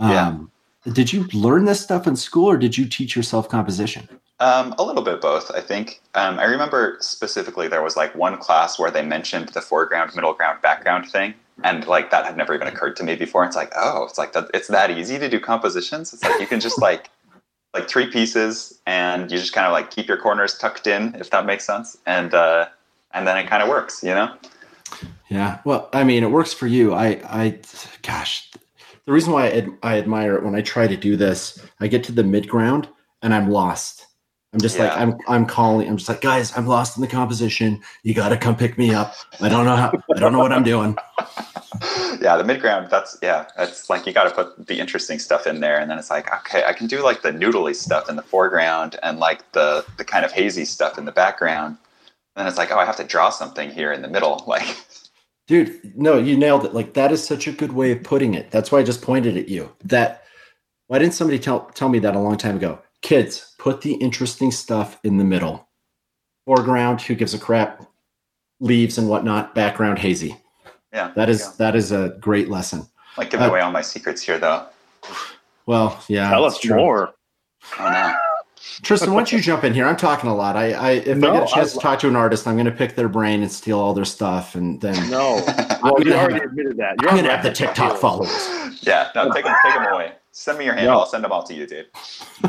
Yeah. 0.00 0.28
Um, 0.28 0.50
did 0.92 1.12
you 1.12 1.24
learn 1.32 1.64
this 1.64 1.80
stuff 1.80 2.06
in 2.06 2.16
school 2.16 2.50
or 2.50 2.56
did 2.56 2.76
you 2.76 2.86
teach 2.86 3.14
yourself 3.14 3.48
composition? 3.48 4.08
Um, 4.40 4.74
a 4.78 4.82
little 4.82 5.04
bit 5.04 5.20
both, 5.20 5.52
I 5.52 5.60
think. 5.60 6.00
Um, 6.14 6.40
I 6.40 6.44
remember 6.44 6.96
specifically 6.98 7.68
there 7.68 7.82
was 7.82 7.96
like 7.96 8.12
one 8.16 8.36
class 8.38 8.76
where 8.76 8.90
they 8.90 9.02
mentioned 9.02 9.50
the 9.50 9.60
foreground, 9.60 10.12
middle 10.16 10.32
ground, 10.32 10.60
background 10.60 11.08
thing, 11.08 11.34
and 11.62 11.86
like 11.86 12.10
that 12.10 12.24
had 12.24 12.36
never 12.36 12.52
even 12.52 12.66
occurred 12.66 12.96
to 12.96 13.04
me 13.04 13.14
before. 13.14 13.44
It's 13.44 13.54
like, 13.54 13.72
oh, 13.76 14.04
it's 14.04 14.18
like 14.18 14.32
that, 14.32 14.50
it's 14.52 14.66
that 14.68 14.90
easy 14.90 15.20
to 15.20 15.28
do 15.28 15.38
compositions. 15.38 16.12
It's 16.12 16.24
like 16.24 16.40
you 16.40 16.48
can 16.48 16.58
just 16.58 16.80
like 16.80 17.10
like 17.74 17.88
three 17.88 18.10
pieces, 18.10 18.78
and 18.86 19.30
you 19.30 19.38
just 19.38 19.52
kind 19.52 19.66
of 19.66 19.72
like 19.72 19.90
keep 19.90 20.08
your 20.08 20.18
corners 20.18 20.58
tucked 20.58 20.86
in, 20.86 21.14
if 21.14 21.30
that 21.30 21.46
makes 21.46 21.64
sense, 21.64 21.96
and 22.06 22.34
uh, 22.34 22.66
and 23.12 23.26
then 23.26 23.36
it 23.38 23.48
kind 23.48 23.62
of 23.62 23.68
works, 23.68 24.02
you 24.02 24.14
know. 24.14 24.34
Yeah. 25.28 25.60
Well, 25.64 25.88
I 25.92 26.04
mean, 26.04 26.22
it 26.22 26.30
works 26.30 26.52
for 26.52 26.66
you. 26.66 26.92
I, 26.92 27.22
I, 27.24 27.58
gosh, 28.02 28.50
the 29.06 29.12
reason 29.12 29.32
why 29.32 29.46
I, 29.46 29.50
ad- 29.50 29.78
I 29.82 29.98
admire 29.98 30.36
it 30.36 30.44
when 30.44 30.54
I 30.54 30.60
try 30.60 30.86
to 30.86 30.96
do 30.96 31.16
this, 31.16 31.58
I 31.80 31.86
get 31.86 32.04
to 32.04 32.12
the 32.12 32.22
mid 32.22 32.48
ground 32.48 32.88
and 33.22 33.32
I'm 33.32 33.50
lost. 33.50 34.01
I'm 34.52 34.60
just 34.60 34.78
like 34.78 34.92
I'm 34.92 35.16
I'm 35.28 35.46
calling. 35.46 35.88
I'm 35.88 35.96
just 35.96 36.08
like 36.08 36.20
guys, 36.20 36.56
I'm 36.56 36.66
lost 36.66 36.96
in 36.96 37.00
the 37.00 37.08
composition. 37.08 37.80
You 38.02 38.12
got 38.12 38.28
to 38.28 38.36
come 38.36 38.54
pick 38.54 38.76
me 38.76 38.92
up. 38.92 39.14
I 39.40 39.48
don't 39.48 39.64
know 39.64 39.76
how. 39.76 39.92
I 40.14 40.18
don't 40.18 40.32
know 40.32 40.40
what 40.40 40.52
I'm 40.52 40.62
doing. 40.62 40.96
yeah, 42.20 42.36
the 42.36 42.44
mid 42.44 42.60
ground. 42.60 42.88
That's 42.90 43.16
yeah. 43.22 43.46
It's 43.58 43.88
like 43.88 44.06
you 44.06 44.12
got 44.12 44.24
to 44.24 44.30
put 44.30 44.66
the 44.66 44.78
interesting 44.78 45.18
stuff 45.18 45.46
in 45.46 45.60
there, 45.60 45.80
and 45.80 45.90
then 45.90 45.98
it's 45.98 46.10
like 46.10 46.30
okay, 46.40 46.64
I 46.66 46.74
can 46.74 46.86
do 46.86 47.02
like 47.02 47.22
the 47.22 47.30
noodly 47.30 47.74
stuff 47.74 48.10
in 48.10 48.16
the 48.16 48.22
foreground 48.22 48.98
and 49.02 49.18
like 49.18 49.50
the 49.52 49.86
the 49.96 50.04
kind 50.04 50.24
of 50.24 50.32
hazy 50.32 50.66
stuff 50.66 50.98
in 50.98 51.06
the 51.06 51.12
background. 51.12 51.78
And 52.36 52.42
then 52.42 52.46
it's 52.46 52.58
like 52.58 52.70
oh, 52.70 52.78
I 52.78 52.84
have 52.84 52.96
to 52.96 53.04
draw 53.04 53.30
something 53.30 53.70
here 53.70 53.92
in 53.92 54.02
the 54.02 54.08
middle. 54.08 54.44
Like 54.46 54.76
Dude, 55.48 55.96
no, 55.96 56.18
you 56.18 56.36
nailed 56.36 56.64
it. 56.64 56.74
Like 56.74 56.92
that 56.94 57.10
is 57.10 57.24
such 57.24 57.46
a 57.46 57.52
good 57.52 57.72
way 57.72 57.90
of 57.90 58.02
putting 58.02 58.34
it. 58.34 58.50
That's 58.50 58.70
why 58.70 58.78
I 58.78 58.82
just 58.82 59.02
pointed 59.02 59.36
at 59.36 59.48
you. 59.48 59.74
That 59.84 60.24
why 60.88 60.98
didn't 60.98 61.14
somebody 61.14 61.38
tell 61.38 61.66
tell 61.74 61.88
me 61.88 61.98
that 62.00 62.14
a 62.14 62.18
long 62.18 62.36
time 62.36 62.56
ago? 62.56 62.78
Kids, 63.02 63.54
put 63.58 63.80
the 63.80 63.94
interesting 63.94 64.50
stuff 64.50 64.98
in 65.04 65.18
the 65.18 65.24
middle. 65.24 65.68
Foreground, 66.46 67.00
who 67.02 67.14
gives 67.14 67.34
a 67.34 67.38
crap? 67.38 67.84
Leaves 68.60 68.96
and 68.98 69.08
whatnot. 69.08 69.54
Background, 69.54 69.98
hazy. 69.98 70.36
yeah, 70.92 71.08
That 71.08 71.14
there 71.16 71.26
you 71.26 71.32
is 71.32 71.42
go. 71.48 71.52
that 71.58 71.76
is 71.76 71.92
a 71.92 72.16
great 72.20 72.48
lesson. 72.48 72.86
like 73.16 73.30
giving 73.30 73.46
uh, 73.46 73.50
away 73.50 73.60
all 73.60 73.72
my 73.72 73.82
secrets 73.82 74.22
here 74.22 74.38
though. 74.38 74.66
Well, 75.66 76.02
yeah. 76.08 76.28
Tell 76.30 76.42
that's 76.42 76.56
us 76.56 76.60
true. 76.60 76.76
more. 76.76 77.14
Oh 77.78 77.90
no. 77.90 78.14
Tristan, 78.82 79.12
why 79.12 79.20
don't 79.20 79.32
you 79.32 79.40
jump 79.40 79.64
in 79.64 79.74
here? 79.74 79.86
I'm 79.86 79.96
talking 79.96 80.30
a 80.30 80.34
lot. 80.34 80.56
I, 80.56 80.72
I 80.72 80.90
if 80.92 81.16
No, 81.18 81.30
I 81.30 81.38
get 81.40 81.48
a 81.50 81.52
chance 81.54 81.70
I- 81.72 81.74
to 81.74 81.80
talk 81.80 81.98
to 82.00 82.08
an 82.08 82.16
artist, 82.16 82.46
I'm 82.46 82.54
going 82.54 82.66
to 82.66 82.72
pick 82.72 82.94
their 82.96 83.08
brain 83.08 83.42
and 83.42 83.50
steal 83.50 83.78
all 83.78 83.92
their 83.94 84.04
stuff, 84.04 84.54
and 84.54 84.80
then 84.80 85.10
No. 85.10 85.36
Well, 85.82 85.94
you 85.98 86.04
gonna 86.04 86.16
have- 86.16 86.30
already 86.30 86.44
admitted 86.44 86.76
that. 86.78 87.00
You're 87.02 87.10
going 87.10 87.24
to 87.24 87.30
have 87.30 87.42
the 87.42 87.50
record. 87.50 87.66
TikTok 87.66 87.98
followers. 87.98 88.48
yeah, 88.82 89.10
no, 89.14 89.30
take 89.32 89.44
them, 89.44 89.54
take 89.64 89.74
them 89.74 89.92
away. 89.92 90.12
Send 90.30 90.58
me 90.58 90.64
your 90.64 90.74
handle. 90.74 90.94
No. 90.94 91.00
I'll 91.00 91.06
send 91.06 91.24
them 91.24 91.32
all 91.32 91.42
to 91.42 91.52
you, 91.54 91.66
dude. 91.66 91.88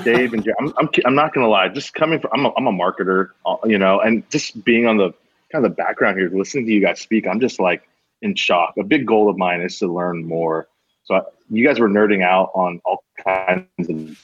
Dave 0.04 0.34
and 0.34 0.44
Jerry. 0.44 0.56
I'm, 0.60 0.74
I'm, 0.78 0.90
I'm 1.06 1.16
not 1.16 1.34
gonna 1.34 1.50
lie. 1.50 1.68
Just 1.68 1.94
coming 1.94 2.20
from, 2.20 2.30
I'm 2.34 2.46
a, 2.46 2.54
I'm 2.58 2.68
a 2.68 2.72
marketer, 2.72 3.30
uh, 3.46 3.58
you 3.66 3.78
know, 3.78 4.00
and 4.00 4.28
just 4.30 4.64
being 4.64 4.88
on 4.88 4.98
the 4.98 5.12
kind 5.52 5.66
of 5.66 5.72
the 5.72 5.76
background 5.76 6.18
here, 6.18 6.30
listening 6.30 6.66
to 6.68 6.72
you 6.72 6.80
guys 6.80 7.02
speak, 7.02 7.28
I'm 7.28 7.40
just 7.42 7.60
like 7.60 7.88
in 8.22 8.36
shock. 8.36 8.76
A 8.80 8.84
big 8.84 9.06
goal 9.06 9.30
of 9.30 9.38
mine 9.38 9.60
is 9.62 9.78
to 9.80 9.88
learn 9.92 10.24
more. 10.26 10.68
So 11.04 11.16
I, 11.16 11.22
you 11.50 11.68
guys 11.68 11.80
were 11.80 11.90
nerding 11.90 12.24
out 12.24 12.52
on 12.56 12.80
all 12.86 13.04
kinds 13.22 13.68
of 13.90 14.18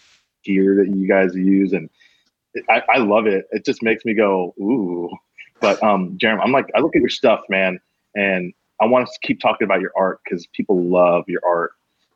gear 0.43 0.75
that 0.75 0.95
you 0.95 1.08
guys 1.08 1.36
use, 1.36 1.73
and 1.73 1.89
I, 2.69 2.84
I 2.89 2.97
love 2.97 3.28
it. 3.28 3.45
It 3.52 3.65
just 3.65 3.84
makes 3.84 4.06
me 4.06 4.13
go 4.13 4.54
ooh. 4.60 5.10
But 5.62 5.82
um, 5.84 6.17
Jeremy, 6.17 6.41
I'm 6.43 6.52
like, 6.52 6.69
I 6.75 6.80
look 6.80 6.95
at 6.95 7.02
your 7.02 7.10
stuff, 7.10 7.41
man, 7.49 7.80
and 8.15 8.54
I 8.82 8.86
want 8.86 9.08
to 9.08 9.28
keep 9.28 9.41
talking 9.41 9.65
about 9.65 9.82
your 9.82 9.91
art 9.95 10.19
because 10.23 10.47
people 10.47 10.82
love 10.84 11.25
your 11.28 11.41
art. 11.45 11.71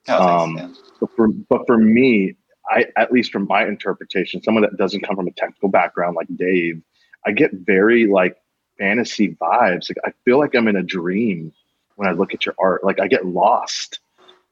Oh, 0.08 0.44
Um, 0.44 0.56
man. 0.56 0.76
But 1.00 1.10
for 1.16 1.28
but 1.28 1.62
for 1.68 1.78
me, 1.78 2.36
I 2.70 2.86
at 2.98 3.12
least 3.12 3.32
from 3.32 3.48
my 3.48 3.66
interpretation, 3.66 4.42
someone 4.42 4.62
that 4.64 4.78
doesn't 4.78 5.02
come 5.02 5.16
from 5.16 5.28
a 5.28 5.32
technical 5.32 5.70
background 5.70 6.16
like 6.16 6.28
Dave, 6.36 6.82
I 7.26 7.32
get 7.32 7.52
very 7.54 8.08
like 8.08 8.38
fantasy 8.80 9.36
vibes. 9.36 9.90
Like 9.90 9.98
I 10.06 10.14
feel 10.24 10.40
like 10.40 10.56
I'm 10.56 10.68
in 10.68 10.76
a 10.76 10.84
dream 10.84 11.52
when 11.96 12.08
I 12.08 12.14
look 12.14 12.34
at 12.34 12.46
your 12.46 12.56
art. 12.60 12.84
Like 12.84 13.00
I 13.00 13.08
get 13.08 13.26
lost. 13.26 14.00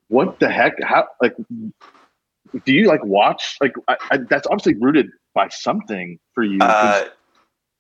What 0.09 0.39
the 0.39 0.49
heck? 0.49 0.81
How 0.83 1.07
like 1.21 1.35
do 2.65 2.73
you 2.73 2.87
like 2.87 3.03
watch 3.05 3.57
like 3.61 3.73
I, 3.87 3.97
I, 4.11 4.17
that's 4.29 4.47
obviously 4.47 4.75
rooted 4.75 5.07
by 5.33 5.47
something 5.49 6.19
for 6.33 6.43
you 6.43 6.57
Uh, 6.61 7.05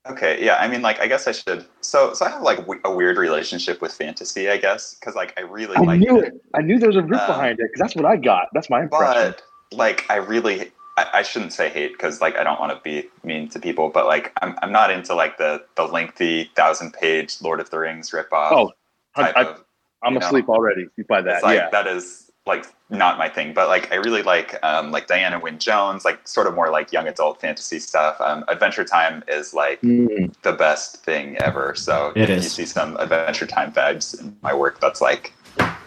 okay, 0.09 0.43
yeah. 0.43 0.55
I 0.55 0.67
mean, 0.67 0.81
like, 0.81 0.99
I 0.99 1.07
guess 1.07 1.27
I 1.27 1.31
should. 1.33 1.65
So, 1.81 2.13
so 2.13 2.25
I 2.25 2.29
have 2.29 2.41
like 2.41 2.57
w- 2.59 2.81
a 2.85 2.93
weird 2.93 3.17
relationship 3.17 3.81
with 3.81 3.93
fantasy, 3.93 4.49
I 4.49 4.57
guess, 4.57 4.95
because 4.95 5.15
like 5.15 5.33
I 5.37 5.41
really 5.41 5.75
I 5.75 5.81
like 5.81 5.99
knew 5.99 6.19
it. 6.19 6.33
I 6.55 6.61
knew 6.61 6.79
there 6.79 6.89
was 6.89 6.95
a 6.95 7.03
root 7.03 7.19
Um, 7.19 7.27
behind 7.27 7.59
it 7.59 7.67
because 7.71 7.79
that's 7.79 7.95
what 7.95 8.05
I 8.05 8.15
got. 8.17 8.47
That's 8.53 8.69
my 8.69 8.83
impression. 8.83 9.33
but 9.33 9.41
like 9.71 10.05
I 10.09 10.15
really, 10.15 10.71
I, 10.97 11.07
I 11.15 11.21
shouldn't 11.23 11.53
say 11.53 11.69
hate 11.69 11.91
because 11.93 12.21
like 12.21 12.35
I 12.37 12.43
don't 12.43 12.59
want 12.59 12.71
to 12.73 12.81
be 12.83 13.09
mean 13.23 13.49
to 13.49 13.59
people, 13.59 13.89
but 13.89 14.05
like 14.05 14.31
I'm, 14.41 14.57
I'm 14.61 14.71
not 14.71 14.91
into 14.91 15.13
like 15.13 15.37
the 15.37 15.63
the 15.75 15.83
lengthy 15.83 16.49
thousand 16.55 16.93
page 16.93 17.41
Lord 17.41 17.59
of 17.59 17.69
the 17.69 17.79
Rings 17.79 18.11
ripoff 18.11 18.51
Oh, 18.51 18.71
I, 19.15 19.23
type 19.23 19.37
I, 19.37 19.43
of. 19.43 19.63
I'm 20.03 20.13
you 20.13 20.19
know. 20.19 20.25
asleep 20.27 20.49
already 20.49 20.87
by 21.07 21.21
that. 21.21 21.43
Like 21.43 21.57
yeah. 21.57 21.69
that 21.71 21.85
is 21.85 22.30
like 22.47 22.65
not 22.89 23.17
my 23.17 23.29
thing, 23.29 23.53
but 23.53 23.67
like 23.67 23.91
I 23.91 23.95
really 23.95 24.23
like 24.23 24.57
um, 24.63 24.91
like 24.91 25.07
Diana 25.07 25.39
Wynne 25.39 25.59
Jones, 25.59 26.03
like 26.03 26.27
sort 26.27 26.47
of 26.47 26.55
more 26.55 26.69
like 26.71 26.91
young 26.91 27.07
adult 27.07 27.39
fantasy 27.39 27.79
stuff. 27.79 28.19
Um, 28.19 28.43
Adventure 28.47 28.83
Time 28.83 29.23
is 29.27 29.53
like 29.53 29.79
Mm. 29.81 30.33
the 30.41 30.53
best 30.53 31.03
thing 31.03 31.37
ever. 31.37 31.75
So 31.75 32.11
It 32.15 32.29
if 32.29 32.43
you 32.43 32.49
see 32.49 32.65
some 32.65 32.97
Adventure 32.97 33.45
Time 33.45 33.71
vibes 33.71 34.19
in 34.19 34.35
my 34.41 34.53
work, 34.53 34.79
that's 34.81 35.01
like 35.01 35.33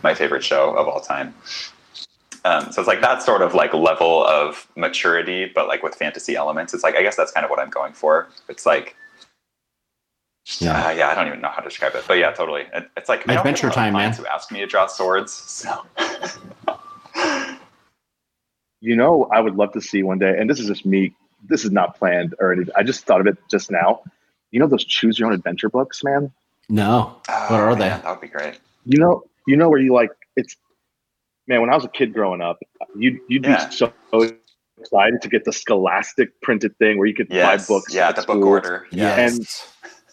my 0.03 0.15
favorite 0.15 0.45
show 0.45 0.77
of 0.77 0.87
all 0.87 1.01
time. 1.01 1.35
Um, 2.45 2.71
so 2.71 2.81
it's 2.83 2.89
like 2.89 3.01
that 3.01 3.23
sort 3.23 3.41
of 3.43 3.55
like 3.55 3.73
level 3.75 4.25
of 4.25 4.69
maturity, 4.77 5.51
but 5.53 5.67
like 5.67 5.83
with 5.83 5.95
fantasy 5.95 6.37
elements. 6.37 6.73
It's 6.75 6.85
like 6.85 6.95
I 6.95 7.03
guess 7.03 7.17
that's 7.17 7.33
kind 7.33 7.45
of 7.45 7.51
what 7.51 7.59
I'm 7.59 7.71
going 7.71 7.95
for. 7.95 8.29
It's 8.49 8.65
like. 8.67 8.97
Yeah. 10.61 10.87
Uh, 10.87 10.91
yeah, 10.91 11.09
I 11.09 11.15
don't 11.15 11.27
even 11.27 11.41
know 11.41 11.49
how 11.49 11.61
to 11.63 11.69
describe 11.69 11.95
it, 11.95 12.05
but 12.07 12.19
yeah, 12.19 12.31
totally. 12.33 12.63
It, 12.73 12.89
it's 12.97 13.09
like 13.09 13.21
I 13.29 13.35
don't 13.35 13.39
Adventure 13.39 13.69
get 13.69 13.77
a 13.77 13.81
lot 13.81 13.87
of 13.89 13.93
time, 13.93 13.93
man. 13.95 14.01
clients 14.15 14.19
Who 14.19 14.27
ask 14.27 14.53
me 14.53 14.61
to 14.61 14.67
draw 14.67 14.87
swords? 14.87 15.33
So 15.33 15.85
You 18.81 18.97
know, 18.97 19.29
I 19.33 19.41
would 19.41 19.55
love 19.57 19.73
to 19.73 19.81
see 19.81 20.03
one 20.03 20.19
day, 20.19 20.37
and 20.39 20.49
this 20.51 20.61
is 20.61 20.67
just 20.67 20.85
me. 20.85 21.15
This 21.49 21.65
is 21.65 21.71
not 21.71 21.97
planned 21.99 22.35
or 22.41 22.53
anything. 22.53 22.75
I 22.77 22.83
just 22.83 23.05
thought 23.07 23.21
of 23.21 23.27
it 23.27 23.39
just 23.51 23.71
now. 23.71 24.03
You 24.51 24.61
know 24.61 24.67
those 24.67 24.85
choose 24.85 25.19
your 25.19 25.29
own 25.29 25.35
adventure 25.35 25.69
books, 25.71 26.05
man. 26.05 26.31
No, 26.69 27.17
Oh, 27.29 27.47
what 27.51 27.61
are 27.61 27.71
man, 27.71 27.79
they? 27.79 27.89
That 27.89 28.07
would 28.07 28.21
be 28.21 28.29
great. 28.29 28.59
You 28.85 28.99
know, 28.99 29.23
you 29.47 29.57
know 29.57 29.69
where 29.71 29.81
you 29.81 29.93
like 29.95 30.11
it's. 30.37 30.57
Man, 31.47 31.61
when 31.61 31.71
I 31.71 31.75
was 31.75 31.85
a 31.85 31.89
kid 31.89 32.13
growing 32.13 32.41
up, 32.43 32.59
you'd 32.97 33.19
you'd 33.29 33.45
Yeah. 33.45 33.67
be 33.69 33.73
so 33.73 33.93
excited 34.79 35.23
to 35.23 35.29
get 35.29 35.45
the 35.45 35.53
Scholastic 35.53 36.39
printed 36.43 36.77
thing 36.79 36.99
where 36.99 37.07
you 37.07 37.15
could 37.15 37.29
Yes, 37.31 37.67
buy 37.67 37.75
books. 37.75 37.95
yeah, 37.95 38.09
at 38.09 38.17
the 38.17 38.23
book 38.23 38.45
order. 38.45 38.87
Yeah, 38.91 39.17
Yes. 39.17 39.67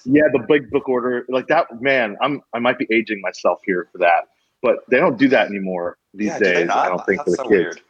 Yeah, 0.06 0.24
the 0.32 0.40
big 0.48 0.70
book 0.72 0.88
order 0.90 1.26
like 1.30 1.48
that. 1.48 1.68
Man, 1.82 2.18
I'm 2.22 2.42
I 2.54 2.60
might 2.60 2.78
be 2.78 2.88
aging 2.92 3.22
myself 3.22 3.60
here 3.66 3.88
for 3.92 3.98
that, 4.00 4.28
but 4.62 4.78
they 4.90 4.98
don't 4.98 5.18
do 5.18 5.28
that 5.30 5.48
anymore 5.48 5.98
these 6.14 6.32
yeah, 6.32 6.40
days. 6.40 6.70
I 6.70 6.90
don't 6.90 7.06
think 7.06 7.24
for 7.24 7.32
the 7.32 7.38
so 7.38 7.44
kids. 7.44 7.50
weird. 7.50 7.82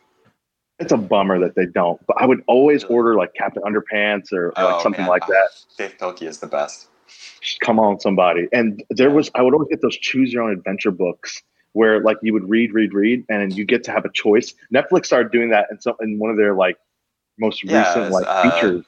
It's 0.79 0.91
a 0.91 0.97
bummer 0.97 1.39
that 1.39 1.55
they 1.55 1.67
don't. 1.67 2.03
But 2.07 2.17
I 2.19 2.25
would 2.25 2.43
always 2.47 2.83
order 2.85 3.15
like 3.15 3.33
Captain 3.35 3.61
Underpants 3.63 4.33
or, 4.33 4.49
or 4.49 4.53
Oh, 4.57 4.65
like 4.71 4.81
something 4.81 5.01
man. 5.01 5.09
like 5.09 5.25
that. 5.27 5.49
Dav 5.77 5.97
Pilkey 5.97 6.23
is 6.27 6.39
the 6.39 6.47
best. 6.47 6.87
come 7.61 7.79
on 7.79 7.99
somebody 7.99 8.47
and 8.53 8.83
there 8.89 9.09
was 9.09 9.29
i 9.35 9.41
would 9.41 9.53
always 9.53 9.67
get 9.69 9.81
those 9.81 9.97
choose 9.97 10.31
your 10.31 10.43
own 10.43 10.51
adventure 10.51 10.91
books 10.91 11.41
where 11.73 11.99
like 12.01 12.17
you 12.21 12.33
would 12.33 12.47
read 12.49 12.73
read 12.73 12.93
read 12.93 13.23
and 13.29 13.53
you 13.57 13.65
get 13.65 13.83
to 13.83 13.91
have 13.91 14.05
a 14.05 14.11
choice 14.13 14.53
netflix 14.73 15.07
started 15.07 15.31
doing 15.31 15.49
that 15.49 15.67
in 15.71 15.79
some 15.81 15.95
in 16.01 16.19
one 16.19 16.29
of 16.29 16.37
their 16.37 16.55
like 16.55 16.77
most 17.39 17.63
Yeah, 17.63 17.81
recent 17.83 18.07
it's, 18.07 18.13
like 18.15 18.27
uh, 18.27 18.41
features 18.43 18.85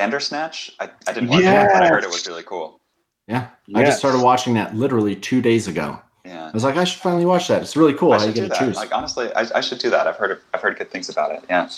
Bandersnatch. 0.00 0.72
I, 0.80 0.88
I 1.06 1.12
didn't 1.12 1.28
watch 1.28 1.40
it, 1.40 1.44
but 1.44 1.82
I 1.82 1.88
heard 1.88 2.04
it 2.04 2.10
was 2.10 2.26
really 2.26 2.42
cool. 2.42 2.80
Yeah. 3.28 3.48
I 3.74 3.84
just 3.84 3.98
started 3.98 4.22
watching 4.22 4.54
that 4.54 4.74
literally 4.74 5.14
two 5.14 5.42
days 5.42 5.68
ago. 5.68 6.00
Yeah, 6.24 6.48
I 6.48 6.50
was 6.52 6.64
like, 6.64 6.76
I 6.76 6.84
should 6.84 7.00
finally 7.00 7.26
watch 7.26 7.48
that. 7.48 7.62
It's 7.62 7.76
really 7.76 7.94
cool 7.94 8.12
I 8.12 8.18
how 8.18 8.24
you 8.24 8.28
should 8.28 8.34
do 8.34 8.40
get 8.48 8.54
to 8.54 8.60
that. 8.60 8.66
choose. 8.66 8.76
Like 8.76 8.94
honestly, 8.94 9.32
I, 9.34 9.46
I 9.54 9.60
should 9.60 9.78
do 9.78 9.90
that. 9.90 10.06
I've 10.06 10.16
heard 10.16 10.40
I've 10.54 10.62
heard 10.62 10.78
good 10.78 10.90
things 10.90 11.08
about 11.08 11.32
it. 11.32 11.44
Yeah. 11.48 11.68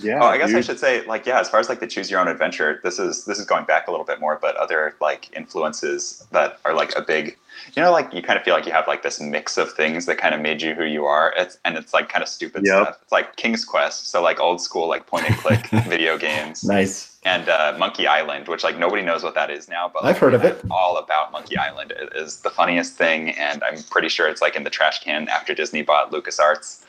yeah 0.00 0.18
Oh, 0.20 0.26
I 0.26 0.38
guess 0.38 0.54
I 0.54 0.60
should 0.60 0.78
say, 0.78 1.04
like, 1.06 1.24
yeah, 1.26 1.40
as 1.40 1.48
far 1.48 1.60
as 1.60 1.68
like 1.68 1.80
the 1.80 1.86
choose 1.86 2.10
your 2.10 2.20
own 2.20 2.28
adventure, 2.28 2.80
this 2.82 2.98
is 2.98 3.24
this 3.24 3.38
is 3.38 3.46
going 3.46 3.64
back 3.64 3.88
a 3.88 3.90
little 3.90 4.06
bit 4.06 4.20
more, 4.20 4.38
but 4.40 4.56
other 4.56 4.96
like 5.00 5.34
influences 5.34 6.26
that 6.32 6.58
are 6.64 6.74
like 6.74 6.94
a 6.96 7.02
big, 7.02 7.36
you 7.74 7.82
know, 7.82 7.92
like 7.92 8.12
you 8.12 8.22
kind 8.22 8.38
of 8.38 8.44
feel 8.44 8.54
like 8.54 8.66
you 8.66 8.72
have 8.72 8.86
like 8.88 9.02
this 9.02 9.20
mix 9.20 9.56
of 9.58 9.72
things 9.72 10.06
that 10.06 10.18
kind 10.18 10.34
of 10.34 10.40
made 10.40 10.62
you 10.62 10.74
who 10.74 10.84
you 10.84 11.06
are. 11.06 11.32
It's 11.36 11.58
and 11.64 11.76
it's 11.76 11.92
like 11.94 12.08
kind 12.08 12.22
of 12.22 12.28
stupid 12.28 12.62
Yep. 12.64 12.82
stuff. 12.86 12.98
It's 13.02 13.12
like 13.12 13.36
King's 13.36 13.64
Quest, 13.64 14.08
so 14.10 14.22
like 14.22 14.40
old 14.40 14.60
school 14.60 14.88
like 14.88 15.06
point 15.06 15.26
and 15.28 15.36
click 15.38 15.66
video 15.88 16.18
games, 16.18 16.64
nice. 16.64 17.16
and 17.24 17.48
uh, 17.48 17.74
Monkey 17.78 18.06
Island, 18.06 18.48
which 18.48 18.64
like 18.64 18.78
nobody 18.78 19.02
knows 19.02 19.22
what 19.22 19.34
that 19.34 19.50
is 19.50 19.68
now, 19.68 19.90
but 19.92 20.04
I've 20.04 20.18
heard 20.18 20.34
of 20.34 20.44
it. 20.44 20.60
All 20.70 20.96
about 20.98 21.32
Monkey 21.32 21.56
Island 21.56 21.92
It 21.92 22.12
is 22.16 22.38
the 22.40 22.50
funniest 22.50 22.94
thing, 22.94 23.30
and 23.30 23.62
I'm 23.64 23.82
pretty 23.84 24.08
sure 24.08 24.28
it's 24.28 24.42
like 24.42 24.56
in 24.56 24.64
the 24.64 24.70
trash 24.70 25.02
can 25.02 25.28
after 25.28 25.54
Disney 25.54 25.82
bought 25.82 26.10
LucasArts. 26.12 26.84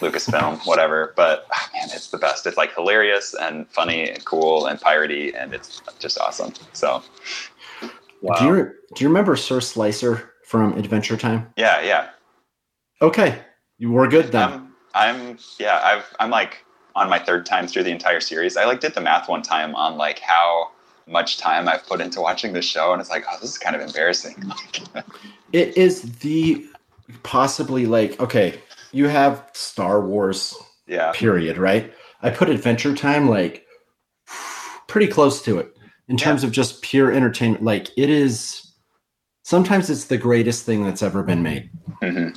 Lucasfilm, 0.00 0.60
whatever. 0.66 1.12
But 1.16 1.46
ah, 1.52 1.70
man, 1.72 1.84
it's 1.92 2.08
the 2.10 2.18
best. 2.18 2.44
It's 2.46 2.56
like 2.56 2.74
hilarious 2.74 3.34
and 3.40 3.68
funny 3.68 4.10
and 4.10 4.22
cool 4.24 4.66
and 4.66 4.80
piratey, 4.80 5.32
and 5.40 5.54
it's 5.54 5.80
just 6.00 6.18
awesome. 6.18 6.52
So 6.72 7.02
wow. 8.22 8.34
Do 8.38 8.44
you 8.44 8.72
do 8.94 9.04
you 9.04 9.08
remember 9.08 9.36
Sir 9.36 9.60
Slicer 9.60 10.32
from 10.44 10.76
Adventure 10.76 11.16
Time? 11.16 11.52
yeah, 11.56 11.80
yeah. 11.80 12.08
Okay, 13.02 13.38
you 13.78 13.90
were 13.90 14.08
good 14.08 14.30
then. 14.32 14.52
I'm, 14.52 14.72
I'm 14.94 15.38
yeah. 15.58 15.80
I've 15.82 16.04
I'm 16.20 16.30
like 16.30 16.64
on 16.94 17.08
my 17.08 17.18
third 17.18 17.46
time 17.46 17.66
through 17.66 17.84
the 17.84 17.90
entire 17.90 18.20
series. 18.20 18.56
I 18.56 18.64
like 18.64 18.80
did 18.80 18.94
the 18.94 19.00
math 19.00 19.28
one 19.28 19.42
time 19.42 19.74
on 19.74 19.96
like 19.96 20.18
how 20.18 20.70
much 21.06 21.38
time 21.38 21.68
I've 21.68 21.86
put 21.86 22.00
into 22.00 22.20
watching 22.20 22.52
this 22.52 22.64
show, 22.64 22.92
and 22.92 23.00
it's 23.00 23.10
like, 23.10 23.24
oh, 23.30 23.38
this 23.40 23.50
is 23.50 23.58
kind 23.58 23.74
of 23.74 23.82
embarrassing. 23.82 24.42
it 25.52 25.76
is 25.76 26.02
the 26.18 26.66
possibly 27.22 27.86
like 27.86 28.20
okay, 28.20 28.60
you 28.92 29.08
have 29.08 29.48
Star 29.54 30.00
Wars, 30.00 30.54
yeah, 30.86 31.12
period, 31.12 31.56
right? 31.56 31.92
I 32.22 32.30
put 32.30 32.50
Adventure 32.50 32.94
Time 32.94 33.28
like 33.28 33.66
pretty 34.88 35.06
close 35.06 35.40
to 35.42 35.58
it 35.58 35.74
in 36.10 36.16
terms 36.16 36.42
yeah. 36.42 36.48
of 36.48 36.52
just 36.52 36.82
pure 36.82 37.12
entertainment. 37.12 37.62
Like 37.62 37.88
it 37.96 38.10
is. 38.10 38.66
Sometimes 39.44 39.88
it's 39.88 40.04
the 40.04 40.18
greatest 40.18 40.66
thing 40.66 40.84
that's 40.84 41.02
ever 41.02 41.22
been 41.22 41.42
made. 41.42 41.70
Mm-hmm. 42.02 42.36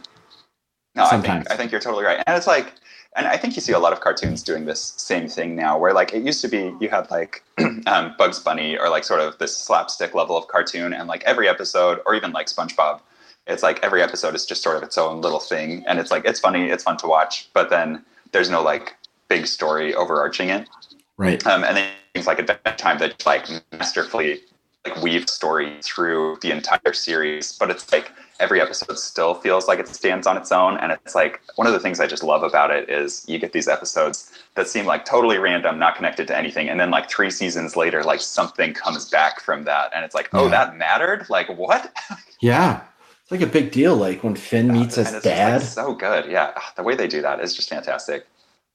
No, 0.95 1.05
Sometimes. 1.09 1.47
I 1.47 1.49
think 1.49 1.51
I 1.51 1.57
think 1.57 1.71
you're 1.71 1.81
totally 1.81 2.05
right, 2.05 2.23
and 2.25 2.37
it's 2.37 2.47
like 2.47 2.73
and 3.15 3.27
I 3.27 3.37
think 3.37 3.55
you 3.55 3.61
see 3.61 3.73
a 3.73 3.79
lot 3.79 3.93
of 3.93 3.99
cartoons 3.99 4.41
doing 4.41 4.65
this 4.65 4.93
same 4.97 5.27
thing 5.27 5.55
now, 5.55 5.77
where 5.77 5.93
like 5.93 6.13
it 6.13 6.23
used 6.23 6.41
to 6.41 6.47
be 6.47 6.73
you 6.79 6.89
had 6.89 7.09
like 7.11 7.43
um, 7.87 8.15
Bugs 8.17 8.39
Bunny 8.39 8.77
or 8.77 8.89
like 8.89 9.03
sort 9.03 9.19
of 9.19 9.37
this 9.39 9.55
slapstick 9.55 10.13
level 10.13 10.37
of 10.37 10.47
cartoon, 10.47 10.93
and 10.93 11.07
like 11.07 11.23
every 11.23 11.49
episode, 11.49 11.99
or 12.05 12.15
even 12.15 12.31
like 12.31 12.47
SpongeBob, 12.47 13.01
it's 13.47 13.63
like 13.63 13.83
every 13.83 14.01
episode 14.01 14.35
is 14.35 14.45
just 14.45 14.63
sort 14.63 14.77
of 14.77 14.83
its 14.83 14.97
own 14.97 15.21
little 15.21 15.39
thing, 15.39 15.83
and 15.87 15.99
it's 15.99 16.11
like 16.11 16.25
it's 16.25 16.39
funny, 16.39 16.69
it's 16.69 16.83
fun 16.83 16.97
to 16.97 17.07
watch, 17.07 17.49
but 17.53 17.69
then 17.69 18.03
there's 18.31 18.49
no 18.49 18.61
like 18.61 18.95
big 19.29 19.47
story 19.47 19.95
overarching 19.95 20.49
it, 20.49 20.69
right? 21.17 21.45
Um, 21.47 21.63
and 21.63 21.77
then 21.77 21.89
things 22.13 22.27
like 22.27 22.39
Adventure 22.39 22.75
Time 22.77 22.99
that 22.99 23.25
like 23.25 23.47
masterfully 23.71 24.41
like 24.85 25.01
weave 25.01 25.29
story 25.29 25.77
through 25.81 26.37
the 26.41 26.51
entire 26.51 26.93
series, 26.93 27.57
but 27.57 27.69
it's 27.69 27.91
like 27.91 28.11
every 28.39 28.59
episode 28.59 28.97
still 28.99 29.33
feels 29.33 29.67
like 29.67 29.79
it 29.79 29.87
stands 29.87 30.27
on 30.27 30.35
its 30.35 30.51
own. 30.51 30.77
And 30.77 30.91
it's 30.91 31.15
like 31.15 31.41
one 31.55 31.67
of 31.67 31.73
the 31.73 31.79
things 31.79 31.99
I 31.99 32.07
just 32.07 32.23
love 32.23 32.43
about 32.43 32.71
it 32.71 32.89
is 32.89 33.23
you 33.27 33.39
get 33.39 33.53
these 33.53 33.67
episodes 33.67 34.31
that 34.55 34.67
seem 34.67 34.85
like 34.85 35.05
totally 35.05 35.37
random, 35.37 35.79
not 35.79 35.95
connected 35.95 36.27
to 36.27 36.37
anything. 36.37 36.67
And 36.67 36.79
then 36.79 36.91
like 36.91 37.09
three 37.09 37.29
seasons 37.29 37.75
later, 37.75 38.03
like 38.03 38.19
something 38.19 38.73
comes 38.73 39.09
back 39.09 39.39
from 39.39 39.63
that. 39.63 39.91
And 39.95 40.03
it's 40.03 40.15
like, 40.15 40.29
oh, 40.33 40.45
yeah. 40.45 40.49
that 40.51 40.77
mattered? 40.77 41.29
Like 41.29 41.47
what? 41.57 41.93
yeah. 42.41 42.81
It's 43.21 43.31
like 43.31 43.41
a 43.41 43.47
big 43.47 43.71
deal. 43.71 43.95
Like 43.95 44.23
when 44.23 44.35
Finn 44.35 44.67
meets 44.71 44.95
his 44.95 45.11
dad. 45.21 45.61
Like 45.61 45.69
so 45.69 45.93
good. 45.93 46.29
Yeah. 46.29 46.59
The 46.75 46.83
way 46.83 46.95
they 46.95 47.07
do 47.07 47.21
that 47.21 47.39
is 47.39 47.55
just 47.55 47.69
fantastic. 47.69 48.27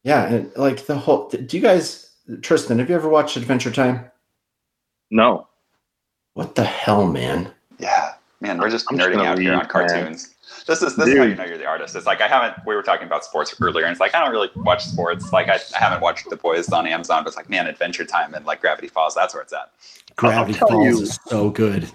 Yeah. 0.04 0.26
And 0.26 0.56
like 0.56 0.86
the 0.86 0.96
whole, 0.96 1.28
do 1.28 1.56
you 1.56 1.62
guys, 1.62 2.07
Tristan, 2.42 2.78
have 2.78 2.88
you 2.88 2.94
ever 2.94 3.08
watched 3.08 3.36
Adventure 3.36 3.70
Time? 3.70 4.10
No. 5.10 5.48
What 6.34 6.54
the 6.54 6.64
hell, 6.64 7.06
man? 7.06 7.50
Yeah. 7.78 8.14
Man, 8.40 8.58
we're 8.58 8.70
just 8.70 8.86
I'm 8.90 8.98
nerding 8.98 9.14
just 9.14 9.26
out 9.26 9.38
here 9.38 9.54
on 9.54 9.66
cartoons. 9.66 10.26
Man. 10.26 10.34
This 10.66 10.82
is 10.82 10.96
this 10.96 11.06
Dude. 11.06 11.14
is 11.14 11.18
how 11.18 11.24
you 11.24 11.34
know 11.34 11.44
you're 11.44 11.58
the 11.58 11.66
artist. 11.66 11.96
It's 11.96 12.06
like 12.06 12.20
I 12.20 12.28
haven't. 12.28 12.64
We 12.66 12.74
were 12.74 12.82
talking 12.82 13.06
about 13.06 13.24
sports 13.24 13.54
earlier, 13.60 13.84
and 13.84 13.92
it's 13.92 14.00
like 14.00 14.14
I 14.14 14.20
don't 14.20 14.30
really 14.30 14.50
watch 14.56 14.84
sports. 14.84 15.32
Like 15.32 15.48
I, 15.48 15.58
I 15.74 15.78
haven't 15.78 16.02
watched 16.02 16.28
The 16.30 16.36
Boys 16.36 16.68
on 16.70 16.86
Amazon, 16.86 17.24
but 17.24 17.28
it's 17.28 17.36
like 17.36 17.50
man, 17.50 17.66
Adventure 17.66 18.04
Time 18.04 18.34
and 18.34 18.44
like 18.46 18.60
Gravity 18.60 18.88
Falls. 18.88 19.14
That's 19.14 19.34
where 19.34 19.42
it's 19.42 19.52
at. 19.52 19.72
Gravity 20.16 20.58
Falls 20.58 20.84
you, 20.84 21.02
is 21.02 21.18
so 21.26 21.50
good. 21.50 21.90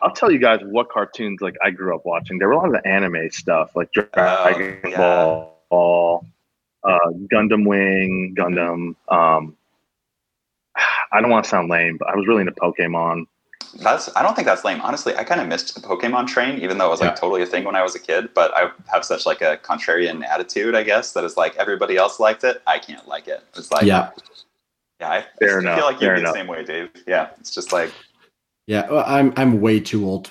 I'll 0.00 0.12
tell 0.12 0.30
you 0.30 0.38
guys 0.38 0.60
what 0.64 0.90
cartoons 0.90 1.40
like 1.40 1.56
I 1.64 1.70
grew 1.70 1.94
up 1.94 2.04
watching. 2.04 2.38
There 2.38 2.48
were 2.48 2.54
a 2.54 2.58
lot 2.58 2.66
of 2.66 2.72
the 2.72 2.86
anime 2.86 3.30
stuff, 3.30 3.74
like 3.74 3.92
Dragon 3.92 4.80
oh, 4.84 4.88
yeah. 4.88 5.54
Ball, 5.70 6.26
uh, 6.84 6.98
Gundam 7.32 7.66
Wing, 7.66 8.34
Gundam. 8.36 8.96
Um, 9.08 9.56
I 11.12 11.20
don't 11.20 11.30
want 11.30 11.44
to 11.44 11.50
sound 11.50 11.68
lame, 11.68 11.96
but 11.96 12.08
I 12.08 12.16
was 12.16 12.26
really 12.26 12.40
into 12.40 12.52
Pokemon. 12.52 13.26
That's 13.82 14.14
I 14.16 14.22
don't 14.22 14.34
think 14.34 14.46
that's 14.46 14.64
lame. 14.64 14.80
Honestly, 14.80 15.14
I 15.16 15.24
kind 15.24 15.40
of 15.40 15.48
missed 15.48 15.74
the 15.74 15.80
Pokemon 15.80 16.28
train, 16.28 16.58
even 16.60 16.78
though 16.78 16.86
it 16.86 16.90
was 16.90 17.00
like 17.00 17.10
yeah. 17.10 17.16
totally 17.16 17.42
a 17.42 17.46
thing 17.46 17.64
when 17.64 17.76
I 17.76 17.82
was 17.82 17.94
a 17.94 17.98
kid. 17.98 18.30
But 18.34 18.56
I 18.56 18.70
have 18.92 19.04
such 19.04 19.26
like 19.26 19.42
a 19.42 19.58
contrarian 19.58 20.24
attitude, 20.24 20.74
I 20.74 20.82
guess, 20.82 21.12
that 21.12 21.24
is 21.24 21.36
like 21.36 21.56
everybody 21.56 21.96
else 21.96 22.20
liked 22.20 22.44
it. 22.44 22.62
I 22.66 22.78
can't 22.78 23.06
like 23.08 23.28
it. 23.28 23.42
It's 23.56 23.70
like 23.70 23.84
yeah, 23.84 24.10
yeah. 25.00 25.10
I, 25.10 25.26
Fair 25.38 25.58
I 25.58 25.60
enough. 25.60 25.78
feel 25.78 25.86
like 25.86 26.00
you're 26.00 26.20
the 26.20 26.32
same 26.32 26.46
way, 26.46 26.64
Dave. 26.64 26.90
Yeah, 27.06 27.30
it's 27.38 27.50
just 27.50 27.72
like 27.72 27.92
yeah, 28.66 28.90
well, 28.90 29.04
I'm 29.06 29.32
I'm 29.36 29.60
way 29.60 29.78
too 29.78 30.04
old. 30.04 30.28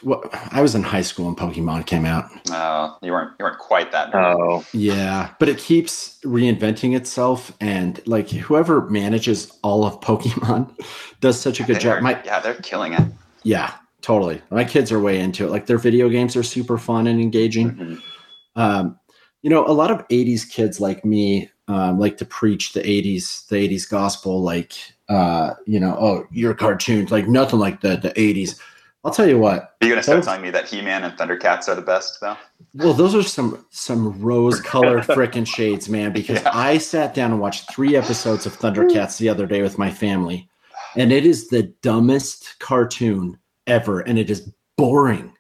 I 0.52 0.62
was 0.62 0.76
in 0.76 0.84
high 0.84 1.04
school 1.04 1.26
when 1.26 1.36
Pokemon 1.36 1.86
came 1.86 2.04
out. 2.04 2.30
Oh, 2.50 2.98
you 3.02 3.14
weren't 3.14 3.32
you 3.40 3.46
weren't 3.46 3.60
quite 3.60 3.94
that. 3.94 4.14
Oh, 4.14 4.66
yeah, 4.74 5.34
but 5.40 5.48
it 5.48 5.58
keeps 5.58 6.20
reinventing 6.26 6.98
itself, 6.98 7.56
and 7.62 8.06
like 8.06 8.30
whoever 8.30 8.90
manages 8.90 9.58
all 9.64 9.86
of 9.86 10.02
Pokemon 10.02 10.70
does 11.22 11.40
such 11.40 11.62
a 11.62 11.64
good 11.64 11.80
job. 11.80 12.04
My, 12.04 12.22
yeah, 12.26 12.42
they're 12.42 12.56
killing 12.56 12.92
it. 12.92 13.08
Yeah, 13.44 13.74
totally. 14.02 14.42
My 14.52 14.66
kids 14.66 14.92
are 14.92 15.00
way 15.00 15.18
into 15.18 15.46
it. 15.46 15.50
Like 15.50 15.68
their 15.68 15.78
video 15.78 16.10
games 16.10 16.36
are 16.36 16.44
super 16.44 16.78
fun 16.78 17.08
and 17.08 17.22
engaging. 17.22 17.72
Mm-hmm. 17.72 18.60
Um, 18.60 19.00
you 19.44 19.50
know, 19.50 19.66
a 19.66 19.72
lot 19.72 19.92
of 19.92 20.06
'80s 20.10 20.50
kids 20.50 20.82
like 20.82 21.06
me 21.06 21.50
um, 21.68 22.00
like 22.00 22.18
to 22.18 22.26
preach 22.26 22.74
the 22.74 22.82
'80s, 22.82 23.48
the 23.48 23.56
'80s 23.56 23.90
gospel. 23.90 24.42
Like, 24.42 24.74
uh, 25.10 25.56
you 25.66 25.80
know, 25.80 25.96
oh, 26.00 26.28
your 26.32 26.54
cartoons, 26.54 27.12
like 27.12 27.28
nothing 27.28 27.60
like 27.60 27.82
the 27.82 27.98
the 27.98 28.12
'80s. 28.12 28.60
I'll 29.04 29.12
tell 29.12 29.28
you 29.28 29.38
what. 29.38 29.76
Are 29.82 29.86
you 29.86 29.90
gonna 29.90 30.02
start 30.02 30.18
those, 30.18 30.26
telling 30.26 30.42
me 30.42 30.50
that 30.50 30.68
He-Man 30.68 31.04
and 31.04 31.16
Thundercats 31.16 31.68
are 31.68 31.76
the 31.76 31.82
best, 31.82 32.20
though? 32.22 32.36
Well, 32.74 32.94
those 32.94 33.14
are 33.14 33.22
some 33.22 33.66
some 33.70 34.20
rose 34.20 34.60
color 34.60 35.00
frickin' 35.02 35.48
shades, 35.48 35.90
man. 35.90 36.12
Because 36.12 36.42
yeah. 36.42 36.52
I 36.54 36.80
sat 36.80 37.14
down 37.14 37.32
and 37.32 37.40
watched 37.40 37.72
three 37.72 37.96
episodes 37.96 38.46
of 38.46 38.58
Thundercats 38.58 39.18
the 39.18 39.30
other 39.30 39.46
day 39.46 39.62
with 39.62 39.78
my 39.78 39.92
family, 39.92 40.50
and 40.96 41.12
it 41.12 41.26
is 41.26 41.50
the 41.50 41.64
dumbest 41.82 42.58
cartoon 42.60 43.38
ever, 43.68 44.02
and 44.02 44.18
it 44.18 44.30
is 44.30 44.52
boring. 44.76 45.32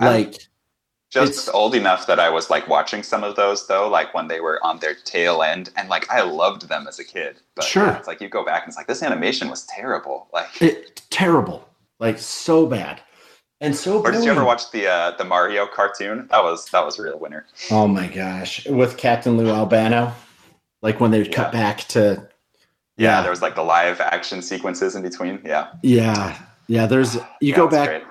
Like 0.00 0.48
Just 1.10 1.50
old 1.52 1.74
enough 1.74 2.06
that 2.06 2.20
I 2.20 2.30
was 2.30 2.50
like 2.50 2.68
watching 2.68 3.02
some 3.02 3.24
of 3.24 3.34
those 3.34 3.66
though, 3.66 3.88
like 3.88 4.14
when 4.14 4.28
they 4.28 4.40
were 4.40 4.64
on 4.64 4.78
their 4.78 4.94
tail 4.94 5.42
end, 5.42 5.70
and 5.76 5.88
like 5.88 6.08
I 6.08 6.22
loved 6.22 6.68
them 6.68 6.86
as 6.86 6.98
a 6.98 7.04
kid. 7.04 7.40
But 7.56 7.64
sure, 7.64 7.86
yeah, 7.86 7.98
it's 7.98 8.06
like 8.06 8.20
you 8.20 8.28
go 8.28 8.44
back 8.44 8.62
and 8.62 8.70
it's 8.70 8.76
like 8.76 8.86
this 8.86 9.02
animation 9.02 9.50
was 9.50 9.66
terrible. 9.66 10.28
Like 10.32 10.62
it, 10.62 11.02
terrible, 11.10 11.68
like 11.98 12.18
so 12.18 12.66
bad. 12.66 13.00
And 13.60 13.74
so, 13.76 14.00
or 14.00 14.10
did 14.10 14.24
you 14.24 14.30
ever 14.30 14.44
watch 14.44 14.70
the 14.70 14.86
uh, 14.86 15.16
the 15.16 15.24
Mario 15.24 15.66
cartoon? 15.66 16.28
That 16.30 16.44
was 16.44 16.66
that 16.66 16.84
was 16.84 16.98
a 16.98 17.02
real 17.02 17.18
winner. 17.18 17.44
Oh 17.70 17.88
my 17.88 18.06
gosh, 18.06 18.66
with 18.66 18.96
Captain 18.96 19.36
Lou 19.36 19.50
Albano, 19.50 20.12
like 20.80 21.00
when 21.00 21.10
they 21.10 21.24
yeah. 21.24 21.32
cut 21.32 21.50
back 21.50 21.80
to 21.88 22.30
yeah, 23.00 23.16
yeah, 23.16 23.22
there 23.22 23.30
was 23.30 23.40
like 23.40 23.54
the 23.54 23.62
live 23.62 23.98
action 23.98 24.42
sequences 24.42 24.94
in 24.94 25.02
between. 25.02 25.40
Yeah. 25.42 25.68
Yeah. 25.82 26.38
Yeah. 26.68 26.84
There's, 26.84 27.16
you 27.40 27.54
go 27.54 27.66
back. 27.66 28.02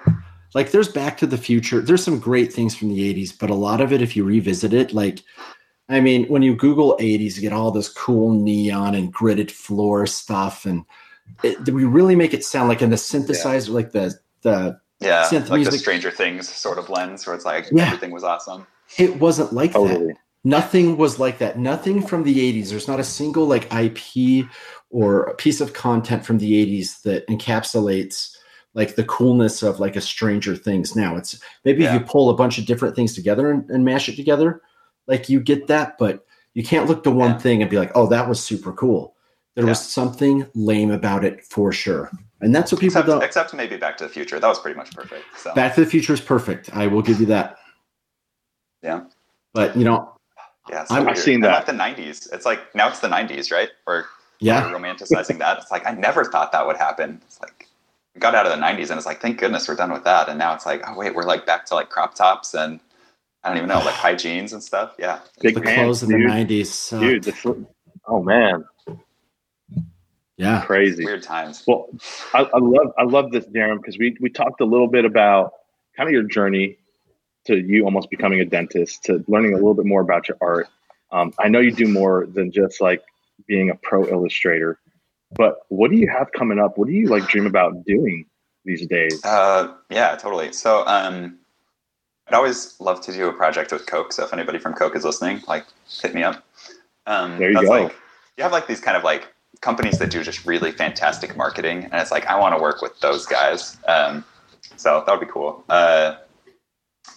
Like, 0.53 0.71
there's 0.71 0.87
Back 0.87 1.17
to 1.17 1.27
the 1.27 1.37
Future. 1.37 1.81
There's 1.81 2.03
some 2.03 2.19
great 2.19 2.51
things 2.51 2.75
from 2.75 2.89
the 2.89 3.13
80s, 3.13 3.37
but 3.37 3.49
a 3.49 3.55
lot 3.55 3.81
of 3.81 3.93
it, 3.93 4.01
if 4.01 4.15
you 4.15 4.23
revisit 4.23 4.73
it, 4.73 4.93
like, 4.93 5.21
I 5.89 5.99
mean, 5.99 6.25
when 6.27 6.41
you 6.41 6.55
Google 6.55 6.97
80s, 6.99 7.35
you 7.35 7.41
get 7.41 7.53
all 7.53 7.71
this 7.71 7.89
cool 7.89 8.31
neon 8.33 8.95
and 8.95 9.13
gridded 9.13 9.51
floor 9.51 10.05
stuff. 10.05 10.65
And 10.65 10.85
it, 11.43 11.69
we 11.69 11.83
really 11.83 12.15
make 12.15 12.33
it 12.33 12.45
sound 12.45 12.69
like 12.69 12.81
in 12.81 12.89
the 12.89 12.95
synthesizer, 12.95 13.67
yeah. 13.67 13.73
like 13.73 13.91
the, 13.91 14.19
the, 14.41 14.79
yeah, 14.99 15.25
synth 15.25 15.49
like 15.49 15.59
music. 15.59 15.73
the 15.73 15.79
Stranger 15.79 16.11
Things 16.11 16.49
sort 16.49 16.77
of 16.77 16.89
lens 16.89 17.25
where 17.25 17.35
it's 17.35 17.45
like 17.45 17.69
yeah. 17.71 17.85
everything 17.85 18.11
was 18.11 18.23
awesome. 18.23 18.67
It 18.97 19.19
wasn't 19.19 19.53
like 19.53 19.73
totally. 19.73 20.07
that. 20.07 20.17
Nothing 20.43 20.97
was 20.97 21.19
like 21.19 21.37
that. 21.39 21.57
Nothing 21.59 22.05
from 22.05 22.23
the 22.23 22.35
80s. 22.35 22.69
There's 22.69 22.87
not 22.87 22.99
a 22.99 23.03
single 23.03 23.45
like 23.45 23.71
IP 23.73 24.45
or 24.89 25.23
a 25.23 25.35
piece 25.35 25.61
of 25.61 25.73
content 25.73 26.25
from 26.25 26.37
the 26.37 26.81
80s 26.81 27.01
that 27.03 27.27
encapsulates 27.27 28.35
like 28.73 28.95
the 28.95 29.03
coolness 29.05 29.63
of 29.63 29.79
like 29.79 29.95
a 29.95 30.01
stranger 30.01 30.55
things 30.55 30.95
now 30.95 31.15
it's 31.15 31.41
maybe 31.65 31.83
yeah. 31.83 31.95
if 31.95 31.99
you 31.99 32.05
pull 32.05 32.29
a 32.29 32.35
bunch 32.35 32.57
of 32.57 32.65
different 32.65 32.95
things 32.95 33.13
together 33.13 33.51
and, 33.51 33.69
and, 33.69 33.83
mash 33.83 34.09
it 34.09 34.15
together 34.15 34.61
like 35.07 35.29
you 35.29 35.39
get 35.39 35.67
that 35.67 35.97
but 35.97 36.25
you 36.53 36.63
can't 36.63 36.87
look 36.87 37.03
to 37.03 37.11
one 37.11 37.31
yeah. 37.31 37.37
thing 37.37 37.61
and 37.61 37.71
be 37.71 37.77
like 37.77 37.91
oh 37.95 38.07
that 38.07 38.27
was 38.27 38.43
super 38.43 38.71
cool 38.73 39.15
there 39.55 39.63
yeah. 39.63 39.71
was 39.71 39.81
something 39.81 40.45
lame 40.55 40.91
about 40.91 41.23
it 41.23 41.43
for 41.43 41.71
sure 41.71 42.11
and 42.41 42.55
that's 42.55 42.71
what 42.71 42.79
people 42.79 42.99
except, 42.99 43.07
don't 43.07 43.23
except 43.23 43.53
maybe 43.53 43.77
back 43.77 43.97
to 43.97 44.03
the 44.03 44.09
future 44.09 44.39
that 44.39 44.47
was 44.47 44.59
pretty 44.59 44.77
much 44.77 44.91
perfect 44.95 45.23
so. 45.37 45.53
back 45.55 45.75
to 45.75 45.81
the 45.83 45.89
future 45.89 46.13
is 46.13 46.21
perfect 46.21 46.69
i 46.73 46.87
will 46.87 47.01
give 47.01 47.19
you 47.19 47.25
that 47.25 47.57
yeah 48.83 49.01
but 49.53 49.75
you 49.75 49.83
know 49.83 50.13
yeah, 50.69 50.85
I've 50.91 51.17
seen 51.17 51.39
that. 51.39 51.65
Like 51.67 51.95
the 51.95 52.03
'90s. 52.03 52.31
It's 52.31 52.45
like 52.45 52.75
now 52.75 52.89
it's 52.89 52.99
the 52.99 53.07
'90s, 53.07 53.51
right? 53.51 53.69
Or 53.87 54.05
yeah 54.39 54.71
romanticizing 54.71 55.37
that 55.37 55.57
it's 55.57 55.71
like 55.71 55.85
i 55.85 55.91
never 55.91 56.23
thought 56.25 56.51
that 56.51 56.65
would 56.65 56.77
happen 56.77 57.21
it's 57.25 57.39
like 57.41 57.67
we 57.67 57.68
got 58.19 58.35
out 58.35 58.45
of 58.45 58.51
the 58.51 58.57
90s 58.63 58.89
and 58.89 58.97
it's 58.97 59.05
like 59.05 59.21
thank 59.21 59.39
goodness 59.39 59.67
we're 59.67 59.75
done 59.75 59.91
with 59.91 60.03
that. 60.03 60.29
And 60.29 60.37
now 60.37 60.53
it's 60.53 60.65
like 60.65 60.83
oh 60.87 60.95
wait 60.95 61.15
we're 61.15 61.23
like 61.23 61.45
back 61.45 61.65
to 61.67 61.75
like 61.75 61.89
crop 61.89 62.15
tops 62.15 62.53
and 62.53 62.79
i 63.43 63.49
don't 63.49 63.57
even 63.57 63.69
know 63.69 63.79
like 63.79 63.95
high 63.95 64.15
jeans 64.15 64.53
and 64.53 64.63
stuff. 64.63 64.95
Yeah. 64.99 65.19
Big 65.41 65.55
the 65.55 65.61
clothes 65.61 66.03
in 66.03 66.09
the 66.09 66.17
90s 66.17 66.99
dude 66.99 67.23
the, 67.23 67.65
oh 68.07 68.21
man. 68.23 68.65
Yeah. 70.37 70.61
Crazy. 70.61 71.03
Weird 71.03 71.23
times. 71.23 71.63
Well 71.67 71.89
I, 72.33 72.41
I 72.41 72.59
love 72.59 72.93
i 72.97 73.03
love 73.03 73.31
this 73.31 73.45
darren 73.47 73.77
because 73.77 73.97
we 73.97 74.15
we 74.19 74.29
talked 74.29 74.61
a 74.61 74.65
little 74.65 74.87
bit 74.87 75.05
about 75.05 75.53
kind 75.95 76.07
of 76.07 76.13
your 76.13 76.23
journey 76.23 76.77
to 77.45 77.57
you 77.57 77.85
almost 77.85 78.09
becoming 78.09 78.41
a 78.41 78.45
dentist 78.45 79.03
to 79.05 79.23
learning 79.27 79.53
a 79.53 79.55
little 79.55 79.73
bit 79.73 79.85
more 79.85 80.01
about 80.01 80.27
your 80.27 80.37
art. 80.41 80.67
Um, 81.11 81.33
i 81.39 81.47
know 81.47 81.59
you 81.59 81.71
do 81.71 81.87
more 81.87 82.27
than 82.27 82.51
just 82.51 82.81
like 82.81 83.01
being 83.47 83.69
a 83.69 83.75
pro 83.75 84.07
illustrator. 84.07 84.79
But 85.31 85.59
what 85.69 85.91
do 85.91 85.97
you 85.97 86.07
have 86.09 86.31
coming 86.31 86.59
up? 86.59 86.77
What 86.77 86.87
do 86.87 86.93
you 86.93 87.07
like 87.07 87.27
dream 87.27 87.45
about 87.45 87.85
doing 87.85 88.25
these 88.65 88.85
days? 88.87 89.23
Uh, 89.23 89.73
yeah, 89.89 90.15
totally. 90.15 90.51
So 90.53 90.83
um, 90.87 91.37
I'd 92.27 92.33
always 92.33 92.79
love 92.79 93.01
to 93.01 93.11
do 93.11 93.27
a 93.27 93.33
project 93.33 93.71
with 93.71 93.85
Coke. 93.85 94.11
So 94.11 94.23
if 94.23 94.33
anybody 94.33 94.59
from 94.59 94.73
Coke 94.73 94.95
is 94.95 95.05
listening, 95.05 95.41
like 95.47 95.65
hit 96.01 96.13
me 96.13 96.23
up. 96.23 96.43
Um, 97.05 97.37
there 97.37 97.51
you 97.51 97.61
go. 97.61 97.69
Like, 97.69 97.95
you 98.37 98.43
have 98.43 98.51
like 98.51 98.67
these 98.67 98.79
kind 98.79 98.97
of 98.97 99.03
like 99.03 99.27
companies 99.61 99.99
that 99.99 100.09
do 100.09 100.23
just 100.23 100.45
really 100.45 100.71
fantastic 100.71 101.35
marketing, 101.35 101.85
and 101.85 101.95
it's 101.95 102.11
like 102.11 102.25
I 102.27 102.39
want 102.39 102.55
to 102.55 102.61
work 102.61 102.81
with 102.81 102.99
those 102.99 103.25
guys. 103.25 103.77
Um, 103.87 104.23
so 104.77 105.03
that 105.05 105.11
would 105.11 105.25
be 105.25 105.31
cool. 105.31 105.63
Uh, 105.69 106.15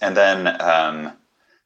and 0.00 0.16
then 0.16 0.60
um, 0.60 1.12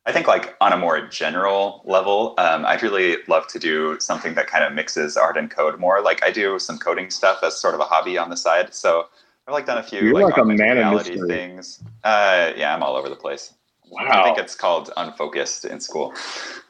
I 0.07 0.13
think 0.13 0.29
like 0.29 0.55
on 0.61 0.73
a 0.73 0.77
more 0.77 1.01
general 1.09 1.83
level, 1.85 2.35
um, 2.39 2.65
I'd 2.65 2.83
really 2.83 3.17
love 3.27 3.49
to 3.49 3.59
do 3.59 3.99
something 3.99 4.35
that 4.35 4.47
kind 4.47 4.63
of 4.63 4.73
mixes 4.73 5.17
art 5.17 5.37
and 5.37 5.51
code 5.51 5.81
more. 5.81 6.01
Like 6.01 6.25
I 6.25 6.31
do 6.31 6.61
some 6.61 6.79
coding 6.79 7.11
stuff 7.11 7.41
as 7.43 7.61
sort 7.61 7.75
of 7.75 7.81
a 7.81 7.85
hobby 7.85 8.17
on 8.17 8.31
the 8.31 8.37
side. 8.37 8.73
So 8.73 9.09
I've 9.49 9.53
like 9.55 9.67
done 9.67 9.79
a 9.79 9.83
few 9.83 10.01
You're 10.01 10.15
like, 10.15 10.37
like 10.37 10.39
a 10.39 10.45
man 10.45 10.77
reality 10.77 11.11
mystery. 11.11 11.29
things. 11.29 11.83
Uh, 12.05 12.53
yeah, 12.57 12.73
I'm 12.73 12.85
all 12.85 12.95
over 12.95 13.09
the 13.09 13.17
place. 13.17 13.55
Wow. 13.91 14.07
I 14.09 14.23
think 14.23 14.39
it's 14.39 14.55
called 14.55 14.93
unfocused 14.97 15.65
in 15.65 15.81
school. 15.81 16.15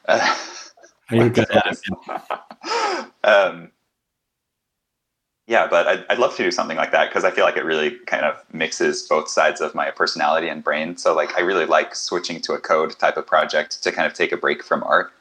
Uh, 0.07 0.35
Are 1.09 1.15
you 1.15 1.29
good 1.29 1.49
at 1.51 1.67
it? 1.67 3.09
um, 3.23 3.71
yeah, 5.47 5.65
but 5.67 5.87
I'd, 5.87 6.05
I'd 6.09 6.19
love 6.19 6.35
to 6.35 6.43
do 6.43 6.51
something 6.51 6.77
like 6.77 6.91
that 6.91 7.09
because 7.09 7.23
I 7.23 7.31
feel 7.31 7.45
like 7.45 7.55
it 7.55 7.63
really 7.63 7.91
kind 8.05 8.25
of 8.25 8.43
mixes 8.53 9.03
both 9.03 9.29
sides 9.29 9.61
of 9.61 9.73
my 9.73 9.89
personality 9.91 10.49
and 10.49 10.61
brain. 10.63 10.97
So, 10.97 11.15
like, 11.15 11.35
I 11.37 11.39
really 11.41 11.65
like 11.65 11.95
switching 11.95 12.41
to 12.41 12.53
a 12.53 12.59
code 12.59 12.97
type 12.99 13.15
of 13.15 13.25
project 13.25 13.81
to 13.83 13.91
kind 13.91 14.05
of 14.05 14.13
take 14.13 14.33
a 14.33 14.37
break 14.37 14.61
from 14.61 14.83
art 14.83 15.11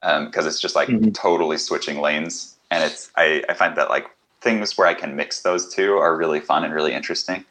because 0.00 0.46
it's 0.46 0.60
just 0.60 0.74
like 0.74 0.88
Mhm. 0.88 1.14
totally 1.14 1.58
switching 1.58 2.00
lanes. 2.00 2.56
And 2.70 2.82
it's 2.84 3.10
I, 3.16 3.44
I 3.48 3.54
find 3.54 3.76
that 3.76 3.88
like 3.90 4.06
things 4.40 4.76
where 4.76 4.86
I 4.86 4.94
can 4.94 5.16
mix 5.16 5.42
those 5.42 5.72
two 5.72 5.96
are 5.96 6.16
really 6.16 6.40
fun 6.40 6.64
and 6.64 6.74
really 6.74 6.92
interesting. 6.92 7.44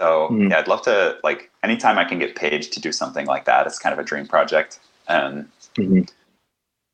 So 0.00 0.28
Mhm. 0.30 0.50
yeah, 0.50 0.58
I'd 0.58 0.68
love 0.68 0.82
to 0.82 1.18
like 1.24 1.50
anytime 1.62 1.98
I 1.98 2.04
can 2.04 2.18
get 2.18 2.34
paid 2.36 2.62
to 2.62 2.80
do 2.80 2.92
something 2.92 3.26
like 3.26 3.44
that. 3.44 3.66
It's 3.66 3.78
kind 3.78 3.92
of 3.92 3.98
a 3.98 4.04
dream 4.04 4.26
project. 4.26 4.80
Um, 5.08 5.50
Mhm. 5.76 6.08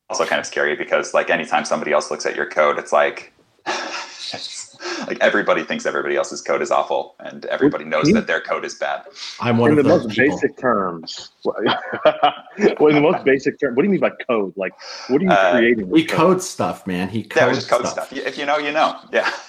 also 0.09 0.25
kind 0.25 0.39
of 0.39 0.45
scary 0.45 0.75
because 0.75 1.13
like 1.13 1.29
anytime 1.29 1.65
somebody 1.65 1.91
else 1.91 2.09
looks 2.11 2.25
at 2.25 2.35
your 2.35 2.45
code, 2.45 2.77
it's 2.79 2.91
like 2.93 3.33
it's, 3.67 4.66
like 5.07 5.17
everybody 5.21 5.63
thinks 5.63 5.85
everybody 5.85 6.15
else's 6.15 6.41
code 6.41 6.61
is 6.61 6.71
awful, 6.71 7.15
and 7.19 7.45
everybody 7.45 7.85
knows 7.85 8.07
you- 8.07 8.13
that 8.15 8.27
their 8.27 8.41
code 8.41 8.65
is 8.65 8.75
bad. 8.75 9.03
I'm 9.39 9.57
one 9.57 9.71
in 9.71 9.77
of 9.79 9.83
the 9.85 9.89
most 9.89 10.09
people. 10.09 10.35
basic 10.35 10.57
terms. 10.57 11.31
well, 11.45 12.87
in 12.87 12.95
the 12.95 13.01
most 13.01 13.23
basic 13.23 13.59
term, 13.59 13.75
what 13.75 13.83
do 13.83 13.87
you 13.87 13.91
mean 13.91 13.99
by 14.01 14.11
code? 14.27 14.53
Like, 14.55 14.73
what 15.07 15.21
are 15.21 15.25
you 15.25 15.31
Uh, 15.31 15.51
creating? 15.57 15.77
He 15.87 15.91
with 15.91 16.07
code? 16.09 16.41
stuff, 16.41 16.85
man. 16.87 17.09
He 17.09 17.27
Yeah, 17.35 17.47
was 17.47 17.55
codes 17.55 17.57
just 17.57 17.69
code 17.69 17.87
stuff. 17.87 18.11
You- 18.11 18.23
If 18.23 18.37
you 18.37 18.45
know, 18.45 18.57
you 18.57 18.71
know. 18.71 18.95
Yeah. 19.11 19.29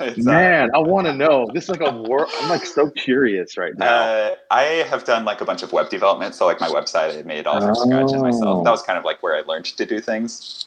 It's, 0.00 0.26
uh, 0.26 0.30
Man, 0.32 0.70
I 0.74 0.78
want 0.78 1.06
to 1.06 1.12
know. 1.14 1.46
This 1.54 1.64
is 1.64 1.70
like 1.70 1.80
a 1.80 1.92
war. 1.92 2.26
I'm 2.40 2.48
like 2.48 2.66
so 2.66 2.90
curious 2.90 3.56
right 3.56 3.76
now. 3.78 3.86
Uh, 4.02 4.34
I 4.50 4.62
have 4.90 5.04
done 5.04 5.24
like 5.24 5.40
a 5.40 5.44
bunch 5.44 5.62
of 5.62 5.72
web 5.72 5.90
development. 5.90 6.34
So 6.34 6.44
like 6.44 6.58
my 6.60 6.66
website, 6.68 7.16
I 7.16 7.22
made 7.22 7.46
all 7.46 7.60
from 7.60 7.72
scratch 7.76 8.10
and 8.10 8.20
myself. 8.22 8.42
Oh. 8.60 8.64
That 8.64 8.70
was 8.72 8.82
kind 8.82 8.98
of 8.98 9.04
like 9.04 9.22
where 9.22 9.36
I 9.36 9.42
learned 9.42 9.66
to 9.66 9.86
do 9.86 10.00
things. 10.00 10.66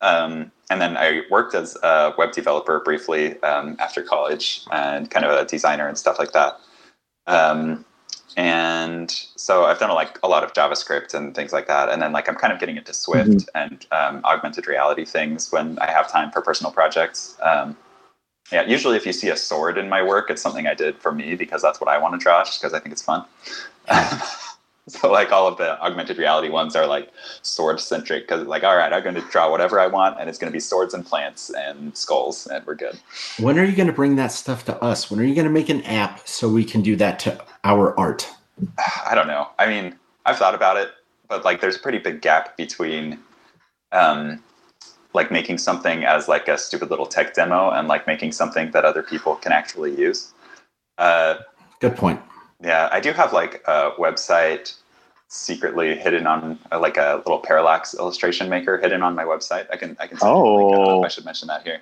Um, 0.00 0.52
and 0.70 0.80
then 0.80 0.96
I 0.96 1.22
worked 1.30 1.54
as 1.54 1.76
a 1.82 2.12
web 2.18 2.32
developer 2.32 2.80
briefly 2.80 3.40
um, 3.42 3.76
after 3.78 4.02
college 4.02 4.62
and 4.72 5.10
kind 5.10 5.24
of 5.24 5.32
a 5.32 5.44
designer 5.44 5.88
and 5.88 5.96
stuff 5.96 6.18
like 6.18 6.32
that. 6.32 6.58
Um, 7.26 7.84
and 8.36 9.10
so 9.36 9.64
I've 9.64 9.78
done 9.78 9.90
like 9.94 10.18
a 10.22 10.28
lot 10.28 10.44
of 10.44 10.52
JavaScript 10.52 11.14
and 11.14 11.34
things 11.34 11.52
like 11.52 11.66
that. 11.68 11.88
And 11.88 12.02
then 12.02 12.12
like 12.12 12.28
I'm 12.28 12.34
kind 12.34 12.52
of 12.52 12.60
getting 12.60 12.76
into 12.76 12.92
Swift 12.92 13.30
Mhm. 13.30 13.46
and 13.54 13.86
um, 13.92 14.20
augmented 14.24 14.66
reality 14.66 15.04
things 15.04 15.50
when 15.50 15.78
I 15.78 15.90
have 15.90 16.10
time 16.10 16.30
for 16.30 16.42
personal 16.42 16.72
projects. 16.72 17.36
Um, 17.42 17.76
yeah, 18.52 18.62
usually 18.64 18.96
if 18.96 19.06
you 19.06 19.12
see 19.12 19.28
a 19.28 19.36
sword 19.36 19.78
in 19.78 19.88
my 19.88 20.02
work, 20.02 20.30
it's 20.30 20.42
something 20.42 20.66
I 20.66 20.74
did 20.74 20.98
for 20.98 21.12
me 21.12 21.34
because 21.34 21.62
that's 21.62 21.80
what 21.80 21.88
I 21.88 21.98
want 21.98 22.14
to 22.14 22.18
draw, 22.18 22.44
just 22.44 22.60
because 22.60 22.74
I 22.74 22.78
think 22.78 22.92
it's 22.92 23.02
fun. 23.02 23.24
so 24.88 25.10
like 25.10 25.32
all 25.32 25.48
of 25.48 25.58
the 25.58 25.80
augmented 25.80 26.16
reality 26.16 26.48
ones 26.48 26.76
are 26.76 26.86
like 26.86 27.10
sword 27.42 27.80
centric 27.80 28.28
because 28.28 28.46
like 28.46 28.62
all 28.62 28.76
right, 28.76 28.92
I'm 28.92 29.02
going 29.02 29.16
to 29.16 29.20
draw 29.30 29.50
whatever 29.50 29.80
I 29.80 29.88
want, 29.88 30.20
and 30.20 30.28
it's 30.28 30.38
going 30.38 30.50
to 30.50 30.54
be 30.54 30.60
swords 30.60 30.94
and 30.94 31.04
plants 31.04 31.50
and 31.50 31.96
skulls, 31.96 32.46
and 32.46 32.64
we're 32.64 32.76
good. 32.76 32.98
When 33.40 33.58
are 33.58 33.64
you 33.64 33.74
going 33.74 33.88
to 33.88 33.92
bring 33.92 34.16
that 34.16 34.30
stuff 34.30 34.64
to 34.66 34.80
us? 34.82 35.10
When 35.10 35.18
are 35.18 35.24
you 35.24 35.34
going 35.34 35.46
to 35.46 35.52
make 35.52 35.68
an 35.68 35.82
app 35.82 36.26
so 36.26 36.48
we 36.48 36.64
can 36.64 36.82
do 36.82 36.94
that 36.96 37.18
to 37.20 37.44
our 37.64 37.98
art? 37.98 38.28
I 39.06 39.14
don't 39.14 39.26
know. 39.26 39.48
I 39.58 39.66
mean, 39.66 39.96
I've 40.24 40.36
thought 40.36 40.54
about 40.54 40.76
it, 40.76 40.90
but 41.28 41.44
like 41.44 41.60
there's 41.60 41.76
a 41.76 41.80
pretty 41.80 41.98
big 41.98 42.20
gap 42.20 42.56
between 42.56 43.18
um 43.92 44.42
like 45.14 45.30
making 45.30 45.56
something 45.58 46.04
as 46.04 46.28
like 46.28 46.46
a 46.46 46.58
stupid 46.58 46.90
little 46.90 47.06
tech 47.06 47.34
demo 47.34 47.70
and 47.70 47.88
like 47.88 48.06
making 48.06 48.30
something 48.32 48.70
that 48.72 48.84
other 48.84 49.02
people 49.02 49.34
can 49.36 49.50
actually 49.50 49.98
use. 49.98 50.32
Uh 50.98 51.38
Good 51.80 51.96
point. 51.96 52.20
Yeah, 52.62 52.88
I 52.90 53.00
do 53.00 53.12
have 53.12 53.32
like 53.32 53.62
a 53.66 53.92
website 53.98 54.74
secretly 55.28 55.96
hidden 55.96 56.26
on 56.26 56.58
uh, 56.72 56.78
like 56.78 56.96
a 56.96 57.16
little 57.26 57.38
parallax 57.40 57.94
illustration 57.94 58.48
maker 58.48 58.78
hidden 58.78 59.02
on 59.02 59.14
my 59.14 59.24
website. 59.24 59.66
I 59.72 59.76
can 59.76 59.96
I 60.00 60.06
can 60.06 60.18
send 60.18 60.30
you 60.30 60.36
a. 60.42 60.56
I 60.56 60.60
don't 60.60 60.70
know 60.70 60.82
if 60.82 60.88
Oh. 60.88 61.04
I 61.04 61.08
should 61.08 61.24
mention 61.24 61.48
that 61.48 61.62
here. 61.64 61.80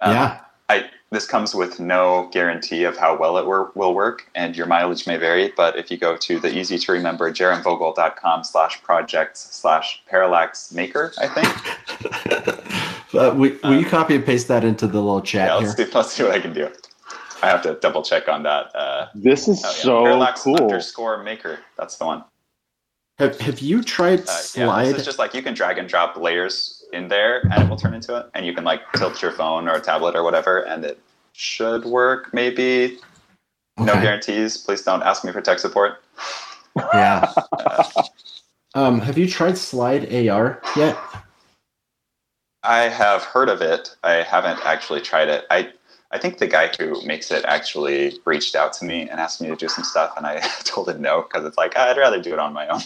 Um, 0.00 0.14
yeah. 0.14 0.40
I 0.68 0.90
this 1.10 1.26
comes 1.26 1.54
with 1.54 1.80
no 1.80 2.28
guarantee 2.30 2.84
of 2.84 2.98
how 2.98 3.16
well 3.16 3.38
it 3.38 3.46
wor- 3.46 3.72
will 3.74 3.94
work, 3.94 4.28
and 4.34 4.54
your 4.54 4.66
mileage 4.66 5.06
may 5.06 5.16
vary. 5.16 5.50
But 5.56 5.76
if 5.78 5.90
you 5.90 5.96
go 5.96 6.16
to 6.18 6.38
the 6.38 6.54
easy 6.56 6.76
to 6.78 6.92
remember 6.92 7.32
jaromvogel.com 7.32 8.44
slash 8.44 8.82
projects 8.82 9.48
slash 9.50 10.02
parallax 10.06 10.70
maker, 10.72 11.12
I 11.18 11.26
think. 11.28 12.64
Uh, 13.14 13.32
will, 13.34 13.56
will 13.64 13.74
you 13.80 13.86
copy 13.86 14.14
and 14.14 14.24
paste 14.26 14.48
that 14.48 14.62
into 14.64 14.86
the 14.86 15.00
little 15.00 15.22
chat 15.22 15.48
yeah, 15.48 15.58
here? 15.60 15.68
let's 15.68 15.76
see, 15.78 15.90
let's 15.96 16.12
see 16.12 16.22
what 16.24 16.32
I 16.32 16.40
can 16.40 16.52
do. 16.52 16.70
I 17.42 17.46
have 17.48 17.62
to 17.62 17.74
double 17.74 18.02
check 18.02 18.28
on 18.28 18.42
that. 18.44 18.74
Uh, 18.74 19.08
this 19.14 19.48
is 19.48 19.62
oh, 19.64 19.68
yeah, 19.68 19.74
so 19.74 20.02
parallax 20.04 20.42
cool. 20.42 20.56
underscore 20.56 21.22
maker. 21.22 21.58
That's 21.76 21.96
the 21.96 22.06
one. 22.06 22.24
Have, 23.18 23.38
have 23.40 23.60
you 23.60 23.82
tried 23.82 24.20
Uh, 24.20 24.24
yeah, 24.26 24.66
Slide? 24.66 24.86
this 24.86 24.98
is 24.98 25.04
just 25.04 25.18
like 25.18 25.34
you 25.34 25.42
can 25.42 25.54
drag 25.54 25.78
and 25.78 25.88
drop 25.88 26.16
layers 26.16 26.84
in 26.92 27.08
there, 27.08 27.40
and 27.52 27.62
it 27.64 27.68
will 27.68 27.76
turn 27.76 27.94
into 27.94 28.16
it. 28.16 28.26
And 28.34 28.46
you 28.46 28.54
can 28.54 28.64
like 28.64 28.80
tilt 28.94 29.20
your 29.22 29.32
phone 29.32 29.68
or 29.68 29.74
a 29.74 29.80
tablet 29.80 30.14
or 30.14 30.22
whatever, 30.22 30.60
and 30.66 30.84
it 30.84 31.00
should 31.32 31.84
work. 31.84 32.32
Maybe 32.32 32.98
no 33.78 33.94
guarantees. 33.94 34.56
Please 34.56 34.82
don't 34.82 35.02
ask 35.02 35.24
me 35.24 35.32
for 35.32 35.40
tech 35.40 35.58
support. 35.58 36.02
Yeah. 36.76 37.32
Uh, 37.52 38.02
Um, 38.74 39.00
have 39.00 39.16
you 39.16 39.26
tried 39.26 39.56
Slide 39.56 40.04
AR 40.28 40.60
yet? 40.76 40.96
I 42.62 42.80
have 42.82 43.22
heard 43.24 43.48
of 43.48 43.62
it. 43.62 43.96
I 44.04 44.16
haven't 44.22 44.60
actually 44.66 45.00
tried 45.00 45.28
it. 45.28 45.46
I 45.50 45.70
I 46.10 46.18
think 46.18 46.38
the 46.38 46.46
guy 46.46 46.68
who 46.78 47.04
makes 47.04 47.30
it 47.30 47.44
actually 47.44 48.18
reached 48.24 48.54
out 48.56 48.72
to 48.74 48.84
me 48.84 49.02
and 49.08 49.20
asked 49.20 49.40
me 49.42 49.48
to 49.48 49.56
do 49.56 49.68
some 49.68 49.84
stuff, 49.84 50.14
and 50.16 50.26
I 50.26 50.40
told 50.64 50.88
him 50.88 51.02
no 51.02 51.22
because 51.22 51.44
it's 51.44 51.58
like 51.58 51.76
I'd 51.76 51.98
rather 51.98 52.20
do 52.20 52.32
it 52.32 52.38
on 52.38 52.52
my 52.52 52.66
own. 52.68 52.80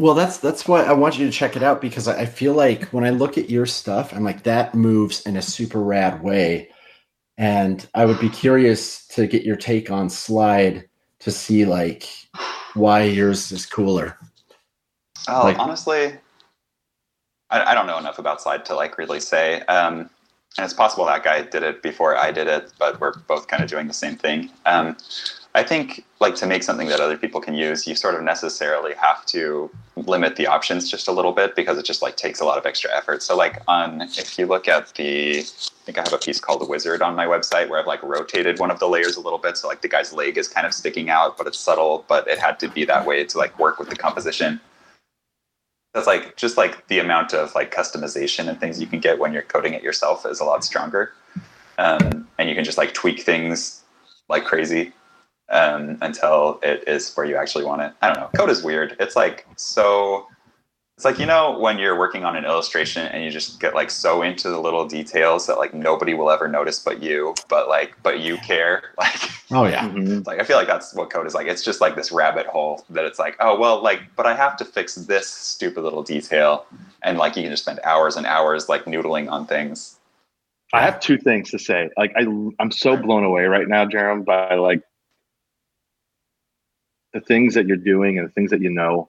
Well, 0.00 0.14
that's 0.14 0.38
that's 0.38 0.66
why 0.66 0.82
I 0.84 0.92
want 0.92 1.18
you 1.18 1.26
to 1.26 1.32
check 1.32 1.56
it 1.56 1.62
out 1.62 1.80
because 1.80 2.08
I 2.08 2.26
feel 2.26 2.54
like 2.54 2.84
when 2.86 3.04
I 3.04 3.10
look 3.10 3.36
at 3.38 3.50
your 3.50 3.66
stuff, 3.66 4.12
I'm 4.12 4.24
like 4.24 4.44
that 4.44 4.74
moves 4.74 5.22
in 5.26 5.36
a 5.36 5.42
super 5.42 5.80
rad 5.80 6.22
way, 6.22 6.70
and 7.38 7.86
I 7.94 8.04
would 8.06 8.18
be 8.20 8.28
curious 8.28 9.06
to 9.08 9.26
get 9.26 9.44
your 9.44 9.56
take 9.56 9.90
on 9.90 10.08
Slide 10.10 10.88
to 11.20 11.30
see 11.30 11.64
like 11.64 12.08
why 12.74 13.02
yours 13.02 13.52
is 13.52 13.66
cooler. 13.66 14.18
Oh, 15.28 15.42
Like- 15.44 15.58
honestly, 15.58 16.14
I, 17.50 17.72
I 17.72 17.74
don't 17.74 17.86
know 17.86 17.98
enough 17.98 18.18
about 18.18 18.40
Slide 18.42 18.64
to 18.66 18.74
like 18.74 18.98
really 18.98 19.20
say. 19.20 19.60
Um, 19.62 20.10
and 20.56 20.64
it's 20.64 20.74
possible 20.74 21.04
that 21.06 21.24
guy 21.24 21.42
did 21.42 21.62
it 21.62 21.82
before 21.82 22.16
I 22.16 22.30
did 22.30 22.46
it, 22.46 22.72
but 22.78 23.00
we're 23.00 23.14
both 23.26 23.48
kind 23.48 23.62
of 23.62 23.68
doing 23.68 23.88
the 23.88 23.94
same 23.94 24.16
thing. 24.16 24.50
Um, 24.66 24.96
I 25.56 25.62
think 25.62 26.04
like 26.20 26.34
to 26.36 26.46
make 26.46 26.62
something 26.64 26.88
that 26.88 27.00
other 27.00 27.16
people 27.16 27.40
can 27.40 27.54
use, 27.54 27.86
you 27.86 27.94
sort 27.94 28.14
of 28.14 28.22
necessarily 28.22 28.94
have 28.94 29.24
to 29.26 29.70
limit 29.96 30.34
the 30.36 30.46
options 30.48 30.90
just 30.90 31.06
a 31.06 31.12
little 31.12 31.32
bit 31.32 31.54
because 31.54 31.78
it 31.78 31.84
just 31.84 32.02
like 32.02 32.16
takes 32.16 32.40
a 32.40 32.44
lot 32.44 32.58
of 32.58 32.66
extra 32.66 32.90
effort. 32.96 33.22
So 33.22 33.36
like 33.36 33.62
on 33.68 34.02
if 34.02 34.36
you 34.38 34.46
look 34.46 34.66
at 34.66 34.92
the 34.94 35.40
I 35.40 35.84
think 35.84 35.98
I 35.98 36.02
have 36.02 36.12
a 36.12 36.18
piece 36.18 36.40
called 36.40 36.60
the 36.60 36.66
wizard 36.66 37.02
on 37.02 37.14
my 37.14 37.26
website 37.26 37.68
where 37.68 37.78
I've 37.78 37.86
like 37.86 38.02
rotated 38.02 38.58
one 38.58 38.70
of 38.70 38.80
the 38.80 38.88
layers 38.88 39.16
a 39.16 39.20
little 39.20 39.38
bit. 39.38 39.56
So 39.56 39.68
like 39.68 39.82
the 39.82 39.88
guy's 39.88 40.12
leg 40.12 40.38
is 40.38 40.48
kind 40.48 40.66
of 40.66 40.74
sticking 40.74 41.08
out, 41.08 41.36
but 41.38 41.46
it's 41.46 41.58
subtle, 41.58 42.04
but 42.08 42.26
it 42.26 42.38
had 42.38 42.58
to 42.60 42.68
be 42.68 42.84
that 42.86 43.06
way 43.06 43.24
to 43.24 43.38
like 43.38 43.56
work 43.58 43.78
with 43.78 43.90
the 43.90 43.96
composition. 43.96 44.60
That's 45.94 46.06
like 46.06 46.36
just 46.36 46.56
like 46.56 46.88
the 46.88 46.98
amount 46.98 47.32
of 47.32 47.54
like 47.54 47.72
customization 47.72 48.48
and 48.48 48.58
things 48.60 48.80
you 48.80 48.86
can 48.86 49.00
get 49.00 49.18
when 49.18 49.32
you're 49.32 49.42
coding 49.42 49.74
it 49.74 49.82
yourself 49.82 50.26
is 50.26 50.40
a 50.40 50.44
lot 50.44 50.64
stronger. 50.64 51.12
Um, 51.78 52.28
and 52.38 52.48
you 52.48 52.54
can 52.54 52.64
just 52.64 52.78
like 52.78 52.92
tweak 52.94 53.20
things 53.20 53.82
like 54.28 54.44
crazy 54.44 54.92
um, 55.50 55.98
until 56.02 56.58
it 56.62 56.84
is 56.86 57.14
where 57.14 57.26
you 57.26 57.36
actually 57.36 57.64
want 57.64 57.82
it. 57.82 57.92
I 58.02 58.12
don't 58.12 58.20
know. 58.20 58.30
Code 58.34 58.50
is 58.50 58.62
weird. 58.62 58.96
It's 58.98 59.16
like 59.16 59.46
so. 59.56 60.26
It's 60.96 61.04
like 61.04 61.18
you 61.18 61.26
know 61.26 61.58
when 61.58 61.78
you're 61.78 61.98
working 61.98 62.24
on 62.24 62.36
an 62.36 62.44
illustration 62.44 63.08
and 63.08 63.24
you 63.24 63.30
just 63.30 63.58
get 63.58 63.74
like 63.74 63.90
so 63.90 64.22
into 64.22 64.48
the 64.48 64.60
little 64.60 64.86
details 64.86 65.46
that 65.48 65.58
like 65.58 65.74
nobody 65.74 66.14
will 66.14 66.30
ever 66.30 66.46
notice 66.46 66.78
but 66.78 67.02
you, 67.02 67.34
but 67.48 67.68
like 67.68 67.94
but 68.02 68.20
you 68.20 68.36
care. 68.38 68.82
Like 68.98 69.30
Oh 69.50 69.66
yeah, 69.66 69.82
Mhm. 69.88 70.26
like 70.26 70.40
I 70.40 70.44
feel 70.44 70.56
like 70.56 70.68
that's 70.68 70.94
what 70.94 71.10
code 71.10 71.26
is 71.26 71.34
like. 71.34 71.46
It's 71.48 71.62
just 71.62 71.80
like 71.80 71.96
this 71.96 72.10
rabbit 72.12 72.46
hole 72.46 72.84
that 72.90 73.04
it's 73.04 73.18
like, 73.18 73.36
oh 73.40 73.58
well, 73.58 73.82
like 73.82 74.00
but 74.16 74.24
I 74.24 74.34
have 74.34 74.56
to 74.58 74.64
fix 74.64 74.94
this 74.94 75.28
stupid 75.28 75.82
little 75.82 76.02
detail, 76.02 76.64
and 77.02 77.18
like 77.18 77.36
you 77.36 77.42
can 77.42 77.50
just 77.50 77.64
spend 77.64 77.80
hours 77.84 78.16
and 78.16 78.24
hours 78.26 78.68
like 78.68 78.84
noodling 78.84 79.30
on 79.30 79.46
things. 79.46 79.98
I 80.72 80.80
have 80.82 80.98
two 81.00 81.18
things 81.18 81.50
to 81.50 81.58
say. 81.58 81.90
Like 81.96 82.12
I, 82.16 82.22
I'm 82.58 82.70
so 82.70 82.96
blown 82.96 83.22
away 83.24 83.44
right 83.44 83.68
now, 83.68 83.84
Jarom, 83.84 84.24
by 84.24 84.54
like 84.54 84.82
the 87.12 87.20
things 87.20 87.54
that 87.54 87.66
you're 87.66 87.76
doing 87.76 88.18
and 88.18 88.26
the 88.28 88.32
things 88.32 88.50
that 88.50 88.60
you 88.60 88.70
know. 88.70 89.08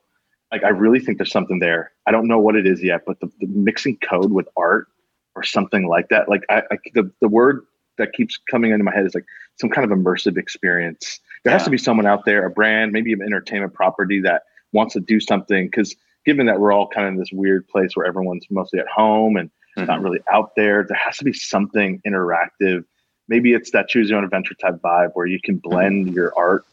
Like 0.56 0.64
I 0.64 0.70
really 0.70 1.00
think 1.00 1.18
there's 1.18 1.30
something 1.30 1.58
there. 1.58 1.92
I 2.06 2.10
don't 2.10 2.26
know 2.26 2.38
what 2.38 2.56
it 2.56 2.66
is 2.66 2.82
yet, 2.82 3.02
but 3.06 3.20
the, 3.20 3.30
the 3.40 3.46
mixing 3.46 3.98
code 3.98 4.32
with 4.32 4.48
art 4.56 4.88
or 5.34 5.42
something 5.42 5.86
like 5.86 6.08
that. 6.08 6.28
Like 6.28 6.44
I, 6.48 6.62
I 6.70 6.78
the 6.94 7.10
the 7.20 7.28
word 7.28 7.66
that 7.98 8.12
keeps 8.14 8.38
coming 8.50 8.72
into 8.72 8.84
my 8.84 8.94
head 8.94 9.04
is 9.06 9.14
like 9.14 9.26
some 9.60 9.68
kind 9.70 9.90
of 9.90 9.96
immersive 9.96 10.38
experience. 10.38 11.20
There 11.44 11.52
has 11.52 11.64
to 11.64 11.70
be 11.70 11.78
someone 11.78 12.06
out 12.06 12.24
there, 12.24 12.44
a 12.44 12.50
brand, 12.50 12.92
maybe 12.92 13.12
an 13.12 13.22
entertainment 13.22 13.74
property 13.74 14.20
that 14.22 14.42
wants 14.72 14.94
to 14.94 15.00
do 15.00 15.20
something. 15.20 15.66
Because 15.66 15.94
given 16.24 16.46
that 16.46 16.58
we're 16.58 16.72
all 16.72 16.88
kind 16.88 17.06
of 17.06 17.12
in 17.14 17.18
this 17.18 17.30
weird 17.32 17.68
place 17.68 17.94
where 17.94 18.06
everyone's 18.06 18.46
mostly 18.50 18.80
at 18.80 18.88
home 18.88 19.36
and 19.36 19.50
Mhm. 19.76 19.86
not 19.88 20.00
really 20.00 20.20
out 20.32 20.56
there, 20.56 20.84
there 20.88 20.96
has 20.96 21.18
to 21.18 21.24
be 21.24 21.34
something 21.34 22.00
interactive. 22.06 22.82
Maybe 23.28 23.52
it's 23.52 23.70
that 23.72 23.88
choose 23.88 24.08
your 24.08 24.18
own 24.18 24.24
adventure 24.24 24.54
type 24.54 24.76
vibe 24.82 25.10
where 25.12 25.26
you 25.26 25.38
can 25.38 25.56
blend 25.56 26.14
your 26.14 26.32
art 26.36 26.64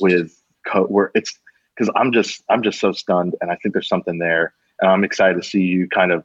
with 0.00 0.42
code. 0.66 0.90
Where 0.90 1.12
it's 1.14 1.38
because 1.80 1.92
I'm 1.96 2.12
just 2.12 2.42
I'm 2.50 2.62
just 2.62 2.78
so 2.78 2.92
stunned, 2.92 3.34
and 3.40 3.50
I 3.50 3.56
think 3.56 3.72
there's 3.72 3.88
something 3.88 4.18
there, 4.18 4.52
and 4.80 4.90
I'm 4.90 5.02
excited 5.02 5.42
to 5.42 5.48
see 5.48 5.62
you 5.62 5.88
kind 5.88 6.12
of 6.12 6.24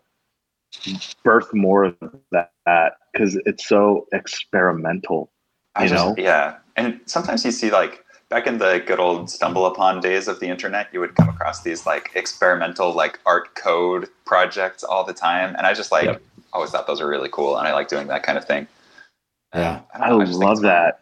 birth 1.23 1.53
more 1.53 1.85
of 1.85 1.95
that 2.31 2.97
because 3.13 3.39
it's 3.45 3.65
so 3.65 4.05
experimental. 4.11 5.31
I 5.75 5.83
you 5.83 5.89
just, 5.89 6.05
know? 6.05 6.15
yeah. 6.17 6.57
And 6.75 6.99
sometimes 7.05 7.45
you 7.45 7.51
see 7.51 7.71
like 7.71 8.03
back 8.27 8.47
in 8.47 8.57
the 8.57 8.83
good 8.85 8.99
old 8.99 9.29
stumble 9.29 9.65
upon 9.65 10.01
days 10.01 10.27
of 10.27 10.41
the 10.41 10.47
internet, 10.47 10.89
you 10.91 10.99
would 10.99 11.15
come 11.15 11.29
across 11.29 11.63
these 11.63 11.85
like 11.85 12.11
experimental 12.15 12.91
like 12.93 13.19
art 13.25 13.55
code 13.55 14.09
projects 14.25 14.83
all 14.83 15.05
the 15.05 15.13
time, 15.13 15.55
and 15.57 15.65
I 15.65 15.73
just 15.73 15.91
like 15.91 16.05
Yep. 16.05 16.21
always 16.51 16.71
thought 16.71 16.85
those 16.85 16.99
were 16.99 17.07
really 17.07 17.29
cool, 17.31 17.57
and 17.57 17.65
I 17.65 17.73
like 17.73 17.87
doing 17.87 18.07
that 18.07 18.23
kind 18.23 18.37
of 18.37 18.43
thing. 18.43 18.67
Yeah. 19.53 19.81
I, 19.93 20.03
I, 20.03 20.09
don't 20.09 20.19
know, 20.19 20.25
just 20.25 20.37
think 20.37 20.49
love 20.49 20.61
that. 20.63 20.99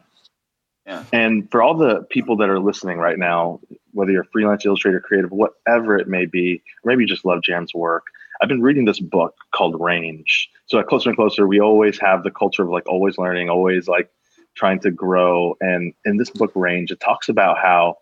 Yeah. 0.86 1.06
And 1.12 1.50
for 1.50 1.64
all 1.64 1.76
the 1.76 2.04
people 2.10 2.36
that 2.38 2.50
are 2.50 2.60
listening 2.60 2.98
right 2.98 3.18
now, 3.18 3.62
whether 3.94 4.12
you're 4.12 4.24
a 4.24 4.32
freelance 4.32 4.66
illustrator, 4.66 5.00
creative, 5.00 5.32
whatever 5.32 5.98
it 5.98 6.08
may 6.08 6.26
be, 6.26 6.62
or 6.84 6.90
maybe 6.90 7.04
you 7.04 7.08
just 7.08 7.26
love 7.26 7.42
Jan's 7.44 7.74
work, 7.74 8.06
I've 8.42 8.50
been 8.50 8.62
reading 8.62 8.86
this 8.86 9.00
book 9.00 9.36
called 9.54 9.80
Range. 9.80 10.50
So 10.66 10.80
at 10.80 10.88
Closer 10.88 11.10
and 11.10 11.18
Closer, 11.18 11.48
we 11.48 11.60
always 11.60 12.00
have 12.00 12.24
the 12.24 12.32
culture 12.32 12.64
of 12.64 12.70
like 12.70 12.88
always 12.88 13.18
learning, 13.18 13.50
always 13.50 13.88
like 13.88 14.10
trying 14.56 14.80
to 14.82 14.92
grow. 14.92 15.56
And 15.62 15.94
in 16.06 16.18
this 16.18 16.30
book, 16.30 16.52
Range, 16.56 16.92
it 16.92 17.00
talks 17.00 17.30
about 17.30 17.58
how 17.58 17.98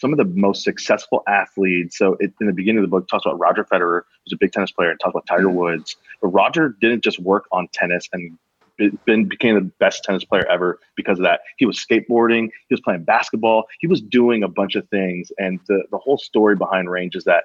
some 0.00 0.12
of 0.12 0.18
the 0.18 0.24
most 0.24 0.64
successful 0.64 1.22
athletes. 1.28 1.96
So 1.96 2.16
it, 2.20 2.32
in 2.40 2.46
the 2.46 2.52
beginning 2.52 2.78
of 2.78 2.82
the 2.82 2.88
book, 2.88 3.04
it 3.04 3.08
talks 3.08 3.24
about 3.24 3.38
Roger 3.38 3.64
Federer, 3.64 4.02
who's 4.24 4.32
a 4.32 4.36
big 4.36 4.52
tennis 4.52 4.72
player, 4.72 4.90
and 4.90 4.98
talks 4.98 5.12
about 5.12 5.26
Tiger 5.26 5.46
mm-hmm. 5.46 5.56
Woods. 5.56 5.96
But 6.20 6.28
Roger 6.28 6.76
didn't 6.80 7.04
just 7.04 7.18
work 7.18 7.44
on 7.52 7.68
tennis 7.72 8.08
and 8.12 8.38
been 8.76 9.28
became 9.28 9.54
the 9.54 9.70
best 9.78 10.04
tennis 10.04 10.24
player 10.24 10.46
ever 10.50 10.80
because 10.96 11.18
of 11.18 11.24
that. 11.24 11.40
He 11.58 11.66
was 11.66 11.78
skateboarding, 11.78 12.50
he 12.68 12.74
was 12.74 12.80
playing 12.80 13.04
basketball, 13.04 13.64
he 13.80 13.86
was 13.86 14.00
doing 14.00 14.42
a 14.42 14.48
bunch 14.48 14.74
of 14.74 14.88
things. 14.88 15.30
And 15.38 15.60
the, 15.68 15.84
the 15.90 15.98
whole 15.98 16.18
story 16.18 16.56
behind 16.56 16.90
Range 16.90 17.14
is 17.14 17.24
that 17.24 17.44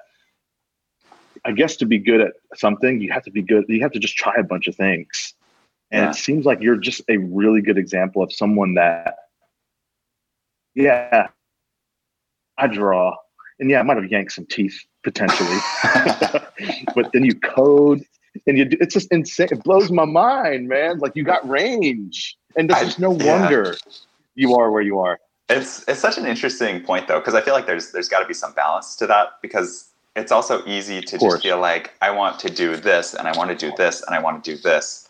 I 1.44 1.52
guess 1.52 1.76
to 1.76 1.86
be 1.86 1.98
good 1.98 2.20
at 2.20 2.32
something, 2.54 3.00
you 3.00 3.12
have 3.12 3.22
to 3.24 3.30
be 3.30 3.42
good, 3.42 3.64
you 3.68 3.80
have 3.82 3.92
to 3.92 3.98
just 3.98 4.16
try 4.16 4.34
a 4.38 4.42
bunch 4.42 4.66
of 4.66 4.76
things. 4.76 5.34
And 5.90 6.04
Yeah. 6.04 6.10
it 6.10 6.14
seems 6.14 6.44
like 6.44 6.60
you're 6.60 6.76
just 6.76 7.02
a 7.08 7.16
really 7.16 7.62
good 7.62 7.78
example 7.78 8.22
of 8.22 8.32
someone 8.32 8.74
that, 8.74 9.16
yeah, 10.74 11.28
I 12.58 12.66
draw. 12.66 13.16
And 13.58 13.70
yeah, 13.70 13.80
I 13.80 13.82
might 13.82 13.96
have 13.96 14.10
yanked 14.10 14.32
some 14.32 14.46
teeth 14.46 14.78
potentially, 15.02 15.58
but 16.94 17.10
then 17.12 17.24
you 17.24 17.34
code 17.34 18.02
and 18.46 18.58
you 18.58 18.64
do, 18.64 18.76
it's 18.80 18.94
just 18.94 19.10
insane. 19.10 19.48
It 19.50 19.62
blows 19.64 19.90
my 19.90 20.04
mind, 20.04 20.68
man. 20.68 20.98
Like 20.98 21.12
you 21.14 21.24
got 21.24 21.46
range, 21.48 22.36
and 22.56 22.70
there's 22.70 22.98
no 22.98 23.16
yeah. 23.16 23.40
wonder 23.40 23.76
you 24.34 24.54
are 24.56 24.70
where 24.70 24.82
you 24.82 24.98
are. 24.98 25.20
It's 25.48 25.86
it's 25.88 26.00
such 26.00 26.16
an 26.18 26.26
interesting 26.26 26.80
point 26.80 27.08
though, 27.08 27.18
because 27.18 27.34
I 27.34 27.40
feel 27.40 27.54
like 27.54 27.66
there's 27.66 27.92
there's 27.92 28.08
got 28.08 28.20
to 28.20 28.26
be 28.26 28.34
some 28.34 28.52
balance 28.52 28.96
to 28.96 29.06
that 29.08 29.40
because 29.42 29.90
it's 30.16 30.32
also 30.32 30.64
easy 30.66 31.00
to 31.00 31.18
just 31.18 31.42
feel 31.42 31.58
like 31.58 31.92
I 32.00 32.10
want 32.10 32.38
to 32.40 32.50
do 32.50 32.76
this 32.76 33.14
and 33.14 33.28
I 33.28 33.36
want 33.36 33.50
to 33.50 33.56
do 33.56 33.72
this 33.76 34.02
and 34.02 34.14
I 34.14 34.20
want 34.20 34.42
to 34.44 34.56
do 34.56 34.60
this, 34.60 35.08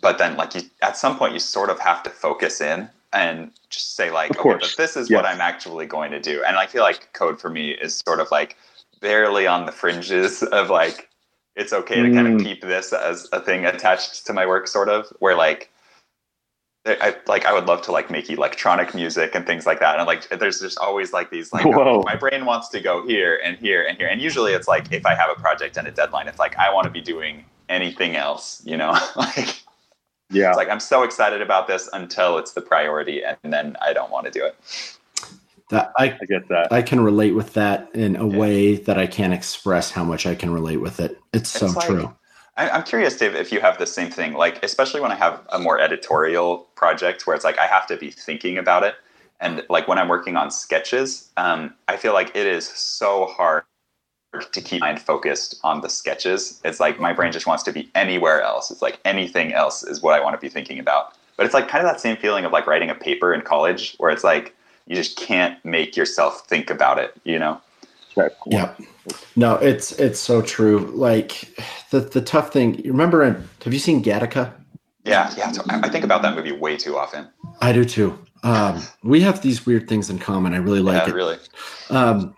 but 0.00 0.18
then 0.18 0.36
like 0.36 0.54
you, 0.54 0.62
at 0.82 0.96
some 0.96 1.16
point 1.16 1.32
you 1.32 1.38
sort 1.38 1.70
of 1.70 1.78
have 1.80 2.02
to 2.04 2.10
focus 2.10 2.60
in 2.60 2.88
and 3.12 3.50
just 3.70 3.94
say 3.94 4.10
like, 4.10 4.38
okay, 4.38 4.58
but 4.60 4.74
this 4.76 4.96
is 4.96 5.10
Yes. 5.10 5.16
what 5.16 5.26
I'm 5.26 5.40
actually 5.40 5.86
going 5.86 6.10
to 6.12 6.20
do, 6.20 6.42
and 6.44 6.56
I 6.56 6.66
feel 6.66 6.82
like 6.82 7.12
code 7.12 7.40
for 7.40 7.50
me 7.50 7.70
is 7.70 8.02
sort 8.06 8.20
of 8.20 8.30
like 8.30 8.56
barely 9.00 9.46
on 9.46 9.66
the 9.66 9.72
fringes 9.72 10.42
of 10.42 10.70
like 10.70 11.08
it's 11.56 11.72
okay 11.72 12.02
to 12.02 12.10
kind 12.10 12.26
of 12.26 12.34
Mm. 12.34 12.44
keep 12.44 12.62
this 12.62 12.92
as 12.92 13.28
a 13.32 13.40
thing 13.40 13.66
attached 13.66 14.26
to 14.26 14.32
my 14.32 14.46
work, 14.46 14.66
sort 14.68 14.88
of 14.88 15.06
where 15.18 15.36
like 15.36 15.70
I 16.84 17.16
like 17.26 17.44
I 17.46 17.52
would 17.52 17.66
love 17.66 17.82
to 17.82 17.92
like 17.92 18.10
make 18.10 18.28
electronic 18.28 18.92
music 18.94 19.34
and 19.36 19.46
things 19.46 19.66
like 19.66 19.78
that. 19.80 19.98
And 19.98 20.06
like 20.06 20.28
there's 20.30 20.60
just 20.60 20.78
always 20.78 21.12
like 21.12 21.30
these 21.30 21.52
like 21.52 21.66
oh, 21.74 22.02
my 22.04 22.16
brain 22.16 22.44
wants 22.44 22.68
to 22.70 22.80
go 22.80 23.06
here 23.06 23.40
and 23.44 23.56
here 23.58 23.84
and 23.86 23.96
here. 23.98 24.08
And 24.08 24.20
usually 24.20 24.52
it's 24.52 24.66
like 24.66 24.90
if 24.92 25.06
I 25.06 25.14
have 25.14 25.30
a 25.30 25.40
project 25.40 25.76
and 25.76 25.86
a 25.86 25.92
deadline, 25.92 26.26
it's 26.28 26.40
like 26.40 26.56
I 26.56 26.72
want 26.72 26.86
to 26.86 26.90
be 26.90 27.00
doing 27.00 27.44
anything 27.68 28.16
else, 28.16 28.62
you 28.64 28.76
know? 28.76 28.92
like 29.16 29.62
Yeah, 30.30 30.48
it's 30.48 30.56
like 30.56 30.70
I'm 30.70 30.80
so 30.80 31.04
excited 31.04 31.40
about 31.42 31.68
this 31.68 31.88
until 31.92 32.38
it's 32.38 32.52
the 32.52 32.62
priority 32.62 33.22
and 33.24 33.38
then 33.44 33.76
I 33.80 33.92
don't 33.92 34.10
want 34.10 34.26
to 34.26 34.32
do 34.32 34.44
it. 34.44 34.56
That 35.72 35.90
I 35.98 36.04
I 36.20 36.24
get 36.26 36.48
that. 36.48 36.70
I 36.70 36.82
can 36.82 37.00
relate 37.00 37.34
with 37.34 37.54
that 37.54 37.88
in 37.94 38.14
a 38.16 38.28
Yeah. 38.28 38.38
way 38.38 38.76
that 38.76 38.98
I 38.98 39.06
can't 39.06 39.32
express 39.32 39.90
how 39.90 40.04
much 40.04 40.26
I 40.26 40.34
can 40.34 40.52
relate 40.52 40.76
with 40.82 41.00
it. 41.00 41.18
It's 41.32 41.48
so 41.50 41.66
like- 41.66 41.86
true. 41.86 42.14
I, 42.58 42.68
I'm 42.68 42.82
curious, 42.82 43.16
Dave, 43.16 43.34
if 43.34 43.50
you 43.50 43.60
have 43.60 43.78
the 43.78 43.86
same 43.86 44.10
thing, 44.10 44.34
like 44.34 44.62
especially 44.62 45.00
when 45.00 45.10
I 45.10 45.14
have 45.14 45.40
a 45.48 45.58
more 45.58 45.80
editorial 45.80 46.68
project 46.74 47.26
where 47.26 47.34
it's 47.34 47.44
like 47.46 47.58
I 47.58 47.66
have 47.66 47.86
to 47.86 47.96
be 47.96 48.10
thinking 48.10 48.58
about 48.58 48.82
it, 48.84 48.94
and 49.40 49.64
like 49.70 49.88
when 49.88 49.96
I'm 49.98 50.08
working 50.08 50.36
on 50.36 50.50
sketches, 50.50 51.30
um, 51.38 51.72
I 51.88 51.96
feel 51.96 52.12
like 52.12 52.36
it 52.36 52.46
is 52.46 52.66
so 52.68 53.24
hard 53.26 53.62
to 54.52 54.60
keep 54.60 54.82
mind 54.82 55.00
focused 55.00 55.58
on 55.64 55.80
the 55.80 55.88
sketches. 55.88 56.60
It's 56.64 56.80
like 56.80 57.00
my 57.00 57.14
brain 57.14 57.32
just 57.32 57.46
wants 57.46 57.62
to 57.64 57.72
be 57.72 57.90
anywhere 57.94 58.42
else. 58.42 58.70
It's 58.70 58.82
like 58.82 59.00
anything 59.06 59.54
else 59.54 59.82
is 59.82 60.02
what 60.02 60.14
I 60.14 60.22
want 60.22 60.34
to 60.34 60.38
be 60.38 60.50
thinking 60.50 60.78
about. 60.78 61.14
But 61.38 61.46
it's 61.46 61.54
like 61.54 61.68
kind 61.68 61.82
of 61.84 61.90
that 61.90 62.00
same 62.00 62.18
feeling 62.18 62.44
of 62.44 62.52
like 62.52 62.66
writing 62.66 62.90
a 62.90 62.94
paper 62.94 63.32
in 63.32 63.40
college, 63.40 63.94
where 63.96 64.10
it's 64.10 64.24
like 64.24 64.54
you 64.86 64.96
just 64.96 65.16
can't 65.16 65.62
make 65.64 65.96
yourself 65.96 66.46
think 66.48 66.70
about 66.70 66.98
it. 66.98 67.14
You 67.24 67.38
know? 67.38 67.60
Right. 68.16 68.32
Yeah. 68.46 68.74
No, 69.36 69.54
it's 69.56 69.92
it's 69.92 70.20
so 70.20 70.42
true. 70.42 70.90
Like 70.94 71.56
the 71.90 72.00
the 72.00 72.20
tough 72.20 72.52
thing. 72.52 72.74
You 72.84 72.92
remember? 72.92 73.22
in- 73.22 73.48
Have 73.64 73.72
you 73.72 73.78
seen 73.78 74.02
Gattaca? 74.02 74.52
Yeah, 75.04 75.32
yeah. 75.36 75.50
So 75.52 75.62
I 75.68 75.80
I 75.84 75.88
think 75.88 76.04
about 76.04 76.22
that 76.22 76.34
movie 76.36 76.52
way 76.52 76.76
too 76.76 76.96
often. 76.96 77.28
I 77.60 77.72
do 77.72 77.84
too. 77.84 78.18
Um, 78.44 78.82
we 79.04 79.20
have 79.20 79.40
these 79.42 79.64
weird 79.66 79.88
things 79.88 80.10
in 80.10 80.18
common. 80.18 80.52
I 80.54 80.58
really 80.58 80.80
like 80.80 81.06
yeah, 81.06 81.08
it. 81.08 81.14
really. 81.14 81.36
Um, 81.90 82.34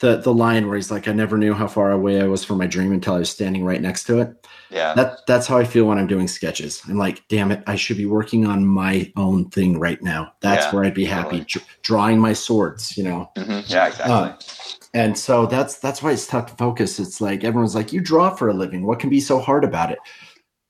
the 0.00 0.16
the 0.16 0.32
line 0.34 0.66
where 0.66 0.76
he's 0.76 0.90
like, 0.90 1.08
"I 1.08 1.12
never 1.12 1.36
knew 1.38 1.54
how 1.54 1.66
far 1.66 1.90
away 1.92 2.20
I 2.20 2.24
was 2.26 2.44
from 2.44 2.58
my 2.58 2.66
dream 2.66 2.92
until 2.92 3.14
I 3.14 3.18
was 3.18 3.30
standing 3.30 3.64
right 3.64 3.80
next 3.80 4.04
to 4.04 4.20
it." 4.20 4.46
Yeah. 4.70 4.94
That 4.94 5.18
that's 5.26 5.46
how 5.46 5.58
I 5.58 5.64
feel 5.64 5.84
when 5.84 5.98
I'm 5.98 6.06
doing 6.06 6.28
sketches. 6.28 6.82
I'm 6.88 6.96
like, 6.98 7.22
"Damn 7.28 7.50
it, 7.52 7.62
I 7.66 7.76
should 7.76 7.96
be 7.96 8.06
working 8.06 8.46
on 8.46 8.66
my 8.66 9.12
own 9.16 9.50
thing 9.50 9.78
right 9.78 10.02
now." 10.02 10.32
That's 10.40 10.66
Yeah, 10.66 10.74
where 10.74 10.84
I'd 10.84 10.94
be 10.94 11.04
happy, 11.04 11.44
dr- 11.46 11.64
drawing 11.82 12.18
my 12.18 12.32
swords. 12.32 12.96
You 12.96 13.04
know. 13.04 13.30
Mhm. 13.36 13.68
Yeah, 13.70 13.86
exactly. 13.88 14.14
Uh, 14.14 14.32
and 14.94 15.16
so 15.18 15.46
that's 15.46 15.78
that's 15.78 16.02
why 16.02 16.12
it's 16.12 16.26
tough 16.26 16.46
to 16.46 16.54
focus. 16.56 16.98
It's 16.98 17.20
like 17.20 17.44
everyone's 17.44 17.74
like, 17.74 17.92
you 17.92 18.00
draw 18.00 18.30
for 18.34 18.48
a 18.48 18.54
living. 18.54 18.86
What 18.86 18.98
can 18.98 19.10
be 19.10 19.20
so 19.20 19.38
hard 19.38 19.64
about 19.64 19.92
it? 19.92 19.98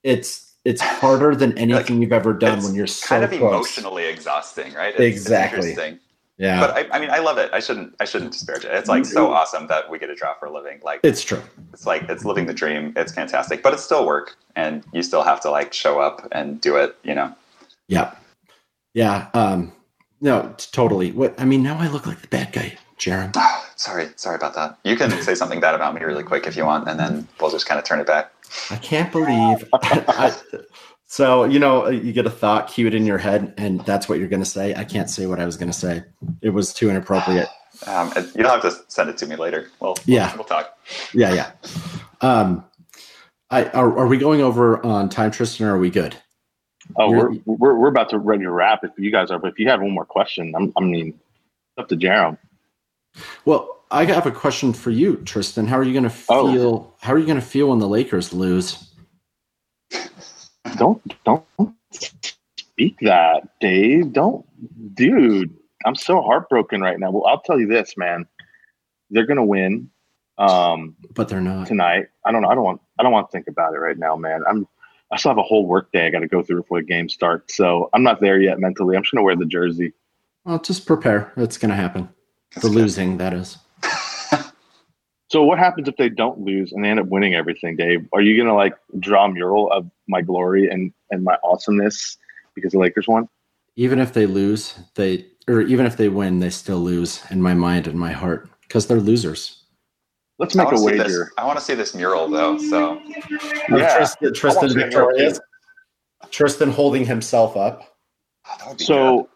It's 0.03 0.55
it's 0.65 0.83
harder 0.83 1.35
than 1.35 1.57
anything 1.57 2.03
you've 2.03 2.13
ever 2.13 2.35
done 2.35 2.63
when 2.63 2.75
you're 2.75 2.87
so 2.87 3.07
kind 3.07 3.25
of 3.25 3.31
close. 3.31 3.41
emotionally 3.41 4.07
exhausting, 4.07 4.75
right? 4.75 4.95
It's, 4.95 5.01
Exactly. 5.01 5.71
It's. 5.71 5.99
Yeah, 6.41 6.59
But 6.59 6.71
I, 6.71 6.97
I 6.97 6.99
mean, 6.99 7.11
I 7.11 7.19
love 7.19 7.37
it. 7.37 7.51
I 7.53 7.61
shouldn't. 7.61 7.95
I 8.01 8.07
shouldn't 8.07 8.33
disparage 8.33 8.65
it. 8.65 8.71
It's 8.73 8.89
like 8.89 9.05
so 9.05 9.31
awesome 9.31 9.67
that 9.67 9.91
we 9.91 9.99
get 9.99 10.07
to 10.07 10.15
draw 10.15 10.33
for 10.33 10.47
a 10.47 10.51
living. 10.51 10.81
Like 10.83 11.01
it's 11.03 11.23
true. 11.23 11.43
it's 11.71 11.85
like 11.85 12.09
it's 12.09 12.25
living 12.25 12.47
the 12.47 12.55
dream. 12.55 12.95
It's 12.97 13.13
fantastic, 13.13 13.63
but 13.63 13.75
it's 13.75 13.85
still 13.85 14.07
work, 14.07 14.37
and 14.57 14.83
you 14.95 15.03
still 15.03 15.23
have 15.23 15.43
to 15.43 15.51
like 15.51 15.75
show 15.75 16.01
up 16.01 16.27
and 16.33 16.59
do 16.59 16.77
it. 16.77 16.97
You 17.05 17.15
know. 17.15 17.35
Yeah, 17.89 18.15
yeah. 18.95 19.29
Um, 19.35 19.75
no, 20.23 20.55
totally. 20.57 21.13
What 21.13 21.39
I 21.39 21.45
mean 21.45 21.63
now, 21.63 21.77
I 21.79 21.89
look 21.89 22.07
like 22.07 22.23
the 22.23 22.29
bad 22.29 22.53
guy, 22.53 22.79
Jarom. 22.99 23.37
sorry, 23.77 24.09
sorry 24.17 24.37
about 24.37 24.55
that. 24.55 24.79
You 24.83 24.97
can 24.97 25.11
say 25.21 25.35
something 25.35 25.61
bad 25.61 25.75
about 25.75 25.95
me 25.95 26.01
really 26.01 26.25
quick 26.25 26.47
if 26.47 26.57
you 26.57 26.65
want, 26.65 26.89
and 26.89 26.99
then 26.99 27.29
we'll 27.39 27.51
just 27.51 27.67
kind 27.67 27.79
of 27.79 27.85
turn 27.85 28.01
it 28.01 28.07
back. 28.07 28.33
I 28.71 28.77
can't 28.77 29.13
believe. 29.13 29.69
I, 29.75 30.35
so 31.13 31.43
you 31.43 31.59
know, 31.59 31.89
you 31.89 32.13
get 32.13 32.25
a 32.25 32.31
thought 32.31 32.69
cued 32.69 32.95
in 32.95 33.05
your 33.05 33.19
head, 33.19 33.53
and 33.57 33.81
that's 33.85 34.09
what 34.09 34.21
you're 34.21 34.29
going 34.29 34.43
to 34.45 34.49
say. 34.49 34.77
I 34.77 34.85
can't 34.85 35.11
say 35.11 35.27
what 35.27 35.41
I 35.41 35.45
was 35.45 35.57
going 35.57 35.71
to 35.71 35.77
say. 35.77 36.05
It 36.41 36.51
was 36.51 36.73
too 36.73 36.89
inappropriate. 36.89 37.49
Um, 37.89 38.13
you 38.37 38.45
don't 38.45 38.63
have 38.63 38.63
to 38.63 38.79
send 38.87 39.11
it 39.11 39.17
to 39.19 39.27
me 39.27 39.35
later. 39.35 39.69
Well, 39.81 39.97
Yeah. 40.05 40.33
we'll 40.37 40.45
talk. 40.45 40.79
Yeah, 41.13 41.35
yeah. 41.35 41.51
Um, 42.21 42.65
I 43.51 43.65
are, 43.71 43.99
are 43.99 44.07
we 44.07 44.19
going 44.19 44.41
over 44.41 44.85
on 44.87 45.09
time, 45.09 45.33
Tristan? 45.33 45.67
Or 45.67 45.75
are 45.75 45.79
we 45.81 45.91
good? 45.91 46.17
Oh, 46.97 47.11
we're, 47.11 47.31
we're 47.45 47.75
we're 47.75 47.89
about 47.89 48.11
to 48.11 48.19
ready 48.19 48.45
to 48.45 48.51
wrap 48.53 48.85
if 48.85 48.93
you 48.97 49.11
guys 49.11 49.33
are. 49.33 49.39
But 49.41 49.49
if 49.53 49.59
you 49.59 49.69
have 49.69 49.81
one 49.81 49.91
more 49.91 50.05
question, 50.05 50.53
I'm, 50.57 50.73
I 50.77 50.81
mean, 50.81 51.19
up 51.77 51.89
to 51.89 51.97
Jarom. 51.97 52.39
Well, 53.45 53.81
I 53.91 54.05
have 54.05 54.27
a 54.27 54.31
question 54.31 54.73
for 54.73 54.91
you, 54.91 55.17
Tristan. 55.25 55.67
How 55.67 55.77
are 55.77 55.83
you 55.83 55.93
going 55.93 56.09
to 56.09 56.17
Oh. 56.29 56.53
feel? 56.53 56.95
How 57.01 57.13
are 57.15 57.19
you 57.19 57.27
going 57.27 57.41
to 57.41 57.45
feel 57.45 57.71
when 57.71 57.81
the 57.81 57.89
Lakers 57.89 58.33
lose? 58.33 58.90
Don't 60.77 61.03
don't 61.25 61.45
speak 61.91 62.99
that, 63.01 63.49
Dave. 63.61 64.13
Don't, 64.13 64.45
dude. 64.95 65.55
I'm 65.87 65.95
so 65.95 66.21
heartbroken 66.21 66.81
right 66.83 66.99
now. 66.99 67.11
Well, 67.11 67.27
I'll 67.27 67.41
tell 67.41 67.59
you 67.59 67.67
this, 67.67 67.97
man. 67.97 68.27
They're 69.11 69.27
gonna 69.27 69.45
win 69.45 69.91
um, 70.39 70.95
But 71.15 71.29
they're 71.29 71.41
not. 71.41 71.67
tonight. 71.67 72.09
I 72.25 72.33
don't 72.33 72.43
know. 72.43 72.49
I 72.49 72.55
don't 72.55 72.65
want. 72.65 72.81
I 72.99 73.03
don't 73.03 73.13
want 73.13 73.31
to 73.31 73.33
think 73.33 73.49
about 73.49 73.75
it 73.75 73.79
right 73.79 73.99
now, 73.99 74.17
man. 74.17 74.43
I'm. 74.49 74.67
I 75.13 75.17
still 75.17 75.31
have 75.33 75.39
a 75.39 75.43
whole 75.43 75.67
work 75.67 75.91
day 75.91 76.07
I 76.07 76.11
got 76.11 76.21
to 76.21 76.29
go 76.29 76.41
through 76.41 76.63
before 76.63 76.81
the 76.81 76.87
game 76.87 77.09
starts. 77.09 77.57
So 77.57 77.91
I'm 77.93 78.05
not 78.05 78.21
there 78.21 78.41
yet 78.41 78.61
mentally. 78.61 78.97
I'm 78.97 79.03
just 79.03 79.13
gonna 79.13 79.25
wear 79.25 79.35
the 79.35 79.45
jersey. 79.47 79.93
Well, 80.45 80.59
just 80.61 80.87
prepare. 80.87 81.33
It's 81.37 81.59
going 81.59 81.69
to 81.71 81.75
happen. 81.77 82.09
That's 82.55 82.67
For 82.67 82.73
good. 82.73 82.77
losing, 82.83 83.19
that 83.19 83.35
is. 83.35 83.59
So 85.31 85.45
what 85.45 85.59
happens 85.61 85.87
if 85.87 85.97
they 85.97 86.09
don't 86.09 86.41
lose 86.41 86.73
and 86.73 86.85
they 86.85 86.89
end 86.89 86.99
up 86.99 87.07
winning 87.07 87.35
everything, 87.37 87.77
Dave? 87.77 88.07
Are 88.13 88.21
you 88.21 88.37
gonna 88.37 88.55
like 88.57 88.75
draw 88.99 89.27
a 89.27 89.29
mural 89.29 89.71
of 89.71 89.89
my 90.09 90.23
glory 90.23 90.69
and 90.69 90.93
and 91.11 91.23
my 91.23 91.37
awesomeness 91.45 92.19
because 92.55 92.73
the 92.73 92.79
Lakers 92.79 93.07
won? 93.07 93.29
Even 93.77 94.01
if 94.01 94.13
they 94.13 94.27
lose, 94.27 94.75
they 94.97 95.27
or 95.49 95.61
even 95.63 95.87
if 95.87 95.97
they 95.97 96.09
win, 96.09 96.41
they 96.41 96.51
still 96.51 96.79
lose 96.81 97.23
in 97.31 97.41
my 97.41 97.55
mind 97.55 97.87
and 97.87 97.99
my 97.99 98.11
heart 98.13 98.49
because 98.63 98.89
they're 98.89 98.99
losers. 99.01 99.63
Let's 100.41 100.55
make 100.57 100.67
a 100.67 100.75
wanna 100.75 100.97
this- 100.97 101.07
wager. 101.07 101.31
I 101.39 101.47
want 101.47 101.59
to 101.59 101.65
see 101.65 101.75
this 101.75 101.95
mural 101.95 102.29
though. 102.29 102.59
So 102.59 103.01
Yeah. 103.71 103.97
Tristan, 103.99 104.35
Tristan 104.35 104.69
see 104.71 104.75
that 104.81 104.89
mural 104.89 105.09
victorious. 105.11 105.41
Tristan 106.31 106.71
holding 106.71 107.05
himself 107.07 107.57
up. 107.57 107.85
oh, 108.49 108.57
that 108.59 108.69
would 108.69 108.79
be 108.79 108.85
So 108.85 109.29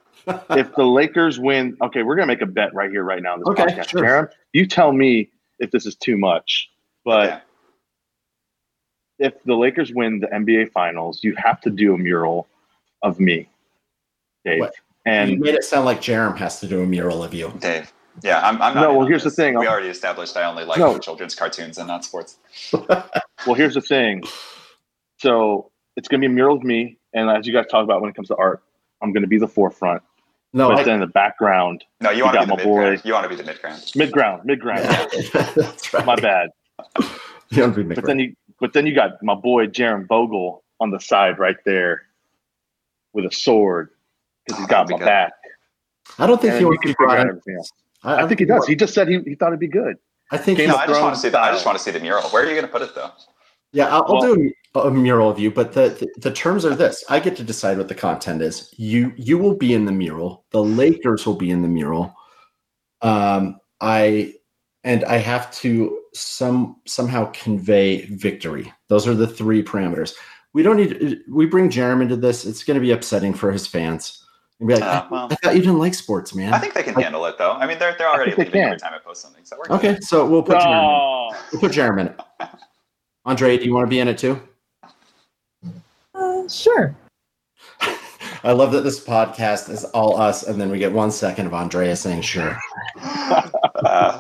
if 0.51 0.75
the 0.75 0.85
Lakers 0.85 1.39
win, 1.39 1.77
okay, 1.83 2.03
we're 2.03 2.17
gonna 2.17 2.27
make 2.27 2.43
a 2.43 2.47
bet 2.47 2.75
right 2.75 2.91
here, 2.91 3.05
right 3.05 3.23
now. 3.23 3.35
in 3.35 3.41
This 3.41 3.49
Okay, 3.49 3.63
podcast. 3.65 3.89
sure. 3.91 4.03
Jarom, 4.03 4.29
you 4.53 4.67
tell 4.67 4.93
me 4.93 5.31
if 5.59 5.71
this 5.71 5.87
is 5.87 5.95
too 5.97 6.17
much. 6.17 6.71
But 7.05 7.29
Yeah. 7.29 7.41
if 9.19 9.43
the 9.45 9.55
Lakers 9.55 9.93
win 9.93 10.21
the 10.21 10.27
NBA 10.29 10.67
Finals, 10.73 11.23
you 11.23 11.35
have 11.37 11.61
to 11.63 11.71
do 11.71 11.95
a 11.95 11.99
mural 11.99 12.47
of 13.03 13.21
me, 13.21 13.49
Dave. 14.45 14.61
What? 14.61 14.75
you 15.07 15.13
And 15.13 15.39
made 15.41 15.55
it 15.55 15.65
sound 15.65 15.85
like 15.85 16.01
Jarom 16.01 16.37
has 16.39 16.61
to 16.61 16.67
do 16.67 16.83
a 16.83 16.87
mural 16.87 17.23
of 17.23 17.35
you. 17.35 17.53
Dave. 17.61 17.93
Yeah, 18.23 18.39
I'm, 18.47 18.63
I'm 18.63 18.75
not. 18.75 18.81
No, 18.83 18.91
well, 18.93 19.01
on 19.03 19.09
here's 19.09 19.25
the 19.25 19.31
thing. 19.31 19.59
We 19.59 19.67
already 19.67 19.89
established 19.89 20.37
I 20.37 20.45
only 20.45 20.65
like 20.65 20.79
No. 20.79 20.99
children's 20.99 21.35
cartoons 21.35 21.79
and 21.79 21.89
not 21.89 22.05
sports. 22.05 22.39
well, 22.89 23.55
here's 23.55 23.75
the 23.75 23.81
thing. 23.81 24.23
So 25.19 25.71
it's 25.97 26.09
gonna 26.09 26.21
be 26.21 26.27
a 26.27 26.31
mural 26.31 26.57
of 26.57 26.63
me, 26.63 26.97
and 27.13 27.29
as 27.29 27.47
you 27.47 27.53
guys 27.53 27.67
talk 27.67 27.83
about 27.85 28.01
when 28.01 28.11
it 28.11 28.17
comes 28.17 28.29
to 28.29 28.37
art, 28.37 28.63
I'm 29.03 29.13
gonna 29.13 29.27
be 29.27 29.39
the 29.39 29.49
forefront, 29.49 30.03
No, 30.55 30.69
but 30.69 30.79
I, 30.79 30.83
then 30.85 30.95
in 30.95 31.01
the 31.01 31.07
background, 31.09 31.85
No, 32.01 32.11
you 32.11 32.19
You 32.19 32.25
want 32.25 32.37
to 32.37 32.41
be 32.41 32.47
the 32.47 32.51
my 32.53 32.57
mid 32.57 32.65
boy. 32.65 32.81
ground. 32.81 33.03
You 33.05 33.13
want 33.13 33.25
to 33.25 33.29
be 33.29 33.35
the 33.35 33.43
mid 33.43 33.61
ground. 33.61 33.93
mid 33.97 34.13
ground, 34.13 34.43
mid 34.45 34.61
ground. 34.61 34.87
that's 35.33 35.93
right. 35.93 36.07
My 36.07 36.15
bad. 36.15 36.51
You 37.51 37.57
don't 37.59 37.75
be 37.75 37.83
mid 37.83 37.97
But 37.97 38.07
then 38.07 38.21
you, 38.21 38.35
but 38.61 38.73
then 38.73 38.87
you 38.87 38.95
got 38.95 39.21
my 39.23 39.35
boy 39.35 39.67
Jarom 39.67 40.07
Vogel 40.07 40.63
on 40.81 40.91
the 40.91 41.01
side 41.01 41.41
right 41.41 41.57
there, 41.65 42.03
with 43.13 43.25
a 43.27 43.33
sword 43.33 43.91
because 44.47 44.59
he's 44.59 44.67
Oh, 44.67 44.71
got 44.71 44.91
my 44.91 44.99
good. 44.99 45.05
back. 45.05 45.33
I 46.21 46.27
don't 46.29 46.41
think 46.41 46.53
And 46.53 46.61
he 46.61 46.65
wants 46.65 46.83
can 46.83 46.93
to 46.93 46.97
be 46.99 47.05
brought 47.05 47.21
in. 47.29 47.41
I, 48.05 48.23
I 48.23 48.29
think 48.29 48.39
he 48.41 48.47
does. 48.47 48.67
He 48.67 48.77
just 48.77 48.95
said 48.95 49.09
he, 49.09 49.19
he 49.25 49.35
thought 49.35 49.49
it'd 49.49 49.59
be 49.61 49.67
good. 49.67 49.97
I 50.31 50.37
think 50.39 50.59
Game 50.59 50.69
No, 50.69 50.77
I 50.77 50.87
just 50.87 51.03
want 51.03 51.15
to 51.17 51.21
see 51.21 51.29
the. 51.31 51.41
I 51.41 51.51
just 51.51 51.67
want 51.67 51.77
to 51.79 51.83
see 51.83 51.91
the 51.91 52.01
mural. 52.01 52.23
Where 52.31 52.45
are 52.45 52.47
you 52.47 52.53
going 52.53 52.67
to 52.67 52.71
put 52.73 52.83
it 52.83 52.95
though? 52.95 53.11
Yeah, 53.73 53.89
I'll, 53.89 54.05
I'll 54.07 54.21
do 54.21 54.53
a, 54.75 54.81
a 54.81 54.91
mural 54.91 55.31
of 55.31 55.39
you, 55.39 55.51
but 55.51 55.73
the, 55.73 55.89
the 55.91 56.09
the 56.29 56.31
terms 56.35 56.65
are 56.65 56.75
this: 56.75 57.05
I 57.09 57.21
get 57.21 57.37
to 57.37 57.45
decide 57.45 57.79
what 57.79 57.89
the 57.89 57.95
content 57.95 58.43
is. 58.43 58.73
You 58.77 59.13
you 59.17 59.39
will 59.39 59.57
be 59.57 59.75
in 59.75 59.85
the 59.85 59.93
mural. 59.93 60.45
The 60.51 60.63
Lakers 60.63 61.27
will 61.27 61.37
be 61.37 61.51
in 61.51 61.63
the 61.63 61.69
mural. 61.69 62.15
Um, 63.03 63.59
I 63.81 64.35
and 64.85 65.05
I 65.05 65.17
have 65.19 65.51
to 65.57 65.99
some 66.15 66.77
somehow 66.87 67.31
convey 67.33 68.07
victory. 68.07 68.73
Those 68.89 69.07
are 69.07 69.15
the 69.15 69.27
three 69.27 69.63
parameters. 69.63 70.15
We 70.53 70.63
don't 70.63 70.77
need. 70.77 71.21
We 71.29 71.47
bring 71.47 71.69
Jeremy 71.71 72.05
into 72.05 72.17
this. 72.17 72.45
It's 72.45 72.63
going 72.65 72.77
to 72.77 72.81
be 72.81 72.93
upsetting 72.93 73.35
for 73.35 73.51
his 73.51 73.67
fans. 73.67 74.21
And 74.61 74.69
be 74.69 74.75
like, 74.75 74.85
Uh, 74.85 75.07
well. 75.11 75.29
I 75.31 75.35
thought 75.43 75.55
you 75.57 75.63
didn't 75.63 75.81
like 75.81 75.95
sports, 75.95 76.33
man. 76.33 76.55
I 76.55 76.59
think 76.61 76.75
they 76.75 76.85
can 76.85 76.95
handle 76.95 77.27
it 77.27 77.37
though. 77.39 77.53
I 77.53 77.67
mean, 77.67 77.79
they're 77.81 77.97
they're 77.99 78.09
already 78.09 78.31
think 78.31 78.53
they 78.53 78.61
leaving 78.61 78.63
every 78.69 78.79
time 78.79 78.95
I 78.95 78.99
post 78.99 79.21
something. 79.21 79.45
So 79.45 79.57
we're 79.59 79.65
good. 79.65 79.75
okay, 79.75 80.01
so 80.01 80.25
we'll 80.27 80.45
put 80.45 80.59
Jarom. 80.59 80.69
In. 80.69 81.35
Oh, 81.37 81.45
We'll 81.53 81.61
put 81.61 81.73
Jeremy 81.73 82.03
in 82.03 82.09
it. 82.09 82.21
Andre, 83.25 83.59
do 83.59 83.65
you 83.65 83.75
want 83.75 83.85
to 83.87 83.91
be 83.91 83.99
in 83.99 84.07
it 84.07 84.17
too? 84.17 84.41
Sure. 86.49 86.95
I 88.43 88.53
love 88.53 88.73
that 88.73 88.83
this 88.83 89.03
podcast 89.03 89.71
is 89.71 89.85
all 89.87 90.21
us, 90.21 90.43
and 90.43 90.61
then 90.61 90.71
we 90.71 90.79
get 90.79 90.93
one 90.93 91.11
second 91.11 91.47
of 91.47 91.55
Andrea 91.55 91.97
saying 91.97 92.23
sure. 92.23 92.57
I 92.97 94.19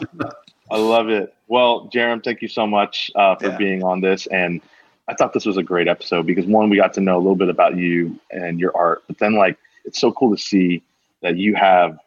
love 0.72 1.08
it. 1.10 1.34
Well, 1.48 1.88
Jarom, 1.92 2.24
thank 2.24 2.40
you 2.42 2.48
so 2.48 2.66
much 2.66 3.10
uh, 3.14 3.36
for 3.36 3.48
Yeah. 3.48 3.56
being 3.56 3.82
on 3.82 4.00
this. 4.00 4.26
And 4.28 4.60
I 5.08 5.14
thought 5.14 5.32
this 5.34 5.44
was 5.44 5.56
a 5.58 5.62
great 5.62 5.88
episode 5.88 6.26
because 6.26 6.46
one, 6.46 6.70
we 6.70 6.76
got 6.76 6.94
to 6.94 7.00
know 7.00 7.16
a 7.16 7.18
little 7.18 7.36
bit 7.36 7.48
about 7.50 7.76
you 7.76 8.18
and 8.30 8.58
your 8.58 8.74
art, 8.76 9.02
but 9.06 9.18
then 9.18 9.34
like 9.34 9.58
it's 9.84 10.00
so 10.00 10.10
cool 10.12 10.34
to 10.34 10.40
see 10.42 10.82
that 11.20 11.36
you 11.36 11.54
have 11.54 11.98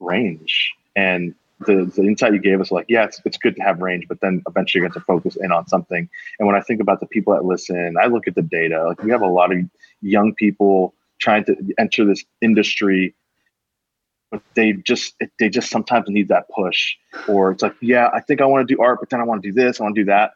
range 0.00 0.72
and 0.96 1.34
the, 1.66 1.90
the 1.96 2.02
insight 2.02 2.32
you 2.32 2.38
gave 2.38 2.60
us 2.60 2.70
like 2.70 2.86
yeah 2.88 3.04
it's, 3.04 3.20
it's 3.24 3.36
good 3.38 3.56
to 3.56 3.62
have 3.62 3.80
range 3.80 4.06
but 4.08 4.20
then 4.20 4.42
eventually 4.48 4.80
you're 4.80 4.88
going 4.88 5.00
to 5.00 5.04
focus 5.06 5.36
in 5.36 5.52
on 5.52 5.66
something. 5.68 6.08
And 6.38 6.46
when 6.46 6.56
i 6.56 6.60
think 6.60 6.80
about 6.80 7.00
the 7.00 7.06
people 7.06 7.32
that 7.34 7.44
listen 7.44 7.96
i 8.00 8.06
look 8.06 8.26
at 8.28 8.34
the 8.34 8.42
data. 8.42 8.84
Like 8.88 9.02
we 9.02 9.10
have 9.10 9.22
a 9.22 9.26
lot 9.26 9.52
of 9.52 9.58
young 10.00 10.34
people 10.34 10.94
trying 11.18 11.44
to 11.44 11.56
enter 11.78 12.04
this 12.04 12.24
industry 12.42 13.14
but 14.30 14.42
they 14.54 14.72
just 14.72 15.14
they 15.38 15.48
just 15.48 15.70
sometimes 15.70 16.06
need 16.08 16.28
that 16.28 16.48
push. 16.50 16.96
Or 17.28 17.52
it's 17.52 17.62
like 17.62 17.74
yeah 17.80 18.10
i 18.12 18.20
think 18.20 18.40
i 18.40 18.46
want 18.46 18.66
to 18.66 18.74
do 18.74 18.80
art 18.80 18.98
but 19.00 19.10
then 19.10 19.20
i 19.20 19.24
want 19.24 19.42
to 19.42 19.48
do 19.48 19.54
this 19.54 19.80
i 19.80 19.84
want 19.84 19.94
to 19.94 20.00
do 20.02 20.06
that. 20.06 20.32